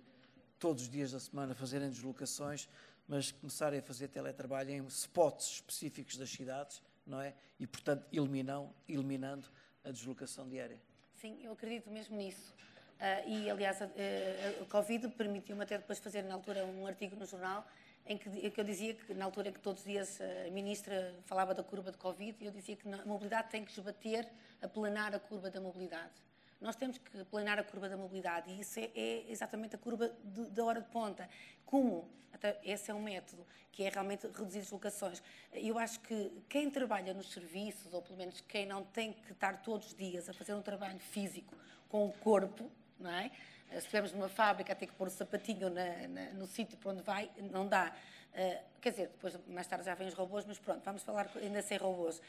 [0.60, 2.68] todos os dias da semana fazerem deslocações,
[3.08, 7.34] mas começarem a fazer teletrabalho em spots específicos das cidades, não é?
[7.58, 9.48] E, portanto, eliminam, eliminando
[9.86, 10.82] a deslocação diária.
[11.20, 12.54] Sim, eu acredito mesmo nisso.
[13.00, 17.16] Uh, e, aliás, a, a, a Covid permitiu-me até depois fazer, na altura, um artigo
[17.16, 17.66] no jornal
[18.06, 21.14] em que, que, eu dizia que, na altura em que todos os dias a ministra
[21.26, 24.28] falava da curva de Covid, eu dizia que a mobilidade tem que esbater,
[24.62, 26.14] aplanar a curva da mobilidade.
[26.60, 30.12] Nós temos que planar a curva da mobilidade e isso é, é exatamente a curva
[30.24, 31.30] da hora de ponta.
[31.66, 32.10] Como?
[32.34, 35.22] Até esse é um método, que é realmente reduzir deslocações.
[35.54, 39.62] Eu acho que quem trabalha nos serviços, ou pelo menos quem não tem que estar
[39.62, 41.56] todos os dias a fazer um trabalho físico
[41.90, 43.32] com o corpo, não é?
[43.70, 46.92] Se estivermos numa fábrica a ter que pôr o sapatinho na, na, no sítio para
[46.92, 47.94] onde vai, não dá.
[48.38, 51.60] Uh, quer dizer, depois mais tarde já vêm os robôs, mas pronto, vamos falar ainda
[51.64, 52.20] sem robôs.
[52.20, 52.22] Uh,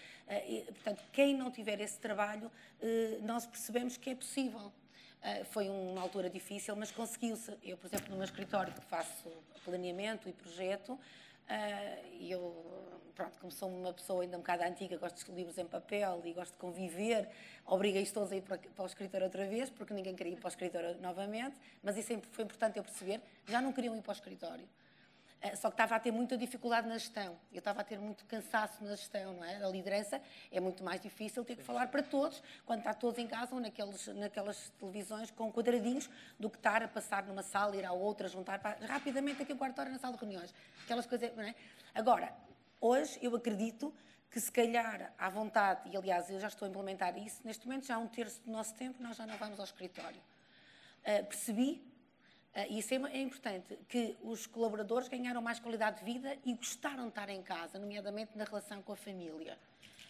[0.48, 4.72] e, portanto, quem não tiver esse trabalho, uh, nós percebemos que é possível.
[5.51, 7.52] foi uma altura difícil, mas conseguiu-se.
[7.62, 9.28] Eu, por exemplo, no meu escritório, que faço
[9.64, 10.98] planeamento e projeto,
[12.20, 12.40] e eu
[13.14, 16.32] pronto, como sou uma pessoa ainda um bocado antiga, gosto de livros em papel e
[16.32, 17.28] gosto de conviver,
[17.66, 20.47] obriguei-os todos a ir para, para o escritório outra vez, porque ninguém queria ir para
[20.47, 24.14] o escritório novamente, mas isso foi importante eu perceber, já não queriam ir para o
[24.14, 24.68] escritório.
[25.40, 27.39] Eh, só que estava a ter muita dificuldade na gestão.
[27.52, 29.65] Eu estava a ter muito cansaço na gestão, não é?
[29.65, 30.20] A liderança
[30.51, 33.60] é muito mais difícil ter que falar para todos, quando está todos em casa ou
[33.60, 38.28] naqueles, naquelas televisões com quadradinhos, do que estar a passar numa sala, ir à outra,
[38.28, 40.52] juntar para, rapidamente aqui a quarta hora na sala de reuniões.
[40.85, 41.55] Aquelas coisas, não é?
[41.94, 42.32] Agora,
[42.81, 43.93] Hoje eu acredito
[44.31, 47.86] que se calhar, à vontade, e aliás eu já estou a implementar isso, neste momento
[47.86, 50.20] já há um terço do nosso tempo nós já não vamos ao escritório.
[51.01, 51.82] Uh, percebi,
[52.70, 57.11] isso é, é, importante, que os colaboradores ganharam mais qualidade de vida e gostaram de
[57.11, 59.59] estar em casa, nomeadamente na relação com a família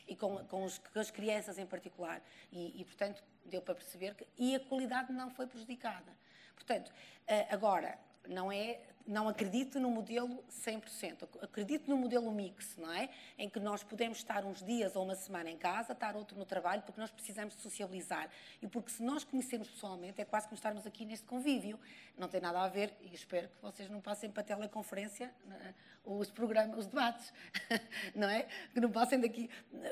[0.06, 2.22] e com, com, os, com as crianças em particular.
[2.50, 4.26] E, e, portanto, deu para perceber que.
[4.38, 6.16] E a qualidade não foi prejudicada.
[6.54, 11.28] Portanto, uh, agora, não é não acredito no modelo 100%.
[11.42, 13.08] Acredito no modelo mix, não é?
[13.38, 16.44] Em que nós podemos estar uns dias ou uma semana em casa, estar outro no
[16.44, 18.28] trabalho, porque nós precisamos socializar.
[18.60, 21.78] E porque se nós conhecermos pessoalmente, é quase como estarmos aqui neste convívio.
[22.16, 25.74] Não tem nada a ver, e espero que vocês não passem para a teleconferência é?
[26.04, 27.32] os programas, os debates,
[28.14, 28.46] não é?
[28.72, 29.50] Que não passem daqui,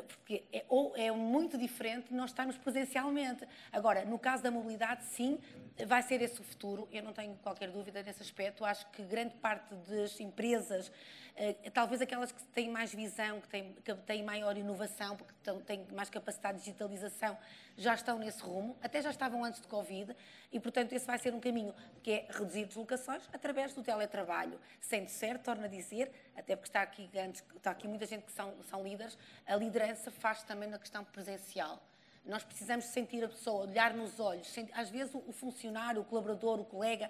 [0.09, 3.47] porque é, ou é muito diferente nós estarmos presencialmente.
[3.71, 5.39] Agora, no caso da mobilidade, sim,
[5.87, 8.65] vai ser esse o futuro, eu não tenho qualquer dúvida nesse aspecto.
[8.65, 10.91] Acho que grande parte das empresas,
[11.39, 15.35] eh, talvez aquelas que têm mais visão, que têm, que têm maior inovação, porque
[15.67, 17.37] têm mais capacidade de digitalização,
[17.77, 20.17] já estão nesse rumo, até já estavam antes de Covid,
[20.51, 24.59] e portanto esse vai ser um caminho que é reduzir deslocações através do teletrabalho.
[24.81, 27.11] Sendo certo, torna a dizer, até porque está aqui,
[27.55, 31.83] está aqui muita gente que são, são líderes, a liderança faz também na questão presencial.
[32.25, 34.53] Nós precisamos sentir a pessoa, olhar nos olhos.
[34.73, 37.09] Às vezes o funcionário, o colaborador, o colega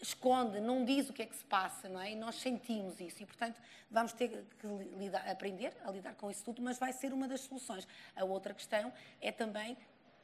[0.00, 2.12] esconde, não diz o que é que se passa, não é?
[2.12, 3.60] E nós sentimos isso e, portanto,
[3.90, 7.40] vamos ter que lidar, aprender a lidar com isso tudo, mas vai ser uma das
[7.40, 7.86] soluções.
[8.14, 9.76] A outra questão é também,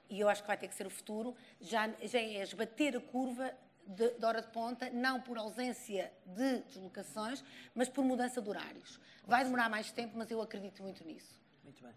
[0.08, 3.00] e eu acho que vai ter que ser o futuro, já, já é esbater a
[3.00, 3.54] curva
[3.86, 7.42] de, de, hora de ponta, não por ausência de deslocações,
[7.74, 9.00] mas por mudança de horários.
[9.26, 11.40] Vai demorar mais tempo, mas eu acredito muito nisso.
[11.64, 11.92] Muito bem.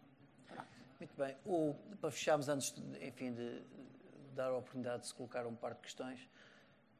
[0.99, 1.35] Muito bem.
[1.45, 3.61] O, para fecharmos, antes, de, enfim, de
[4.33, 6.19] dar a oportunidade de se colocar um par de questões,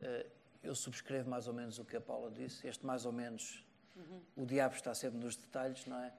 [0.02, 0.30] uh,
[0.64, 2.66] eu subscrevo mais ou menos o que a Paula disse.
[2.68, 3.64] Este, mais ou menos,
[3.96, 4.22] uhum.
[4.38, 6.14] o diabo está sempre nos detalhes, não é?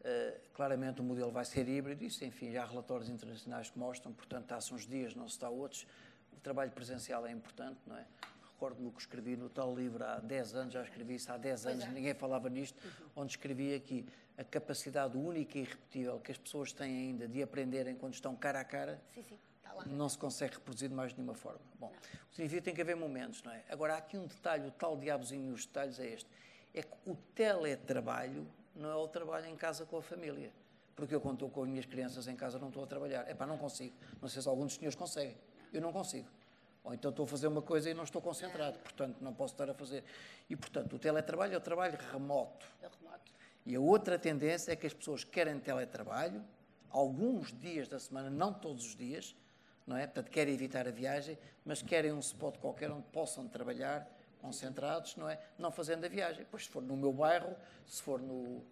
[0.00, 4.12] Uh, claramente o modelo vai ser híbrido, isso, enfim, já há relatórios internacionais que mostram,
[4.12, 5.84] portanto, está-se uns dias, não se está outros.
[6.32, 8.06] O trabalho presencial é importante, não é?
[8.52, 11.84] Recordo-me que escrevi no tal livro há 10 anos, já escrevi isso há 10 anos,
[11.84, 11.88] é.
[11.88, 13.22] ninguém falava nisto, uhum.
[13.22, 14.06] onde escrevi aqui
[14.38, 18.60] a capacidade única e irrepetível que as pessoas têm ainda de aprenderem quando estão cara
[18.60, 19.38] a cara, sim, sim,
[19.86, 21.60] não se consegue reproduzir de mais nenhuma forma.
[21.78, 22.30] Bom, não.
[22.30, 23.62] o significa que tem que haver momentos, não é?
[23.68, 26.28] Agora, há aqui um detalhe, o tal diabozinho nos detalhes é este,
[26.74, 30.52] é que o teletrabalho não é o trabalho em casa com a família.
[30.94, 33.28] Porque eu, quando estou com as minhas crianças em casa, não estou a trabalhar.
[33.28, 33.94] É pá, não consigo.
[34.20, 35.36] Não sei se alguns dos senhores conseguem.
[35.72, 36.26] Eu não consigo.
[36.86, 39.68] Ou então estou a fazer uma coisa e não estou concentrado, portanto não posso estar
[39.68, 40.04] a fazer.
[40.48, 42.64] E portanto o teletrabalho é o trabalho remoto.
[42.80, 43.32] É remoto.
[43.66, 46.44] E a outra tendência é que as pessoas querem teletrabalho,
[46.88, 49.34] alguns dias da semana, não todos os dias,
[49.86, 50.06] não é?
[50.06, 54.10] Portanto, querem evitar a viagem, mas querem um spot qualquer onde possam trabalhar
[54.40, 55.38] concentrados, não é?
[55.58, 56.46] Não fazendo a viagem.
[56.50, 57.54] Pois se for no meu bairro,
[57.86, 58.64] se for no uh,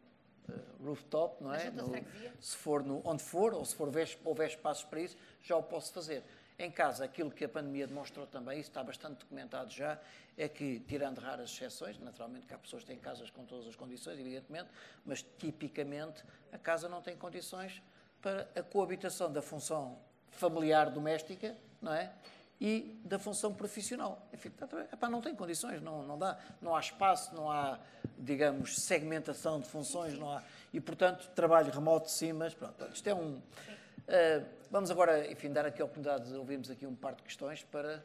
[0.83, 1.71] rooftop, não é?
[1.71, 1.93] No,
[2.41, 3.91] se for no, onde for, ou se for
[4.25, 6.25] houver espaços para isso, já o posso fazer.
[6.57, 9.99] Em casa, aquilo que a pandemia demonstrou também, isso está bastante documentado já,
[10.37, 13.75] é que, tirando raras exceções, naturalmente que há pessoas que têm casas com todas as
[13.75, 14.69] condições, evidentemente,
[15.05, 17.83] mas tipicamente a casa não tem condições
[18.23, 19.99] para a coabitação da função
[20.37, 22.13] familiar doméstica, não é?
[22.61, 24.27] E da função profissional.
[24.33, 27.79] Enfim, tá, tá, epá, não tem condições, não, não dá, não há espaço, não há,
[28.19, 30.43] digamos, segmentação de funções, não há.
[30.73, 33.37] E, portanto, trabalho remoto sim, mas pronto, isto é um.
[33.37, 37.63] Uh, vamos agora, enfim, dar aqui a oportunidade de ouvirmos aqui um par de questões
[37.65, 38.05] para.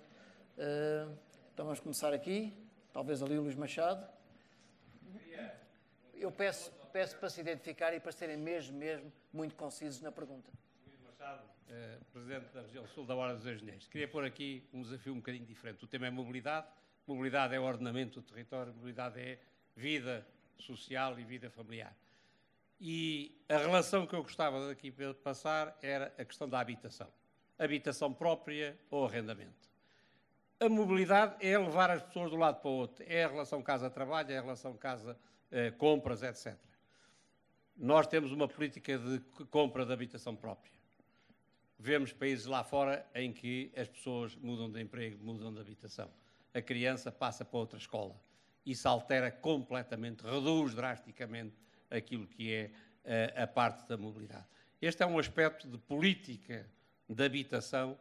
[0.58, 1.16] Uh,
[1.54, 2.54] então vamos começar aqui,
[2.94, 4.08] talvez ali o Luís Machado.
[6.16, 10.52] Eu peço, peço para se identificar e para serem mesmo, mesmo muito concisos na pergunta.
[10.86, 13.88] Luís Machado, uh, Presidente da Região Sul da Hora dos Engenheiros.
[13.88, 15.84] Queria pôr aqui um desafio um bocadinho diferente.
[15.84, 16.68] O tema é mobilidade.
[17.08, 19.40] Mobilidade é ordenamento do território, mobilidade é
[19.76, 20.26] vida
[20.58, 21.96] social e vida familiar.
[22.80, 27.08] E a relação que eu gostava daqui de passar era a questão da habitação.
[27.58, 29.70] Habitação própria ou arrendamento.
[30.60, 33.04] A mobilidade é levar as pessoas de um lado para o outro.
[33.08, 36.56] É a relação casa-trabalho, é a relação casa-compras, etc.
[37.76, 40.79] Nós temos uma política de compra de habitação própria.
[41.82, 46.12] Vemos países lá fora em que as pessoas mudam de emprego, mudam de habitação.
[46.54, 48.22] A criança passa para outra escola.
[48.66, 51.56] Isso altera completamente, reduz drasticamente
[51.90, 52.72] aquilo que é
[53.06, 54.46] a, eh, a parte da mobilidade.
[54.82, 56.70] Este é um aspecto de política
[57.08, 57.98] de habitação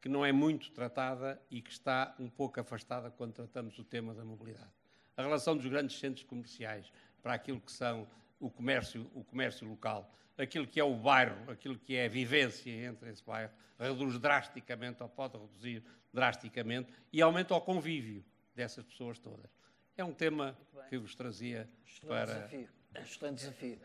[0.00, 4.12] que não é muito tratada e que está um pouco afastada quando tratamos o tema
[4.12, 4.72] da mobilidade.
[5.16, 6.92] A relação dos grandes centros comerciais
[7.22, 8.08] para aquilo que são
[8.40, 12.70] o comércio, o comércio local, aquilo que é o bairro, aquilo que é a vivência
[12.70, 19.18] entre esse bairro, reduz drasticamente, ou pode reduzir drasticamente, e aumenta o convívio dessas pessoas
[19.18, 19.50] todas.
[19.96, 20.56] É um tema
[20.88, 22.34] que vos trazia Excelente para.
[22.34, 22.68] Desafio.
[22.94, 23.80] Excelente desafio.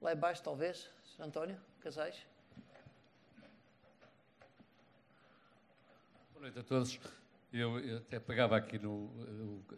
[0.00, 1.22] Lá embaixo, talvez, Sr.
[1.22, 2.26] António Casais.
[6.32, 7.00] Boa noite a todos.
[7.52, 9.10] Eu, eu até pegava aqui no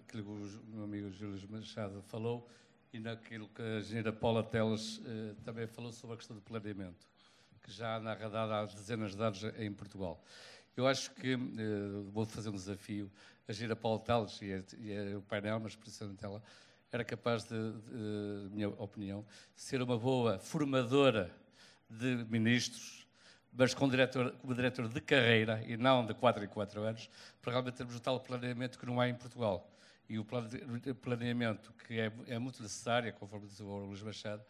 [0.04, 2.50] aquilo que o meu amigo Júlio Machado falou
[2.92, 7.06] e naquilo que a engenheira Paula Teles eh, também falou sobre a questão do planeamento,
[7.62, 10.22] que já anda há dezenas de anos em Portugal.
[10.76, 11.38] Eu acho que, eh,
[12.12, 13.10] vou fazer um desafio,
[13.46, 14.46] a engenheira Paula Teles e,
[14.78, 16.42] e, o painel, mas precisamente ela,
[16.92, 21.32] era capaz de, de, minha opinião, ser uma boa formadora
[21.88, 23.06] de ministros,
[23.52, 27.08] mas com diretor, como diretor de carreira e não de 4 em 4 anos,
[27.40, 29.70] para realmente termos o tal planeamento que não há em Portugal
[30.10, 30.24] e o
[30.94, 34.44] planeamento, que é, é muito necessário, conforme disse o Luís Machado,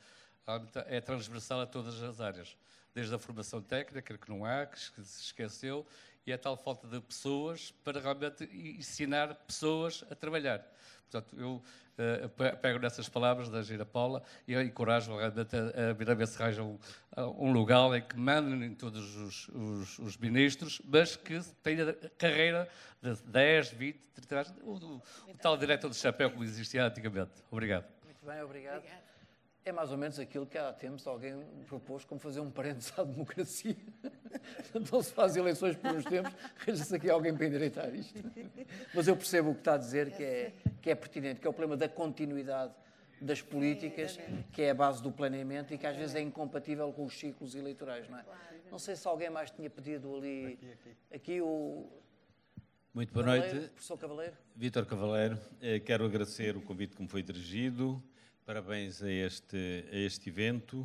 [0.87, 2.57] é transversal a todas as áreas,
[2.95, 5.87] desde a formação técnica, que não há, que se esqueceu,
[6.27, 10.65] e a tal falta de pessoas para realmente ensinar pessoas a trabalhar.
[11.11, 11.63] Portanto, eu
[11.99, 16.29] uh, pego nessas palavras da Gira Paula e encorajo realmente a, a vir a ver
[16.29, 16.79] se arranjam
[17.17, 22.69] um, um, lugar em que mandem todos os, os, os, ministros, mas que tenha carreira
[23.03, 25.03] de 10, 20, 30 anos, o, o,
[25.33, 27.33] o tal diretor de chapéu como existia antigamente.
[27.51, 27.87] Obrigado.
[28.05, 28.79] Muito bem, obrigado.
[28.79, 29.10] obrigado.
[29.65, 33.05] É mais ou menos aquilo que há tempos alguém propôs como fazer um parênteses à
[33.05, 33.77] democracia.
[34.91, 38.19] Não se faz eleições por uns tempos, arranja-se aqui alguém para endireitar isto.
[38.95, 41.51] Mas eu percebo o que está a dizer, que é, que é pertinente, que é
[41.51, 42.73] o problema da continuidade
[43.21, 44.19] das políticas,
[44.53, 47.55] que é a base do planeamento e que às vezes é incompatível com os ciclos
[47.55, 48.25] eleitorais, não é?
[48.71, 50.55] Não sei se alguém mais tinha pedido ali.
[50.55, 50.97] Aqui, aqui.
[51.15, 51.87] aqui o.
[52.95, 53.71] Muito boa Cavaleiro, noite.
[53.73, 54.37] Professor Cavaleiro.
[54.57, 58.03] Vítor Cavaleiro, eh, quero agradecer o convite que me foi dirigido.
[58.51, 60.81] Parabéns a este, a este evento.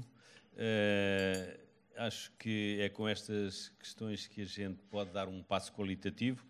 [0.53, 1.59] Uh,
[1.95, 6.45] acho que é com estas questões que a gente pode dar um passo qualitativo,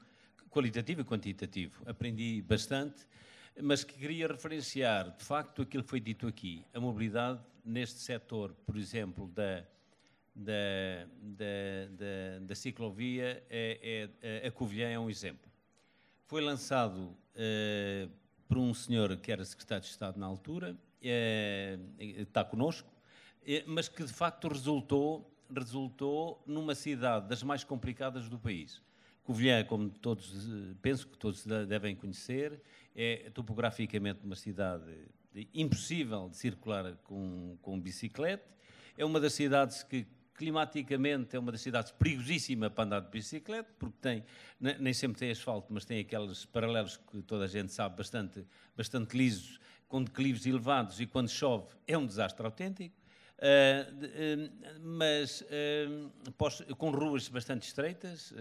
[0.50, 1.82] qualitativo e quantitativo.
[1.86, 3.08] Aprendi bastante,
[3.64, 6.66] mas que queria referenciar, de facto, aquilo que foi dito aqui.
[6.74, 9.64] A mobilidade neste setor, por exemplo, da,
[10.36, 11.46] da, da,
[11.92, 15.50] da, da ciclovia, é, é, a Covilhã é um exemplo.
[16.26, 18.12] Foi lançado uh,
[18.50, 22.90] por um senhor que era secretário de Estado na altura, é, está connosco,
[23.46, 28.82] é, mas que de facto resultou, resultou numa cidade das mais complicadas do país.
[29.24, 30.32] Covilhã, como todos,
[30.82, 32.62] penso que todos devem conhecer,
[32.96, 34.86] é topograficamente uma cidade
[35.54, 38.48] impossível de circular com, com bicicleta.
[38.98, 43.70] É uma das cidades que climaticamente é uma das cidades perigosíssima para andar de bicicleta,
[43.80, 44.24] porque tem,
[44.60, 48.46] nem sempre tem asfalto, mas tem aqueles paralelos que toda a gente sabe, bastante,
[48.76, 52.96] bastante lisos, com declives elevados e quando chove é um desastre autêntico.
[53.36, 58.34] Uh, uh, mas uh, com ruas bastante estreitas,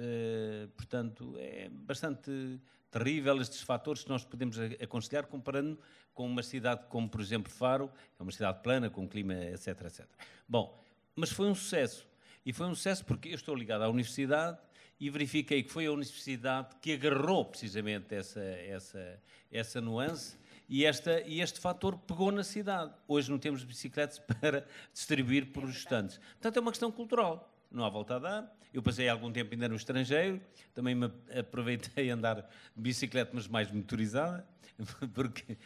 [0.77, 2.61] portanto, é bastante
[2.91, 5.77] terrível estes fatores que nós podemos aconselhar comparando
[6.15, 9.69] com uma cidade como, por exemplo, Faro, que é uma cidade plana, com clima, etc,
[9.83, 10.07] etc.
[10.49, 10.81] Bom,
[11.17, 12.07] mas foi um sucesso.
[12.47, 14.59] E foi um sucesso porque eu estou ligado à universidade
[15.01, 20.37] e verifiquei que foi a universidade que agarrou precisamente essa, essa, essa nuance
[20.69, 22.93] e, esta, e este fator pegou na cidade.
[23.07, 26.19] Hoje não temos bicicletas para distribuir por os estantes.
[26.19, 27.53] Portanto, é uma questão cultural.
[27.71, 28.57] Não há volta a dar.
[28.73, 30.41] Eu passei algum tempo ainda no estrangeiro,
[30.75, 31.09] também me
[31.39, 32.41] aproveitei a andar
[32.75, 34.45] de bicicleta, mas mais motorizada,
[35.15, 35.57] porque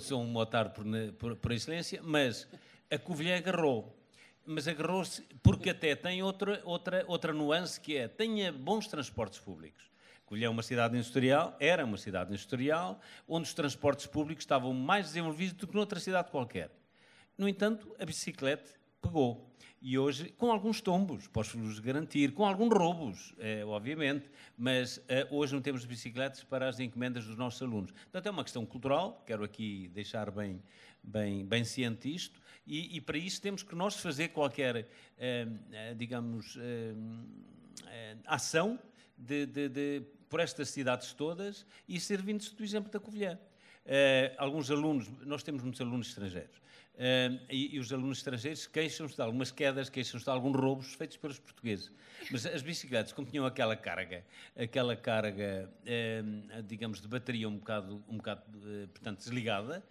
[0.00, 0.84] sou um motar por,
[1.18, 2.48] por, por excelência, mas
[2.90, 3.96] a Covilhã agarrou
[4.50, 9.87] mas agarrou-se porque até tem outra, outra, outra nuance que é, tenha bons transportes públicos.
[10.28, 15.06] Covilhã é uma cidade industrial, era uma cidade industrial, onde os transportes públicos estavam mais
[15.06, 16.70] desenvolvidos do que noutra cidade qualquer.
[17.38, 19.50] No entanto, a bicicleta pegou.
[19.80, 25.54] E hoje, com alguns tombos, posso-vos garantir, com alguns roubos, é, obviamente, mas é, hoje
[25.54, 27.90] não temos bicicletas para as encomendas dos nossos alunos.
[27.92, 30.62] Portanto, é uma questão cultural, quero aqui deixar bem,
[31.02, 35.46] bem, bem ciente isto, e, e para isso temos que nós fazer qualquer, é,
[35.96, 36.58] digamos,
[38.26, 38.78] ação
[39.16, 43.38] de, de, de por estas cidades todas e servindo-se do exemplo da Covilhã.
[43.84, 46.60] Uh, alguns alunos, nós temos muitos alunos estrangeiros,
[46.98, 51.16] uh, e, e, os alunos estrangeiros queixam-se de algumas quedas, queixam-se de alguns roubos feitos
[51.16, 51.90] pelos portugueses.
[52.30, 54.24] Mas as bicicletas, como tinham aquela carga,
[54.56, 58.42] aquela carga, uh, digamos, de bateria um bocado, um bocado
[58.92, 59.82] portanto, desligada,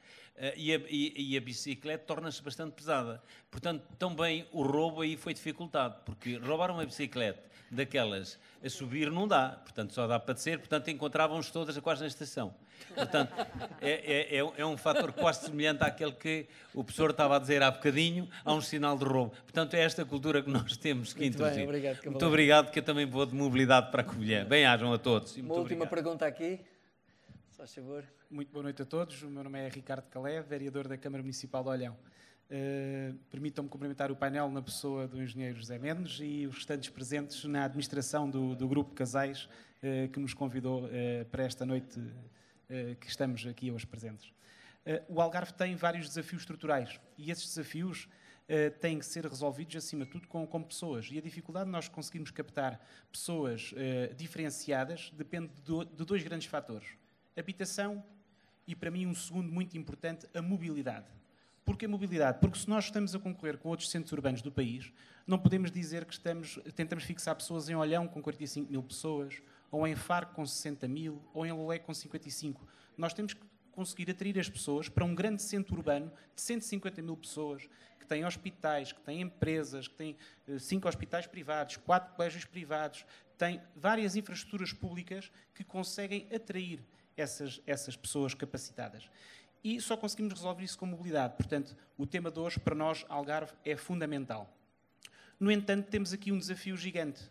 [0.55, 3.23] e a, e, e, a, bicicleta torna-se bastante pesada.
[3.49, 9.27] Portanto, também o roubo aí foi dificultado, porque roubar uma bicicleta daquelas a subir não
[9.27, 12.53] dá, portanto só dá para descer, portanto encontravam-nos todas quase na estação.
[12.93, 13.33] Portanto,
[13.81, 17.61] é, é, é, é, um fator quase semelhante àquele que o professor estava a dizer
[17.61, 19.31] há bocadinho, há um sinal de roubo.
[19.43, 21.59] Portanto, é esta cultura que nós temos que Muito introduzir.
[21.59, 24.45] Bem, obrigado, Muito obrigado, que eu também vou de mobilidade para a Covilhã.
[24.45, 25.35] Bem-ajam a todos.
[25.37, 25.89] Uma última obrigado.
[25.89, 26.59] pergunta aqui.
[27.51, 28.03] Só favor.
[28.29, 29.21] Muito boa noite a todos.
[29.23, 31.97] O meu nome é Ricardo Calé, vereador da Câmara Municipal de Olhão.
[32.49, 37.43] Uh, Permitam-me cumprimentar o painel na pessoa do engenheiro José Mendes e os restantes presentes
[37.45, 39.49] na administração do, do Grupo Casais,
[39.83, 41.99] uh, que nos convidou uh, para esta noite
[42.99, 44.33] que estamos aqui hoje presentes.
[45.07, 48.07] o Algarve tem vários desafios estruturais e esses desafios
[48.79, 51.09] têm que ser resolvidos, acima de tudo, com, com, pessoas.
[51.11, 52.79] E a dificuldade de nós conseguirmos captar
[53.11, 53.73] pessoas
[54.15, 56.87] diferenciadas depende de, dois grandes fatores:
[57.35, 58.03] habitação
[58.67, 61.07] e, para mim, um segundo muito importante, a mobilidade.
[61.67, 62.39] Porquê a mobilidade?
[62.39, 64.91] Porque se nós estamos a concorrer com outros centros urbanos do país,
[65.25, 69.41] não podemos dizer que estamos, tentamos fixar pessoas em Olhão com 45 mil pessoas,
[69.71, 72.67] ou em Faro com 60 mil, ou em Lolé com 55.
[72.97, 73.41] Nós temos que
[73.71, 77.67] conseguir atrair as pessoas para um grande centro urbano de 150 mil pessoas,
[77.99, 80.17] que tem hospitais, que tem empresas, que tem
[80.47, 83.05] eh, cinco hospitais privados, quatro colégios privados,
[83.37, 86.83] tem várias infraestruturas públicas que conseguem atrair
[87.15, 89.09] essas, essas pessoas capacitadas
[89.63, 91.35] e só conseguimos resolver isso com mobilidade.
[91.35, 94.49] Portanto, o tema de hoje, para nós, Algarve, é fundamental.
[95.39, 97.29] No entanto, temos aqui um desafio gigante.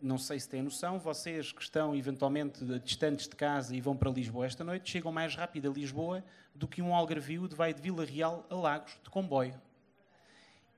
[0.00, 4.10] Não sei se têm noção, vocês que estão eventualmente distantes de casa e vão para
[4.10, 6.22] Lisboa esta noite, chegam mais rápido a Lisboa
[6.54, 9.54] do que um algarvio de vai de Vila Real a Lagos, de comboio.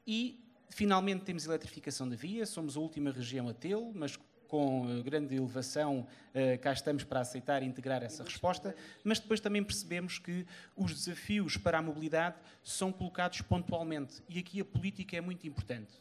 [0.07, 0.41] E,
[0.71, 4.17] finalmente, temos eletrificação da via, somos a última região a tê-lo, mas
[4.49, 8.75] com eh, grande elevação, eh, cá estamos para aceitar e integrar essa resposta,
[9.05, 14.61] mas depois também percebemos que os desafios para a mobilidade são colocados pontualmente e aqui
[14.61, 15.93] a política é muito importante.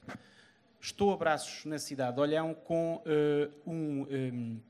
[0.80, 4.62] Estou a braços na cidade de Olhão com uh, um, um,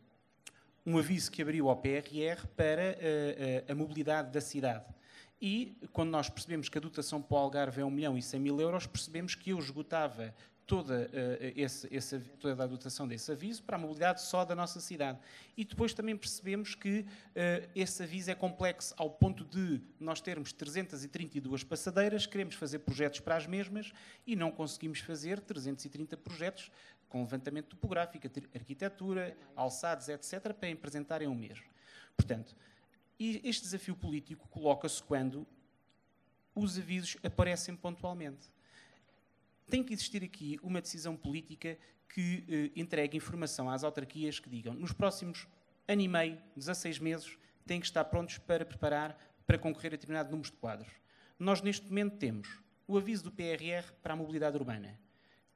[0.86, 4.86] um, aviso que abriu ao PRR para uh, a mobilidade da cidade.
[5.42, 8.40] E quando nós percebemos que a dotação para o Algarve é 1 milhão e 100
[8.40, 10.34] mil euros, percebemos que eu esgotava
[10.68, 14.82] toda, uh, esse, esse, toda a dotação desse aviso para a mobilidade só da nossa
[14.82, 15.18] cidade.
[15.56, 20.52] E depois também percebemos que uh, esse aviso é complexo ao ponto de nós termos
[20.52, 23.94] 332 passadeiras, queremos fazer projetos para as mesmas
[24.28, 26.70] e não conseguimos fazer 330 projetos
[27.08, 31.58] com levantamento topográfico, arquitetura, alçados, etc., para apresentarem um mês.
[32.18, 32.54] Portanto,
[33.18, 35.48] este desafio político coloca-se quando
[36.54, 38.50] os avisos aparecem pontualmente
[39.70, 41.78] tem que existir aqui uma decisão política
[42.10, 45.48] que eh, entregue informação às autarquias que digam nos próximos
[45.88, 50.30] ano e meio, 16 meses, têm que estar prontos para preparar para concorrer a determinado
[50.30, 50.92] número de quadros.
[51.40, 55.00] Nós, neste momento, temos o aviso do PRR para a mobilidade urbana.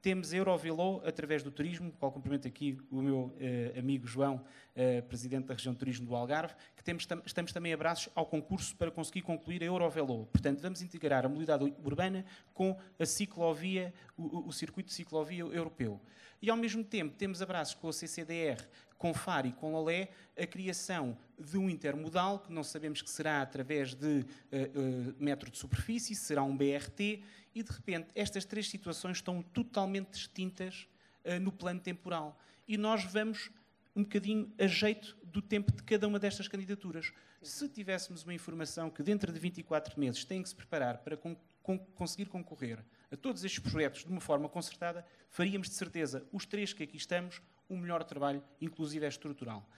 [0.02, 5.00] Temos a Eurovelo através do turismo, qual cumprimento aqui o meu eh, amigo João, eh,
[5.00, 8.74] presidente da região de turismo do Algarve, que temos, tam estamos também abraços ao concurso
[8.74, 10.26] para conseguir concluir a Eurovelo.
[10.26, 16.00] Portanto, vamos integrar a mobilidade urbana com a ciclovia, o, o circuito de ciclovia europeu.
[16.42, 18.60] E, ao mesmo tempo, temos abraços com a CCDR,
[18.98, 23.40] com FAR e com Lolé, a criação de um intermodal, que não sabemos que será
[23.40, 27.22] através de uh, uh, metro de superfície, será um BRT,
[27.54, 30.88] e de repente estas três situações estão totalmente distintas
[31.24, 32.36] uh, no plano temporal.
[32.66, 33.48] E nós vamos
[33.94, 37.12] um bocadinho a jeito do tempo de cada uma destas candidaturas.
[37.40, 41.36] Se tivéssemos uma informação que dentro de 24 meses tem que se preparar para con
[41.62, 46.46] con conseguir concorrer a todos estes projetos de uma forma concertada, faríamos de certeza, os
[46.46, 49.68] três que aqui estamos, um melhor trabalho, inclusive é estrutural.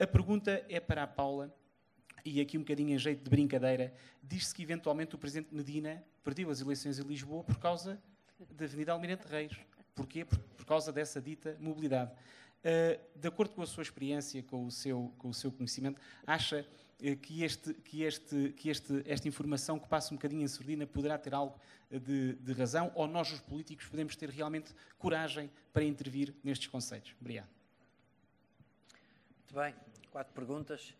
[0.00, 1.54] A pergunta é para a Paula
[2.24, 6.48] e aqui um bocadinho em jeito de brincadeira, diz-se que eventualmente o Presidente Medina perdeu
[6.50, 8.00] as eleições em Lisboa por causa
[8.50, 9.52] da Avenida Almirante Reis.
[9.94, 10.24] Porquê?
[10.24, 12.10] Por, por causa dessa dita mobilidade.
[12.10, 16.66] Uh, de acordo com a sua experiência, com o seu, com o seu conhecimento, acha
[17.20, 21.18] que, este, que, este, que este, esta informação que passa um bocadinho em surdina poderá
[21.18, 21.58] ter algo
[21.90, 27.14] de, de razão ou nós, os políticos, podemos ter realmente coragem para intervir nestes conceitos?
[27.20, 27.48] Obrigado.
[29.38, 29.74] Muito bem,
[30.10, 30.94] quatro perguntas.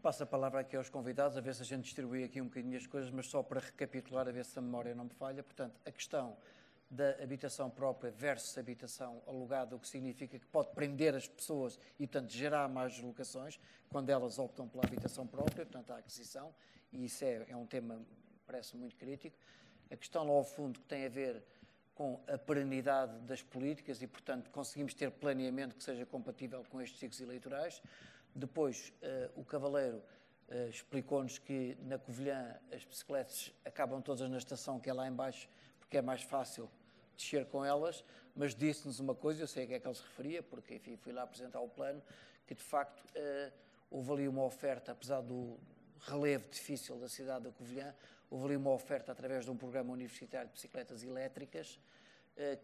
[0.00, 2.76] Passo a palavra aqui aos convidados, a ver se a gente distribui aqui um bocadinho
[2.76, 5.42] as coisas, mas só para recapitular, a ver se a memória não me falha.
[5.42, 6.36] Portanto, a questão
[6.94, 12.06] da habitação própria versus habitação alugada, o que significa que pode prender as pessoas e,
[12.06, 13.58] portanto, gerar mais deslocações
[13.90, 16.54] quando elas optam pela habitação própria, portanto, a aquisição,
[16.92, 18.00] e isso é, é um tema,
[18.46, 19.36] parece muito crítico.
[19.90, 21.42] A questão lá ao fundo que tem a ver
[21.96, 26.98] com a perenidade das políticas e, portanto, conseguimos ter planeamento que seja compatível com estes
[27.00, 27.82] ciclos eleitorais.
[28.34, 30.02] Depois, uh, o Cavaleiro
[30.48, 35.48] uh, explicou-nos que na Covilhã as bicicletas acabam todas na estação que é lá embaixo,
[35.78, 36.68] porque é mais fácil
[37.16, 38.04] descer com elas,
[38.34, 40.96] mas disse-nos uma coisa, eu sei a que é que ele se referia, porque enfim,
[40.96, 42.02] fui lá apresentar o plano,
[42.46, 43.52] que de facto uh,
[43.90, 45.58] houve ali uma oferta, apesar do
[46.00, 47.94] relevo difícil da cidade da Covilhã,
[48.30, 51.78] houve ali uma oferta através de um programa universitário de bicicletas elétricas,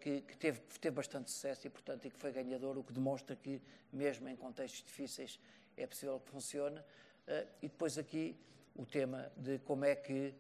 [0.01, 3.37] que, que teve, teve, bastante sucesso e, portanto, e que foi ganhador, o que demonstra
[3.37, 3.63] que,
[3.93, 5.39] mesmo em contextos difíceis,
[5.77, 6.81] é possível que funcione.
[6.81, 8.37] Uh, e depois aqui
[8.75, 10.35] o tema de como é que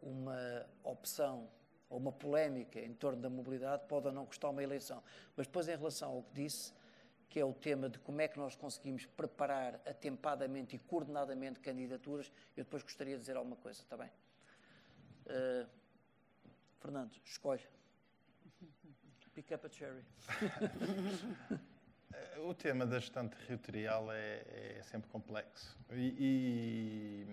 [0.00, 1.48] uma opção
[1.90, 5.02] ou uma polémica em torno da mobilidade pode ou não custar uma eleição.
[5.36, 6.72] Mas depois, em relação ao que disse,
[7.28, 12.32] que é o tema de como é que nós conseguimos preparar atempadamente e coordenadamente candidaturas,
[12.56, 14.10] eu depois gostaria de dizer alguma coisa, está bem?
[15.26, 15.68] Uh,
[16.80, 17.62] Fernando, escolhe.
[19.34, 20.04] Pick up a cherry.
[22.44, 24.42] o tema da gestão territorial é,
[24.78, 25.78] é sempre complexo.
[25.92, 27.26] E, e,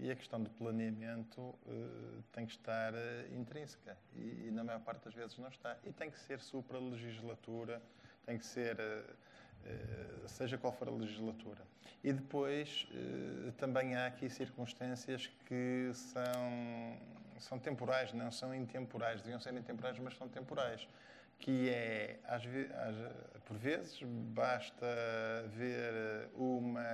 [0.00, 3.96] e, a questão do planeamento uh, tem que estar uh, intrínseca.
[4.14, 5.76] E, e, na maior parte das vezes não está.
[5.84, 7.82] E tem que ser supra-legislatura,
[8.24, 11.62] tem que ser, uh, seja qual for a legislatura.
[12.02, 12.86] E depois
[13.56, 16.96] também há aqui circunstâncias que são,
[17.40, 19.20] são temporais, não são intemporais.
[19.20, 20.86] Deviam ser intemporais, mas são temporais
[21.38, 22.72] que é, às vezes,
[23.46, 24.86] por vezes, basta
[25.54, 26.84] ver uma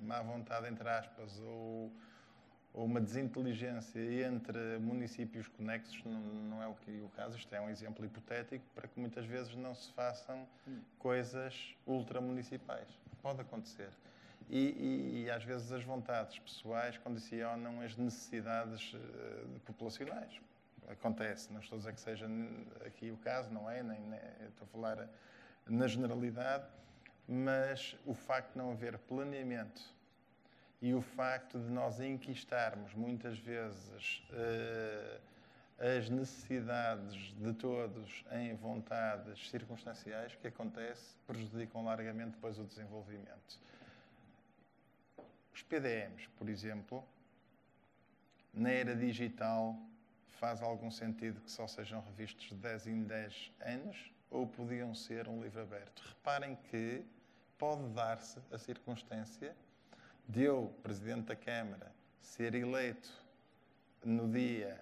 [0.00, 1.92] má vontade, entre aspas, ou,
[2.72, 7.60] ou uma desinteligência entre municípios conexos, não, não, é o que o caso, isto é
[7.60, 10.46] um exemplo hipotético, para que muitas vezes não se façam
[10.98, 12.88] coisas ultramunicipais.
[13.20, 13.90] Pode acontecer.
[14.48, 20.40] E, e, e, às vezes as vontades pessoais condicionam as necessidades uh, populacionais
[20.88, 21.52] acontece.
[21.52, 22.26] Não estou a dizer que seja
[22.86, 23.82] aqui o caso, não é?
[23.82, 25.08] Nem, nem, estou a falar
[25.66, 26.66] na generalidade,
[27.28, 29.82] mas o facto de não haver planeamento
[30.82, 35.20] e o facto de nós enquistarmos muitas vezes uh,
[35.78, 43.58] as necessidades de todos em vontades circunstanciais que acontece prejudicam largamente depois o desenvolvimento.
[45.54, 47.04] Os PDMs, por exemplo,
[48.52, 49.76] na era digital
[50.40, 55.28] faz algum sentido que só sejam revistos de 10 em 10 anos ou podiam ser
[55.28, 56.00] um livro aberto?
[56.00, 57.04] Reparem que
[57.58, 59.54] pode dar-se a circunstância
[60.26, 61.92] de eu, Presidente da Câmara,
[62.22, 63.10] ser eleito
[64.02, 64.80] no dia,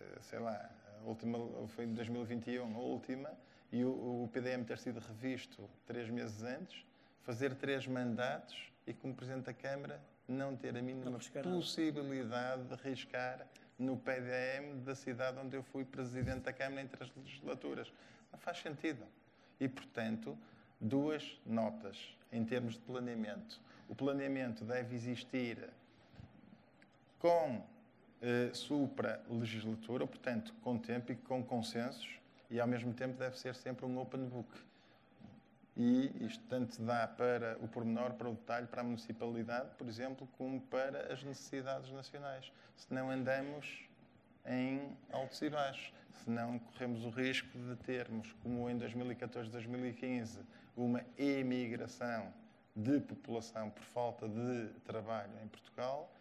[0.00, 0.70] eh, sei lá,
[1.04, 3.30] última, foi em 2021, a última,
[3.70, 6.82] e o, o PDM ter sido revisto três meses antes,
[7.24, 13.46] fazer três mandatos e, como Presidente da Câmara, não ter a mínima possibilidade de arriscar
[13.78, 17.92] no PDM da cidade onde eu fui presidente da Câmara entre as legislaturas.
[18.32, 19.04] Não faz sentido.
[19.60, 20.36] E, portanto,
[20.80, 23.60] duas notas em termos de planeamento.
[23.88, 25.70] O planeamento deve existir
[27.18, 27.62] com
[28.20, 32.18] eh, supra-legislatura, portanto, com tempo e com consensos,
[32.50, 34.48] e ao mesmo tempo deve ser sempre um open book
[35.76, 40.28] e isto tanto dá para o pormenor, para o detalhe, para a municipalidade, por exemplo,
[40.38, 42.52] como para as necessidades nacionais.
[42.76, 43.88] Se não andamos
[44.46, 45.92] em altos e baixos,
[46.22, 50.40] se não corremos o risco de termos, como em 2014, 2015,
[50.76, 52.32] uma emigração
[52.74, 56.12] de população por falta de trabalho em Portugal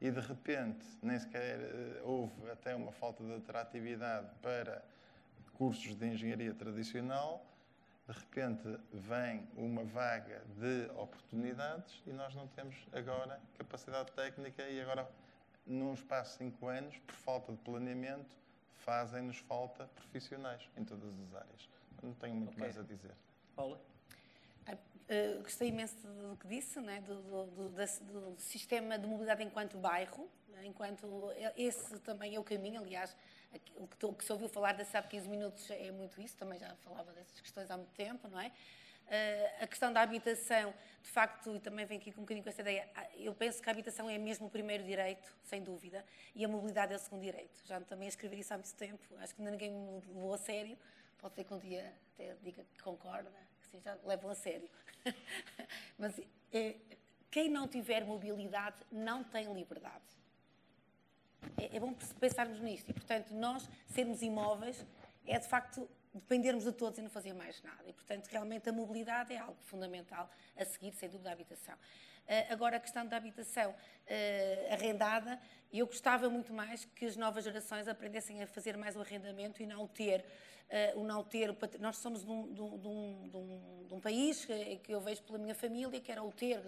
[0.00, 4.82] e de repente nem sequer eh, houve até uma falta de atratividade para
[5.54, 7.46] cursos de engenharia tradicional
[8.10, 14.80] de repente vem uma vaga de oportunidades e nós não temos agora capacidade técnica e
[14.80, 15.08] agora,
[15.64, 18.36] num espaço de cinco anos, por falta de planeamento,
[18.78, 21.68] fazem-nos falta profissionais em todas as áreas.
[22.02, 22.64] Não tenho muito okay.
[22.64, 23.14] mais a dizer.
[23.54, 23.80] Paula?
[24.68, 27.00] Uh, gostei imenso do que disse, né?
[27.00, 30.66] do, do, do, do, sistema de mobilidade enquanto bairro, né?
[30.66, 31.06] enquanto
[31.56, 33.16] esse também é o caminho, aliás,
[33.76, 36.74] o que, que se ouviu falar da de 15 minutos é muito isso, também já
[36.76, 38.52] falava dessas questões há muito tempo, não é?
[39.10, 40.72] Uh, a questão da habitação,
[41.02, 43.68] de facto, e também vem aqui um bocadinho com essa ideia, ah, eu penso que
[43.68, 47.22] a habitação é mesmo o primeiro direito, sem dúvida, e a mobilidade é o segundo
[47.22, 47.60] direito.
[47.64, 50.78] Já também escrevi isso há muito tempo, acho que ainda ninguém me levou a sério,
[51.18, 54.70] pode ser que um dia até diga que concorda, que sim, já levam a sério.
[55.98, 56.20] Mas
[56.52, 56.76] é,
[57.32, 60.19] quem não tiver mobilidade não tem liberdade.
[61.56, 62.90] É, é bom pensarmos nisto.
[62.90, 64.84] E, portanto, nós sermos imóveis
[65.26, 67.84] é, de facto, dependermos de todos e não fazer mais nada.
[67.86, 71.74] E, portanto, realmente a mobilidade é algo fundamental a seguir, sem dúvida, a habitação.
[71.74, 75.40] Uh, agora, a questão da habitação uh, arrendada,
[75.72, 79.66] eu gostava muito mais que as novas gerações aprendessem a fazer mais o arrendamento e
[79.66, 80.24] não ter.
[80.94, 84.44] Uh, o não ter nós somos de um, de, um, de, um, de um, país
[84.44, 86.62] que, eu vejo pela minha família que era o ter,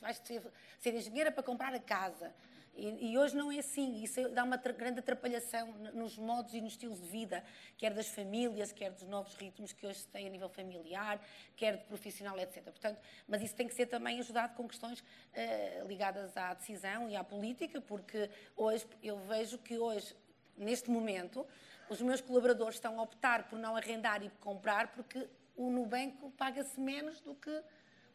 [0.00, 0.42] vais ser,
[0.80, 2.34] ser engenheira para comprar a casa.
[2.78, 4.02] E, e, hoje não é assim.
[4.02, 7.42] Isso dá uma grande atrapalhação nos modos e nos estilos de vida,
[7.76, 11.20] quer das famílias, quer dos novos ritmos que hoje se têm a nível familiar,
[11.56, 12.62] quer de profissional, etc.
[12.62, 17.16] Portanto, mas isso tem que ser também ajudado com questões uh, ligadas à decisão e
[17.16, 20.14] à política, porque hoje eu vejo que hoje,
[20.56, 21.44] neste momento,
[21.90, 26.78] os meus colaboradores estão a optar por não arrendar e comprar porque o Nubanco paga-se
[26.78, 27.62] menos do que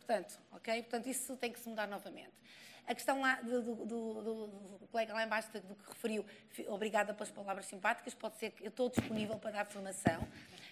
[0.06, 0.82] Portanto, ok?
[0.82, 2.34] Portanto, isso tem que se mudar novamente.
[2.86, 4.48] A questão lá do, do, do,
[4.78, 6.26] do colega lá embaixo do que referiu,
[6.68, 10.28] obrigada pelas palavras simpáticas, pode ser que eu estou disponível para dar formação.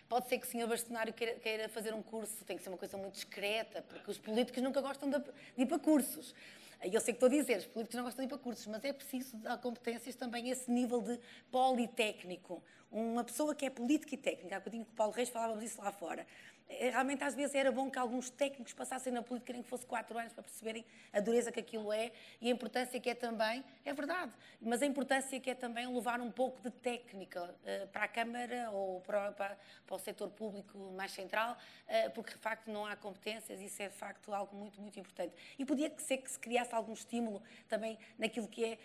[0.09, 2.77] Pode ser que o senhor bastonário queira, queira, fazer um curso, tem que ser uma
[2.77, 6.35] coisa muito discreta, porque os políticos nunca gostam de, de ir para cursos.
[6.83, 8.83] Eu sei que estou a dizer, os políticos não gostam de ir para cursos, mas
[8.83, 11.17] é preciso dar competências também esse nível de
[11.49, 12.61] politécnico.
[12.91, 15.81] Uma pessoa que é política e técnica, há bocadinho que o Paulo Reis falávamos isso
[15.81, 16.27] lá fora.
[16.69, 19.85] É, realmente às vezes era bom que alguns técnicos passassem na política nem que fosse
[19.85, 23.63] quatro anos para perceberem a dureza que aquilo é e a importância que é também,
[23.83, 24.31] é verdade,
[24.61, 28.71] mas a importância que é também levar um pouco de técnica uh, para a Câmara
[28.71, 31.57] ou para, para, para, o setor público mais central,
[31.87, 35.33] uh, porque de facto não há competências isso é de facto algo muito, muito importante.
[35.59, 38.77] E podia ser que se criasse algum estímulo também naquilo que é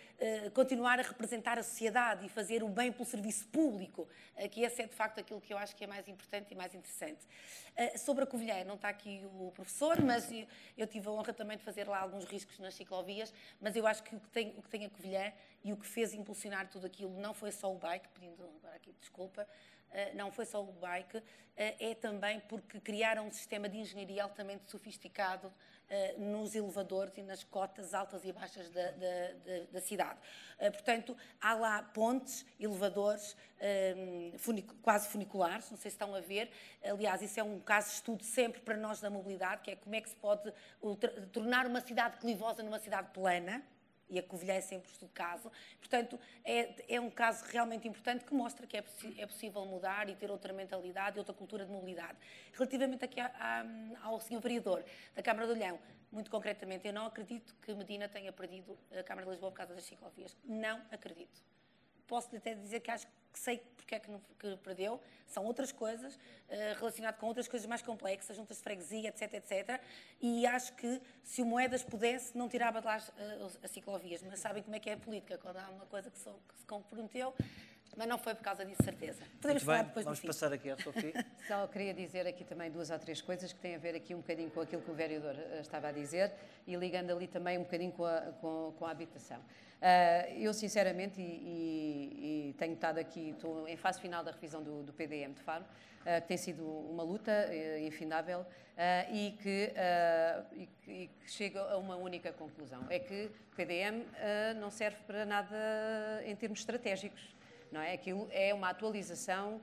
[0.45, 4.07] uh, continuar a representar a sociedade e fazer o bem pelo serviço público,
[4.51, 6.75] que esse é de facto aquilo que eu acho que é mais importante e mais
[6.75, 7.25] interessante.
[7.77, 11.31] Eh, sobre a Covilhã, não está aqui o professor, mas eu, eu, tive a honra
[11.31, 13.31] também de fazer lá alguns riscos nas ciclovias,
[13.61, 15.31] mas eu acho que o que tem, o que tem a Covilhã
[15.63, 18.91] e o que fez impulsionar tudo aquilo não foi só o bike, pedindo agora aqui
[18.99, 19.47] desculpa,
[19.87, 21.23] Uh, não foi só o bike, uh,
[21.55, 25.49] é também porque criaram um sistema de engenharia altamente sofisticado
[25.89, 30.19] uh, nos elevadores e nas cotas altas e baixas da, da, da, da cidade.
[30.59, 33.35] Uh, portanto, há lá pontes, elevadores
[34.37, 36.51] funic quase funiculares, não sei se estão a ver.
[36.83, 39.95] Aliás, isso é um caso de estudo sempre para nós da mobilidade, que é como
[39.95, 40.53] é que se pode
[41.31, 43.63] tornar uma cidade clivosa numa cidade plana
[44.09, 45.51] e a Covilhã é sempre o caso.
[45.79, 48.83] Portanto, é, é um caso realmente importante que mostra que é,
[49.17, 52.17] é, possível mudar e ter outra mentalidade e outra cultura de mobilidade.
[52.53, 54.83] Relativamente aqui a, a, ao senhor vereador
[55.15, 55.79] da Câmara do Olhão,
[56.11, 59.75] muito concretamente, eu não acredito que Medina tenha perdido a Câmara de Lisboa por causa
[59.75, 60.37] das ciclovias.
[60.45, 61.43] Não acredito.
[62.07, 65.71] Posso-lhe até dizer que acho que sei porque é que, não, que perdeu, são outras
[65.71, 66.19] coisas, uh,
[66.77, 69.81] relacionado com outras coisas mais complexas, juntas de freguesia, etc, etc.
[70.21, 74.21] E acho que se o Moedas pudesse, não tirava de lá as, uh, as ciclovias.
[74.23, 76.65] Mas sabem como é que é a política, quando há uma coisa que, que se
[76.65, 77.33] comprometeu,
[77.95, 79.23] mas não foi por causa disso, certeza.
[79.41, 81.13] Podemos falar depois Vamos passar aqui à Sofia.
[81.47, 84.19] Só queria dizer aqui também duas ou três coisas que têm a ver aqui um
[84.19, 86.31] bocadinho com aquilo que o vereador eh, estava a dizer
[86.65, 89.39] e ligando ali também um bocadinho com a, com, com a habitação.
[89.77, 94.63] Uh, eu, sinceramente, e, e, e, tenho estado aqui, estou em fase final da revisão
[94.63, 98.45] do, do PDM de Faro, uh, que tem sido uma luta uh, infindável
[99.11, 99.73] e que,
[100.55, 104.05] e, e, que, chega a uma única conclusão: é que o PDM
[104.59, 105.57] não serve para nada
[106.23, 107.35] em termos estratégicos.
[107.71, 107.93] Não é?
[107.93, 109.61] Aquilo é uma atualização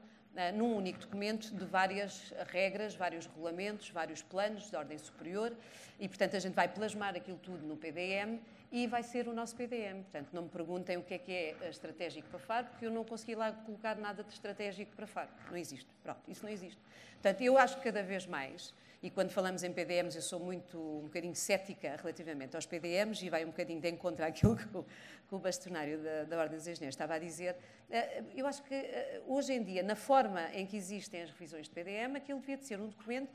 [0.53, 5.53] num único documento de várias regras, vários regulamentos, vários planos de ordem superior
[5.99, 8.41] e, portanto, a gente vai plasmar aquilo tudo no PDM
[8.75, 10.03] e vai ser o nosso PDM.
[10.03, 13.05] Portanto, não me perguntem o que é que é estratégico para Faro, porque eu não
[13.05, 15.29] consegui lá colocar nada de estratégico para Faro.
[15.49, 15.89] Não existe.
[16.03, 16.81] Pronto, isso não existe.
[17.13, 20.77] Portanto, eu acho que cada vez mais, e quando falamos em PDMs, eu sou muito,
[20.77, 24.83] um bocadinho cética relativamente aos PDMs, e vai um bocadinho de encontro àquilo que o,
[24.83, 27.55] que o bastonário da, da Ordem dos Engenheiros estava a dizer.
[27.89, 31.69] Eh, eu acho que eh, hoje em dia, na forma em que existem as revisões
[31.69, 33.31] de PDM, aquilo devia de ser um documento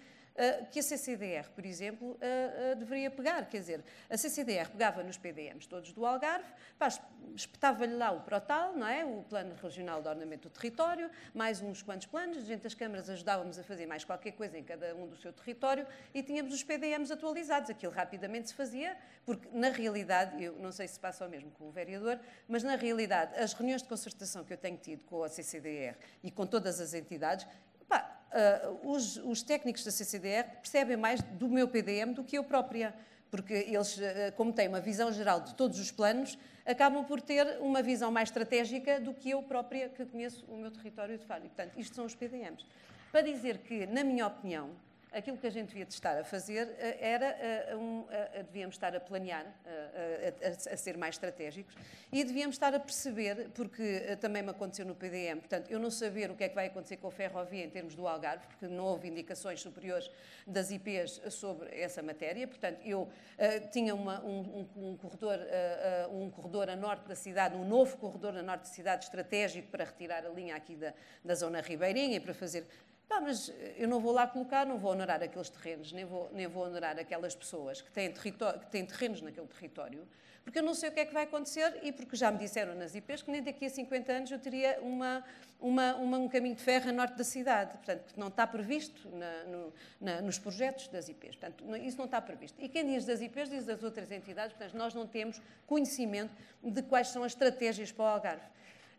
[0.72, 3.50] que a CCDR, por exemplo, uh, uh, deveria pegar.
[3.50, 6.50] Quer dizer, a CCDR pegava nos PDMs todos do Algarve,
[7.36, 9.04] espetava-lhe lá o PROTAL, não é?
[9.04, 13.10] o Plano Regional de Ordenamento do Território, mais uns quantos planos, a gente das câmaras
[13.10, 16.64] ajudávamos a fazer mais qualquer coisa em cada um do seu território e tínhamos os
[16.64, 17.70] PDMs atualizados.
[17.70, 21.68] Aquilo rapidamente se fazia, porque na realidade, eu não sei se passa o mesmo com
[21.68, 25.30] o vereador, mas na realidade, as reuniões de concertação que eu tenho tido com a
[25.30, 27.46] CCDR e com todas as entidades,
[27.88, 32.44] pá, uh, os, os, técnicos da CCDR percebem mais do meu PDM do que eu
[32.44, 32.94] própria,
[33.32, 34.02] porque eles, uh,
[34.36, 38.30] como têm uma visão geral de todos os planos, acabam por ter uma visão mais
[38.30, 41.44] estratégica do que eu própria, que conheço o meu território de falho.
[41.44, 42.66] Portanto, isto são os PDMs.
[43.12, 44.70] Para dizer que, na minha opinião,
[45.12, 48.06] aquilo que a gente devia estar a fazer eh, era, eh, um,
[48.46, 51.76] devíamos estar a planear, a, a, a, ser mais estratégicos
[52.12, 55.90] e devíamos estar a perceber, porque eh, também me aconteceu no PDM, portanto, eu não
[55.90, 58.68] saber o que é que vai acontecer com a ferrovia em termos do Algarve, porque
[58.68, 60.10] não houve indicações superiores
[60.46, 63.10] das IPs sobre essa matéria, portanto, eu uh,
[63.72, 67.66] tinha uma, um, um, um, corredor, uh, uh, um corredor a norte da cidade, um
[67.66, 71.62] novo corredor a norte da cidade estratégico para retirar a linha aqui da, da zona
[71.62, 72.66] ribeirinha e para fazer
[73.10, 76.46] Pá, mas eu não vou lá colocar, não vou honorar aqueles terrenos, nem vou, nem
[76.46, 78.32] vou honorar aquelas pessoas que têm, que
[78.70, 80.08] têm terrenos naquele território,
[80.44, 82.76] porque eu não sei o que é que vai acontecer e porque já me disseram
[82.76, 85.24] nas IPs que nem daqui a 50 anos eu teria uma,
[85.60, 89.10] uma, uma um caminho de ferro a norte da cidade, portanto, que não está previsto
[89.10, 91.36] na, no, na, nos projetos das IPs.
[91.36, 92.62] Portanto, isso não está previsto.
[92.62, 96.34] E quem diz das IPs diz das outras entidades, portanto, nós não temos conhecimento
[96.64, 98.46] de quais são as estratégias para o Algarve.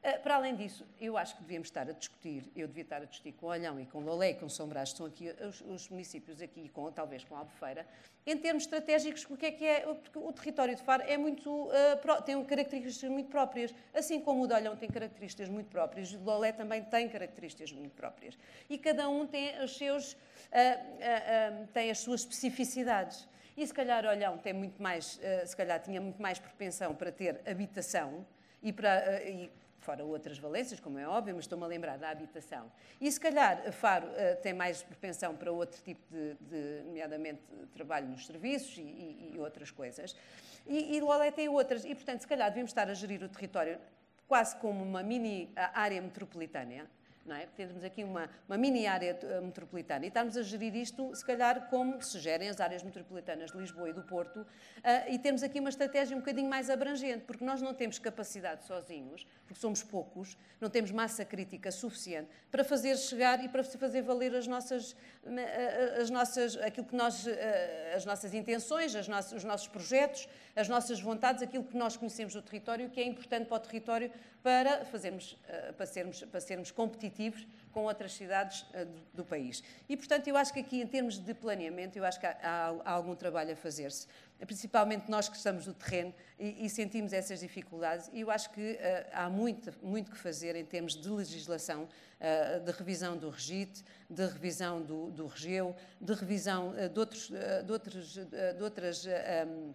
[0.02, 3.05] Uh, para além disso, eu acho que devíamos estar a discutir, eu devia estar a
[3.05, 6.40] discutir com Olhão e com Lolé e com São Brás, estão aqui os, os, municípios
[6.40, 7.86] aqui, com, talvez com Albufeira,
[8.27, 11.51] em termos estratégicos, o que é que é, porque o território de Faro é muito,
[11.51, 16.14] uh, pro, tem características muito próprias, assim como o de Olhão tem características muito próprias,
[16.14, 18.39] o de Lolé também tem características muito próprias.
[18.70, 23.28] E cada um tem os seus, uh, tem as suas especificidades.
[23.55, 27.43] E se calhar Olhão tem muito mais, se calhar tinha muito mais propensão para ter
[27.47, 28.24] habitação,
[28.62, 29.51] e, para, e
[29.81, 32.70] fora outras valências, como é óbvio, mas estou-me a lembrar da habitação.
[33.01, 37.43] E se calhar Faro uh, tem mais propensão para outro tipo de, de nomeadamente,
[37.73, 40.15] trabalho nos serviços e, e, e outras coisas.
[40.66, 41.85] E, e Lolé tem outras.
[41.85, 43.78] E, portanto, se calhar devíamos estar a gerir o território
[44.28, 46.89] quase como uma mini área metropolitana,
[47.27, 47.47] não é?
[47.57, 51.69] Temos aqui uma, uma mini área eh, metropolitana e estamos a gerir isto, se calhar,
[51.69, 54.47] como se gerem as áreas metropolitanas de Lisboa e do Porto, uh,
[55.09, 59.27] e temos aqui uma estratégia um bocadinho mais abrangente, porque nós não temos capacidade sozinhos,
[59.51, 64.32] porque somos poucos, não temos massa crítica suficiente para fazer chegar e para fazer valer
[64.36, 64.94] as nossas,
[65.27, 67.27] eh, as nossas, aquilo que nós,
[67.97, 72.32] as nossas intenções, as nossas, os nossos projetos, as nossas vontades, aquilo que nós conhecemos
[72.32, 75.36] do território, que é importante para o território para, fazermos,
[75.77, 79.62] para, sermos, para sermos competitivos com outras cidades uh, do, país.
[79.88, 82.36] E, portanto, eu acho que aqui, em termos de planeamento, eu acho que há,
[82.84, 84.06] há, algum trabalho a fazer-se,
[84.47, 88.72] principalmente nós que estamos no terreno e, e, sentimos essas dificuldades, e eu acho que
[88.72, 93.84] uh, há muito, muito que fazer em termos de legislação, uh, de revisão do REGIT,
[94.09, 99.06] de revisão do, do REGEU, de revisão de, outros, de, outros, de outras...
[99.06, 99.72] Um,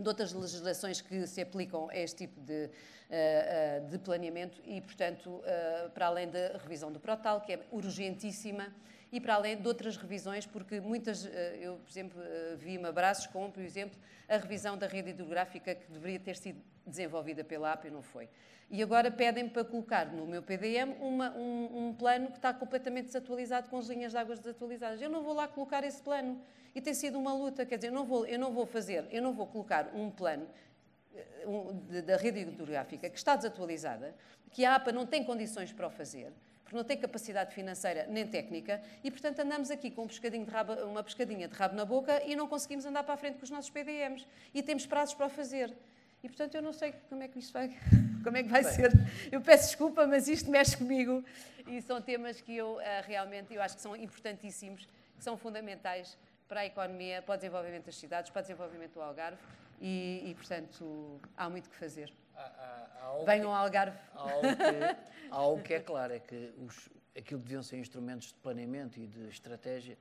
[0.00, 2.70] de outras legislações que se aplicam a este tipo de, eh,
[3.10, 8.72] eh, de planeamento e, portanto, eh, para além da revisão do Protal, que é urgentíssima,
[9.12, 11.28] e para além de outras revisões, porque muitas,
[11.60, 12.22] eu, por exemplo,
[12.58, 13.98] vi-me abraços com, por exemplo,
[14.28, 18.28] a revisão da rede hidrográfica que deveria ter sido desenvolvida pela AP e não foi.
[18.70, 23.06] E agora pedem-me para colocar no meu PDM uma, um, um, plano que está completamente
[23.06, 25.02] desatualizado, com as linhas de águas desatualizadas.
[25.02, 26.40] Eu não vou lá colocar esse plano.
[26.72, 29.20] E tem sido uma luta, quer dizer, eu não vou, eu não vou fazer, eu
[29.20, 30.46] não vou colocar um plano
[31.12, 34.14] eh, um, da rede hidrográfica que está desatualizada,
[34.52, 38.24] que a APA não tem condições para o fazer, porque não tem capacidade financeira nem
[38.24, 41.84] técnica, e portanto andamos aqui com um pescadinho de rabo, uma pescadinha de rabo na
[41.84, 44.24] boca e não conseguimos andar para a frente com os nossos PDMs.
[44.54, 45.76] E temos prazos para o fazer.
[46.22, 47.68] E portanto eu não sei como é que isto vai,
[48.22, 48.90] como é que vai ser.
[49.32, 51.24] Eu peço desculpa, mas isto mexe comigo
[51.66, 54.86] e são temas que eu uh, realmente eu acho que são importantíssimos,
[55.16, 59.02] que são fundamentais para a economia, para o desenvolvimento das cidades, para o desenvolvimento do
[59.02, 59.38] Algarve
[59.80, 62.12] e, e portanto, há muito que fazer.
[62.34, 63.96] Há, há, há Venham ao Algarve.
[64.14, 64.96] Há algo, que,
[65.30, 69.28] algo que é claro, é que os, aquilo deviam ser instrumentos de planeamento e de
[69.28, 69.96] estratégia,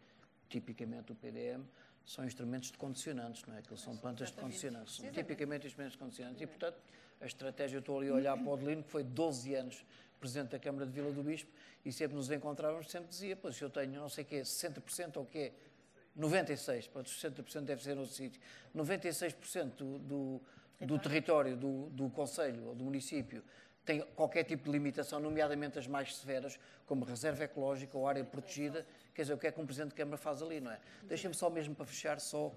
[0.50, 1.64] tipicamente o PDM,
[2.10, 3.60] são instrumentos de condicionantes, não é?
[3.60, 4.96] Aquilo são plantas de condicionantes.
[4.96, 6.42] São tipicamente instrumentos de condicionantes.
[6.42, 6.78] E, portanto,
[7.22, 9.86] a estratégia, eu estou ali a olhar para o Adelino, que foi 12 anos
[10.20, 11.50] Presidente da Câmara de Vila do Bispo,
[11.86, 15.18] e sempre nos encontrávamos, sempre dizia, pois se eu tenho não sei o quê, 60%
[15.18, 15.54] ou o quê,
[16.16, 18.42] 96, pronto, 60% deve ser no sítio,
[18.76, 20.42] 96% do, do,
[20.82, 23.42] do território do, do Conselho ou do município
[23.86, 28.86] tem qualquer tipo de limitação, nomeadamente as mais severas, como reserva ecológica ou área protegida,
[29.20, 30.80] quer dizer, o que é que um Presidente de Câmara faz ali, não é?
[31.04, 32.56] Deixem-me só mesmo para fechar, só uh,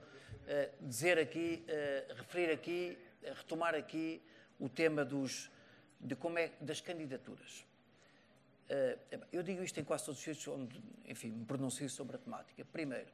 [0.81, 4.23] dizer aqui, uh, referir aqui, uh, retomar aqui
[4.61, 5.51] o tema dos,
[5.99, 7.67] de como é, das candidaturas.
[9.33, 12.65] eu digo isto em quase todos os sítios onde, enfim, me pronuncio sobre a temática.
[12.67, 13.11] Primeiro,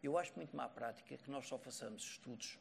[0.00, 2.56] eu acho muito má prática que nós só façamos estudos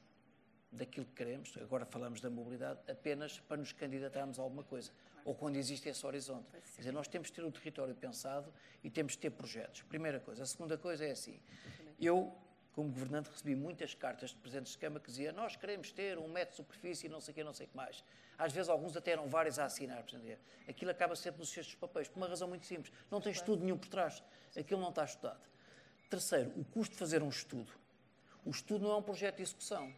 [0.72, 4.92] daquilo que queremos, agora falamos da mobilidade, apenas para nos candidatarmos a alguma coisa,
[5.26, 6.50] ou quando existe esse horizonte.
[6.52, 8.54] Quer dizer, nós temos de ter o território pensado
[8.84, 9.82] e temos de ter projetos.
[9.84, 10.44] Primeira coisa.
[10.44, 11.40] A segunda coisa é assim,
[12.00, 12.34] eu,
[12.74, 16.28] como governante, recebi muitas cartas de presidentes de Câmara que diziam nós queremos ter um
[16.28, 18.04] metro de superfície e não sei o que, não sei o que mais.
[18.38, 20.04] Às vezes alguns até eram vários a assinar.
[20.68, 22.92] Aquilo acaba sempre nos cestos de papéis, por uma razão muito simples.
[23.12, 24.24] Não tem estudo nenhum por trás.
[24.58, 25.42] Aquilo não está estudado.
[26.10, 27.72] Terceiro, o custo de fazer um estudo.
[28.44, 29.94] O estudo não é um projeto de execução.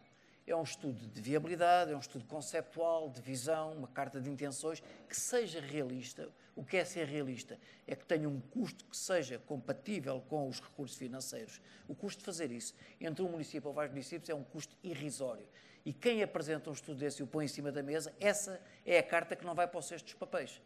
[0.46, 4.82] É um estudo de viabilidade, é um estudo conceptual, de visão, uma carta de intenções
[5.08, 6.28] que seja realista.
[6.54, 7.58] O que é ser realista?
[7.86, 11.60] É que tenha um custo que seja compatível com os recursos financeiros.
[11.88, 15.48] O custo de fazer isso entre um município ou vários municípios é um custo irrisório.
[15.84, 18.98] E quem apresenta um estudo desse e o põe em cima da mesa, essa é
[18.98, 20.60] a carta que não vai para o cesto dos papéis.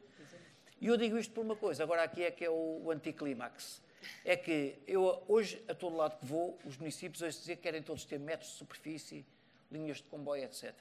[0.81, 3.83] E eu digo isto por uma coisa, agora aqui é que é o, anticlímax
[4.25, 7.83] é que eu hoje, a todo lado que vou, os municípios hoje dizer que querem
[7.83, 9.27] todos ter metros de superfície,
[9.71, 10.75] linhas de comboio, etc.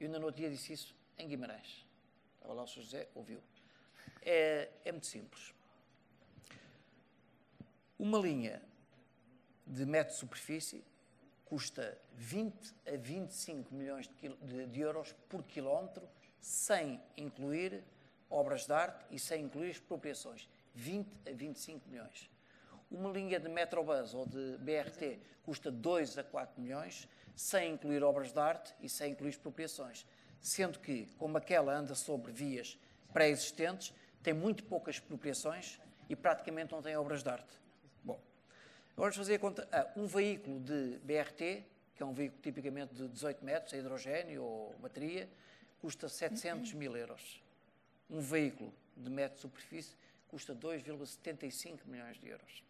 [0.00, 1.86] Eu ainda no outro dia disse isso em Guimarães.
[2.34, 2.82] Estava lá o Sr.
[2.82, 3.40] José, ouviu.
[4.22, 5.54] É, é muito simples.
[7.98, 8.60] Uma linha
[9.66, 10.84] de metro de superfície
[11.44, 16.08] custa 20 a 25 milhões de, de, de euros por quilómetro,
[16.40, 17.84] sem incluir
[18.28, 22.30] obras de arte e sem incluir expropriações, 20 a 25 milhões.
[22.90, 28.32] Uma linha de Metrobus ou de BRT custa 2 a 4 milhões, sem incluir obras
[28.32, 30.06] de arte e sem incluir expropriações.
[30.40, 32.78] Sendo que, como aquela anda sobre vias
[33.12, 37.58] pré-existentes, tem muito poucas expropriações e praticamente não tem obras de arte.
[38.04, 38.20] Bom,
[38.92, 39.68] agora vamos fazer a conta.
[39.70, 41.64] Ah, um veículo de BRT,
[41.94, 45.28] que é um veículo tipicamente de 18 metros, a hidrogênio ou bateria,
[45.80, 47.42] custa 700 mil euros.
[48.10, 49.96] Um veículo de metro de superfície
[50.28, 52.64] custa 2,75 milhões de euros.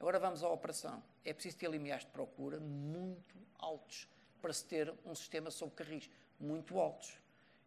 [0.00, 1.02] Agora vamos à operação.
[1.24, 4.08] É preciso ter limiares de procura muito altos
[4.40, 6.08] para se ter um sistema sob carris
[6.38, 7.18] muito altos.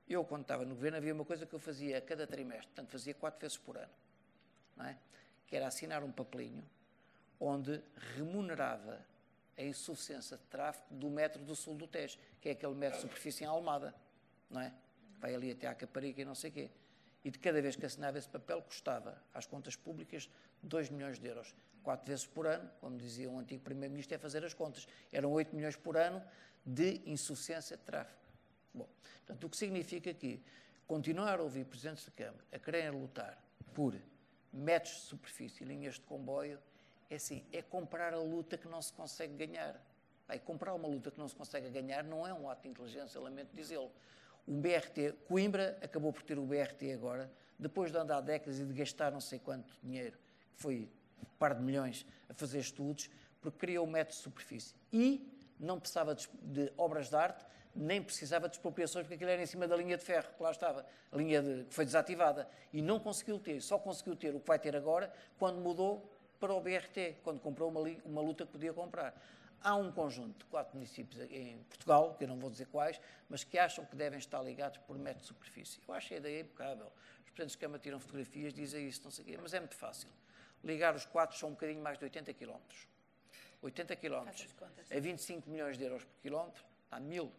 [0.08, 2.90] Eu, quando estava no governo, havia uma coisa que eu fazia a cada trimestre, portanto,
[2.90, 3.92] fazia quatro vezes por ano,
[4.80, 4.98] é?
[5.48, 6.64] que era assinar um papelinho
[7.40, 7.82] onde
[8.16, 9.04] remunerava
[9.58, 13.02] a insuficiência de tráfego do metro do sul do Tejo, que é aquele metro de
[13.02, 13.94] superfície em Almada,
[14.50, 14.74] não é?
[15.20, 16.72] Vai ali até à Caparica e não sei o quê.
[17.24, 20.30] E de cada vez que assinava esse papel, custava às contas públicas
[20.64, 21.54] 2 milhões de euros.
[21.84, 24.88] Quatro vezes por ano, como dizia um antigo Primeiro-Ministro, é fazer as contas.
[25.12, 26.24] Eram 8 milhões por ano
[26.66, 28.20] de insuficiência de tráfego.
[28.74, 28.88] Bom,
[29.18, 30.42] portanto, o que significa que
[30.88, 33.42] continuar a ouvir Presidentes da Câmara a quererem lutar
[33.74, 33.96] por
[34.52, 36.60] metros de superfície e linhas de comboio
[37.10, 39.80] é assim, é comprar a luta que não se consegue ganhar.
[40.28, 43.20] Aí, comprar uma luta que não se consegue ganhar não é um ato de inteligência,
[43.20, 43.92] lamento dizê-lo.
[44.48, 48.74] O BRT, Coimbra acabou por ter o BRT agora, depois de andar décadas e de
[48.74, 50.18] gastar não sei quanto dinheiro,
[50.56, 50.90] que foi
[51.22, 53.10] um par de milhões, a fazer estudos,
[53.40, 54.76] porque criou um metro de superfície.
[54.92, 57.46] E não precisava de obras de arte,
[57.76, 60.52] nem precisava de expropriações, porque aquilo era em cima da linha de ferro, que lá
[60.52, 62.48] estava, a linha de, que foi desativada.
[62.74, 66.10] E não conseguiu ter, só conseguiu ter o que vai ter agora, quando mudou
[66.40, 69.14] para o BRT, quando comprou uma, uma luta que podia comprar.
[69.64, 73.44] Há um conjunto de quatro municípios em Portugal, que eu não vou dizer quais, mas
[73.44, 75.80] que acham que devem estar ligados por metro de superfície.
[75.88, 76.92] Eu acho a ideia impecável.
[77.24, 79.76] Os presidentes de Câmara tiram fotografias, dizem isso, não sei o quê, mas é muito
[79.76, 80.10] fácil.
[80.64, 82.58] Ligar os quatro são um bocadinho mais de 80 km.
[83.62, 84.28] 80 km
[84.90, 87.32] a 25 milhões de euros por quilómetro, dá mil,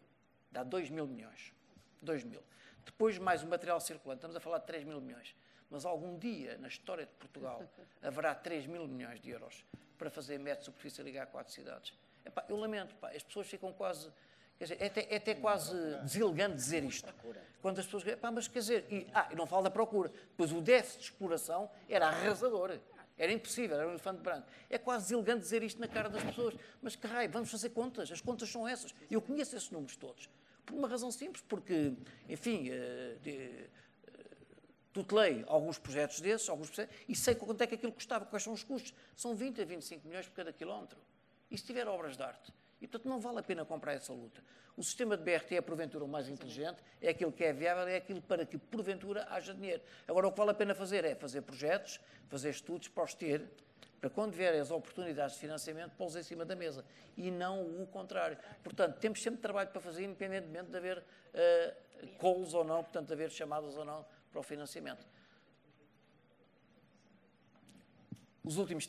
[0.52, 1.52] dá 2 mil milhões.
[2.00, 2.42] 2 mil.
[2.84, 5.34] Depois mais o material circulante, estamos a falar de 3 mil milhões
[5.72, 7.66] mas algum dia na história de Portugal
[8.02, 9.64] haverá 3 mil milhões de euros
[9.96, 11.94] para fazer metro de superfície ligar quatro cidades.
[12.24, 14.10] Epá, eu lamento, pá, as pessoas ficam quase.
[14.58, 17.12] Quer dizer, é, até, é até quase deselegante dizer isto.
[17.60, 18.04] Quando as pessoas.
[18.16, 18.86] Pá, mas quer dizer.
[18.90, 20.12] E, ah, e não falo da procura.
[20.36, 22.78] Pois o déficit de exploração era arrasador.
[23.18, 24.46] Era impossível, era um elefante branco.
[24.70, 26.54] É quase deselegante dizer isto na cara das pessoas.
[26.80, 28.10] Mas que raio, vamos fazer contas.
[28.10, 28.94] As contas são essas.
[29.10, 30.28] Eu conheço esses números todos.
[30.64, 31.92] Por uma razão simples, porque,
[32.28, 33.68] enfim, uh, de,
[34.92, 38.52] tutelei alguns projetos desses, alguns projetos, e sei quanto é que aquilo custava, quais são
[38.52, 38.94] os custos.
[39.16, 40.98] São 20 a 25 milhões por cada quilómetro.
[41.52, 42.50] E se tiver obras de arte?
[42.80, 44.42] E, portanto, não vale a pena comprar essa luta.
[44.74, 47.96] O sistema de BRT é, porventura, o mais inteligente, é aquilo que é viável, é
[47.96, 49.82] aquilo para que, porventura, haja dinheiro.
[50.08, 53.46] Agora, o que vale a pena fazer é fazer projetos, fazer estudos para os ter,
[54.00, 56.84] para quando vierem as oportunidades de financiamento, pô-los em cima da mesa.
[57.18, 58.38] E não o contrário.
[58.64, 63.12] Portanto, temos sempre trabalho para fazer, independentemente de haver uh, calls ou não, portanto, de
[63.12, 65.06] haver chamadas ou não para o financiamento.
[68.42, 68.88] Os últimos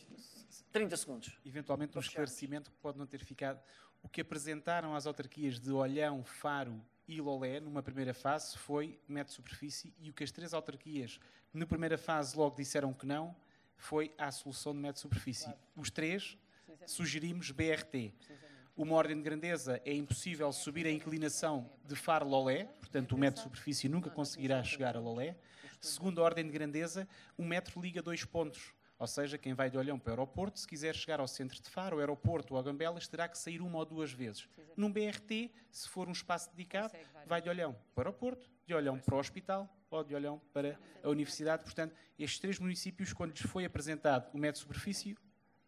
[0.72, 1.40] 30 segundos.
[1.46, 3.62] Eventualmente um esclarecimento que pode não ter ficado.
[4.02, 9.32] O que apresentaram às autarquias de Olhão, Faro e Lolé, numa primeira fase, foi metro
[9.32, 11.20] de superfície e o que as três autarquias,
[11.54, 13.36] na primeira fase, logo disseram que não,
[13.76, 15.46] foi a solução de metro de superfície.
[15.46, 15.60] Claro.
[15.76, 16.38] Os três
[16.86, 18.14] sugerimos BRT.
[18.76, 23.44] Uma ordem de grandeza é impossível subir a inclinação de Faro-Lolé, portanto o metro de
[23.44, 25.36] superfície nunca conseguirá chegar a Lolé.
[25.80, 27.08] Segunda ordem de grandeza,
[27.38, 28.74] um metro liga dois pontos.
[29.04, 31.70] Ou seja, quem vai de Olhão para o aeroporto, se quiser chegar ao centro de
[31.70, 34.48] Faro, ao aeroporto ou a Gambelas, terá que sair uma ou duas vezes.
[34.78, 36.94] Num BRT, se for um espaço dedicado,
[37.26, 40.80] vai de Olhão para o aeroporto, de Olhão para o hospital ou de Olhão para
[41.04, 41.66] a universidade.
[41.66, 45.18] Portanto, estes três municípios, quando lhes foi apresentado o metro de superfície,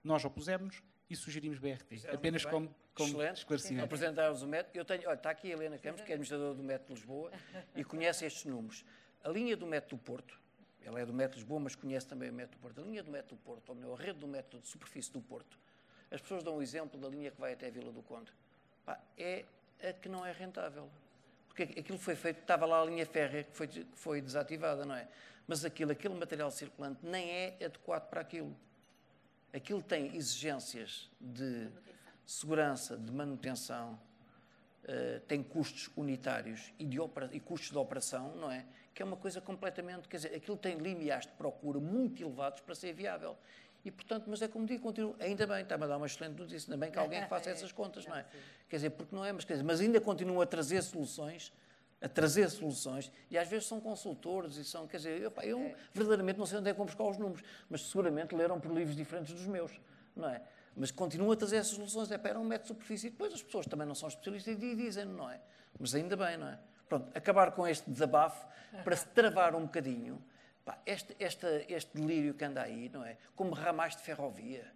[0.02, 2.08] nós opusemos e sugerimos BRT.
[2.14, 3.84] Apenas como, como esclarecimento.
[3.84, 4.78] Apresentar-vos o método.
[4.78, 7.34] Eu tenho, olha, está aqui a Helena Campos, que é administradora do método de Lisboa,
[7.76, 8.86] e conhece estes números.
[9.22, 10.40] A linha do método do Porto,
[10.86, 12.82] ela é do método de Lisboa, mas conhece também o método do Porto.
[12.82, 15.22] A linha do método do Porto, ou melhor, a rede do método de superfície do
[15.22, 15.58] Porto,
[16.12, 18.32] as pessoas dão o exemplo da linha que vai até a Vila do Conde.
[18.86, 19.46] Pá, é
[19.82, 20.90] a que não é rentável.
[21.48, 24.96] Porque aquilo foi feito, estava lá a linha férrea que foi, que foi desativada, não
[24.96, 25.08] é?
[25.48, 28.56] Mas aquilo, aquele material circulante nem é adequado para aquilo
[29.56, 31.70] aquilo tem exigências de
[32.26, 33.98] segurança, de manutenção,
[34.86, 36.98] uh, tem custos unitários e, de
[37.32, 38.66] e custos de operação, não é?
[38.94, 42.74] Que é uma coisa completamente, quer dizer, aquilo tem limiares de procura muito elevados para
[42.74, 43.38] ser viável.
[43.84, 46.72] E, portanto, mas é como digo, continuo, ainda bem, está-me a dar uma excelente notícia,
[46.72, 48.26] ainda bem que alguém faça essas contas, não é?
[48.68, 51.52] Quer dizer, porque não é, mas, quer dizer, mas ainda continuam a trazer soluções
[52.02, 55.60] a trazer soluções e às vezes são consultores e são, quer dizer, eu, pá, eu
[55.60, 55.76] é.
[55.94, 58.96] verdadeiramente não sei onde é que vão buscar os números, mas seguramente leram por livros
[58.96, 59.72] diferentes dos meus,
[60.16, 60.42] não é?
[60.76, 63.42] Mas continuam a trazer essas soluções, é para era um método de superfície depois as
[63.42, 65.40] pessoas também não são especialistas e dizem, não é?
[65.80, 66.60] Mas ainda bem, não é?
[66.90, 68.46] Pronto, acabar com este desabafo
[68.84, 70.22] para se travar um bocadinho
[70.66, 73.18] pá, este, este, este delírio que anda aí, não é?
[73.36, 74.72] Como ramais de ferrovia.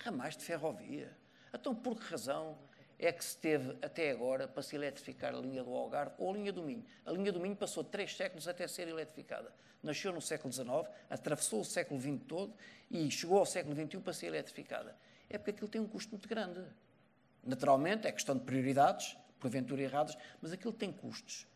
[0.00, 1.16] Ramais de ferrovia.
[1.52, 2.58] Então, por que razão
[2.98, 6.32] é que se teve até agora para se eletrificar a linha do Algarve ou a
[6.34, 6.84] linha do Minho?
[7.04, 9.52] A linha do Minho passou três séculos até ser eletrificada.
[9.82, 10.68] Nasceu no século XIX,
[11.10, 12.54] atravessou o século XX todo
[12.90, 14.96] e chegou ao século XXI para ser eletrificada.
[15.34, 16.62] É porque aquilo tem um custo muito grande.
[17.42, 21.46] Naturalmente, é questão de prioridades, porventura erradas, mas aquilo tem custos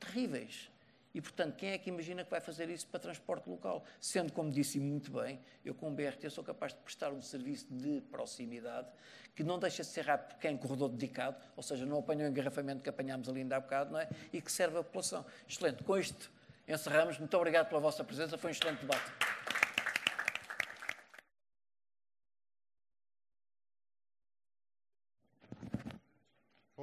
[0.00, 0.70] terríveis.
[1.14, 3.84] E, portanto, quem é que imagina que vai fazer isso para transporte local?
[4.00, 7.66] Sendo, como disse muito bem, eu com o BRT sou capaz de prestar um serviço
[7.70, 8.88] de proximidade
[9.34, 12.24] que não deixa de ser rápido porque é em corredor dedicado, ou seja, não apanha
[12.24, 14.08] o engarrafamento que apanhámos ali ainda há bocado, não é?
[14.32, 15.26] E que serve a população.
[15.46, 15.84] Excelente.
[15.84, 16.30] Com isto
[16.66, 17.18] encerramos.
[17.18, 18.38] Muito obrigado pela vossa presença.
[18.38, 19.55] Foi um excelente debate.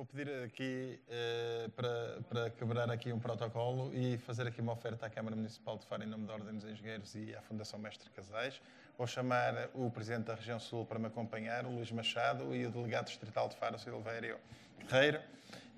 [0.03, 5.05] Vou pedir aqui uh, para, para quebrar aqui um protocolo e fazer aqui uma oferta
[5.05, 8.09] à Câmara Municipal de Faro em nome da Ordem dos Engenheiros e à Fundação Mestre
[8.09, 8.61] Casais.
[8.97, 12.69] Vou chamar o Presidente da Região Sul para me acompanhar, o Luís Machado, e o
[12.69, 14.37] Delegado Distrital de Faro, Silvério
[14.77, 15.21] Guerreiro.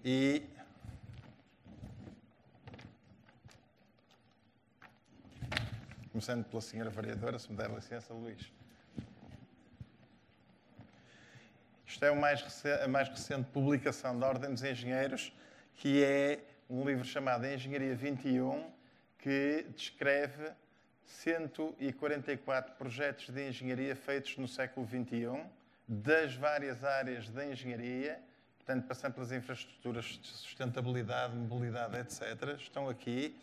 [0.03, 0.41] E
[6.11, 8.51] começando pela Senhora Vereadora, se me der licença, Luís.
[11.95, 15.31] Isto é mais a mais recente publicação da Ordem dos Engenheiros,
[15.75, 16.39] que é
[16.69, 18.69] um livro chamado Engenharia 21,
[19.17, 20.51] que descreve
[21.05, 25.41] 144 projetos de engenharia feitos no século XXI,
[25.87, 28.19] das várias áreas da engenharia,
[28.57, 32.59] portanto, passando pelas infraestruturas de sustentabilidade, mobilidade, etc.
[32.59, 33.33] Estão aqui.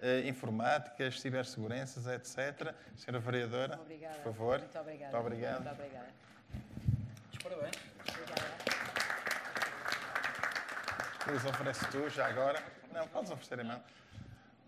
[0.00, 2.72] Uh, informáticas, ciberseguranças, etc.
[2.94, 4.60] Senhora Vereadora, por favor.
[4.60, 5.12] Muito obrigada.
[5.12, 5.64] Muito obrigado.
[5.64, 6.08] Muito obrigada.
[7.42, 7.87] Parabéns.
[11.28, 12.62] Luís, oferece tu já agora.
[12.92, 13.82] Não, podes oferecer a mão.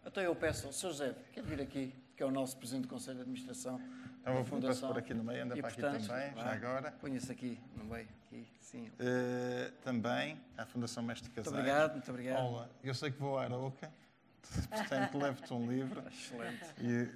[0.04, 0.88] Então eu peço, Sr.
[0.88, 3.80] José, quer vir aqui, que é o nosso Presidente do Conselho de Administração.
[4.20, 4.90] Então vou Fundação.
[4.90, 6.92] por aqui no meio, anda e, para portanto, aqui também, já agora.
[7.00, 8.88] Ponha-se aqui no meio, aqui, sim.
[8.88, 11.50] Uh, também à Fundação Mestre Casais.
[11.52, 12.44] Muito obrigado, muito obrigado.
[12.44, 13.90] Olá, eu sei que vou à Aroca,
[14.68, 16.02] portanto levo-te um livro.
[16.08, 16.66] Excelente.
[16.78, 17.08] E...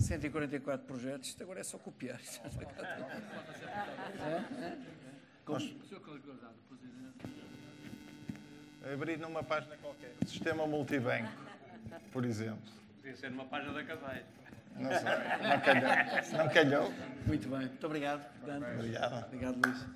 [0.00, 2.20] 144 projetos, isto agora é só copiar.
[4.20, 4.64] é?
[4.64, 5.03] É?
[5.44, 5.58] Como...
[5.58, 5.84] Nós...
[8.92, 10.12] Abrir numa página qualquer.
[10.26, 11.32] Sistema multibanco,
[12.12, 12.70] por exemplo.
[12.96, 14.24] Podia ser numa página da Casais.
[14.76, 15.48] Não sei.
[15.48, 16.38] Não calhou.
[16.38, 16.92] Não calhou.
[17.26, 17.58] Muito bem.
[17.60, 18.24] Muito obrigado.
[18.44, 18.70] Dante.
[18.74, 19.26] Obrigado.
[19.26, 19.86] Obrigado, Luís.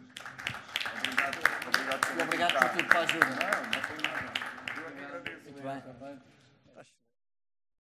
[0.97, 1.39] Obrigado,
[1.69, 3.27] obrigado, obrigado por tudo, para a ajuda.
[3.27, 4.33] Não, não foi nada.
[5.45, 5.62] Muito
[5.99, 6.38] bem.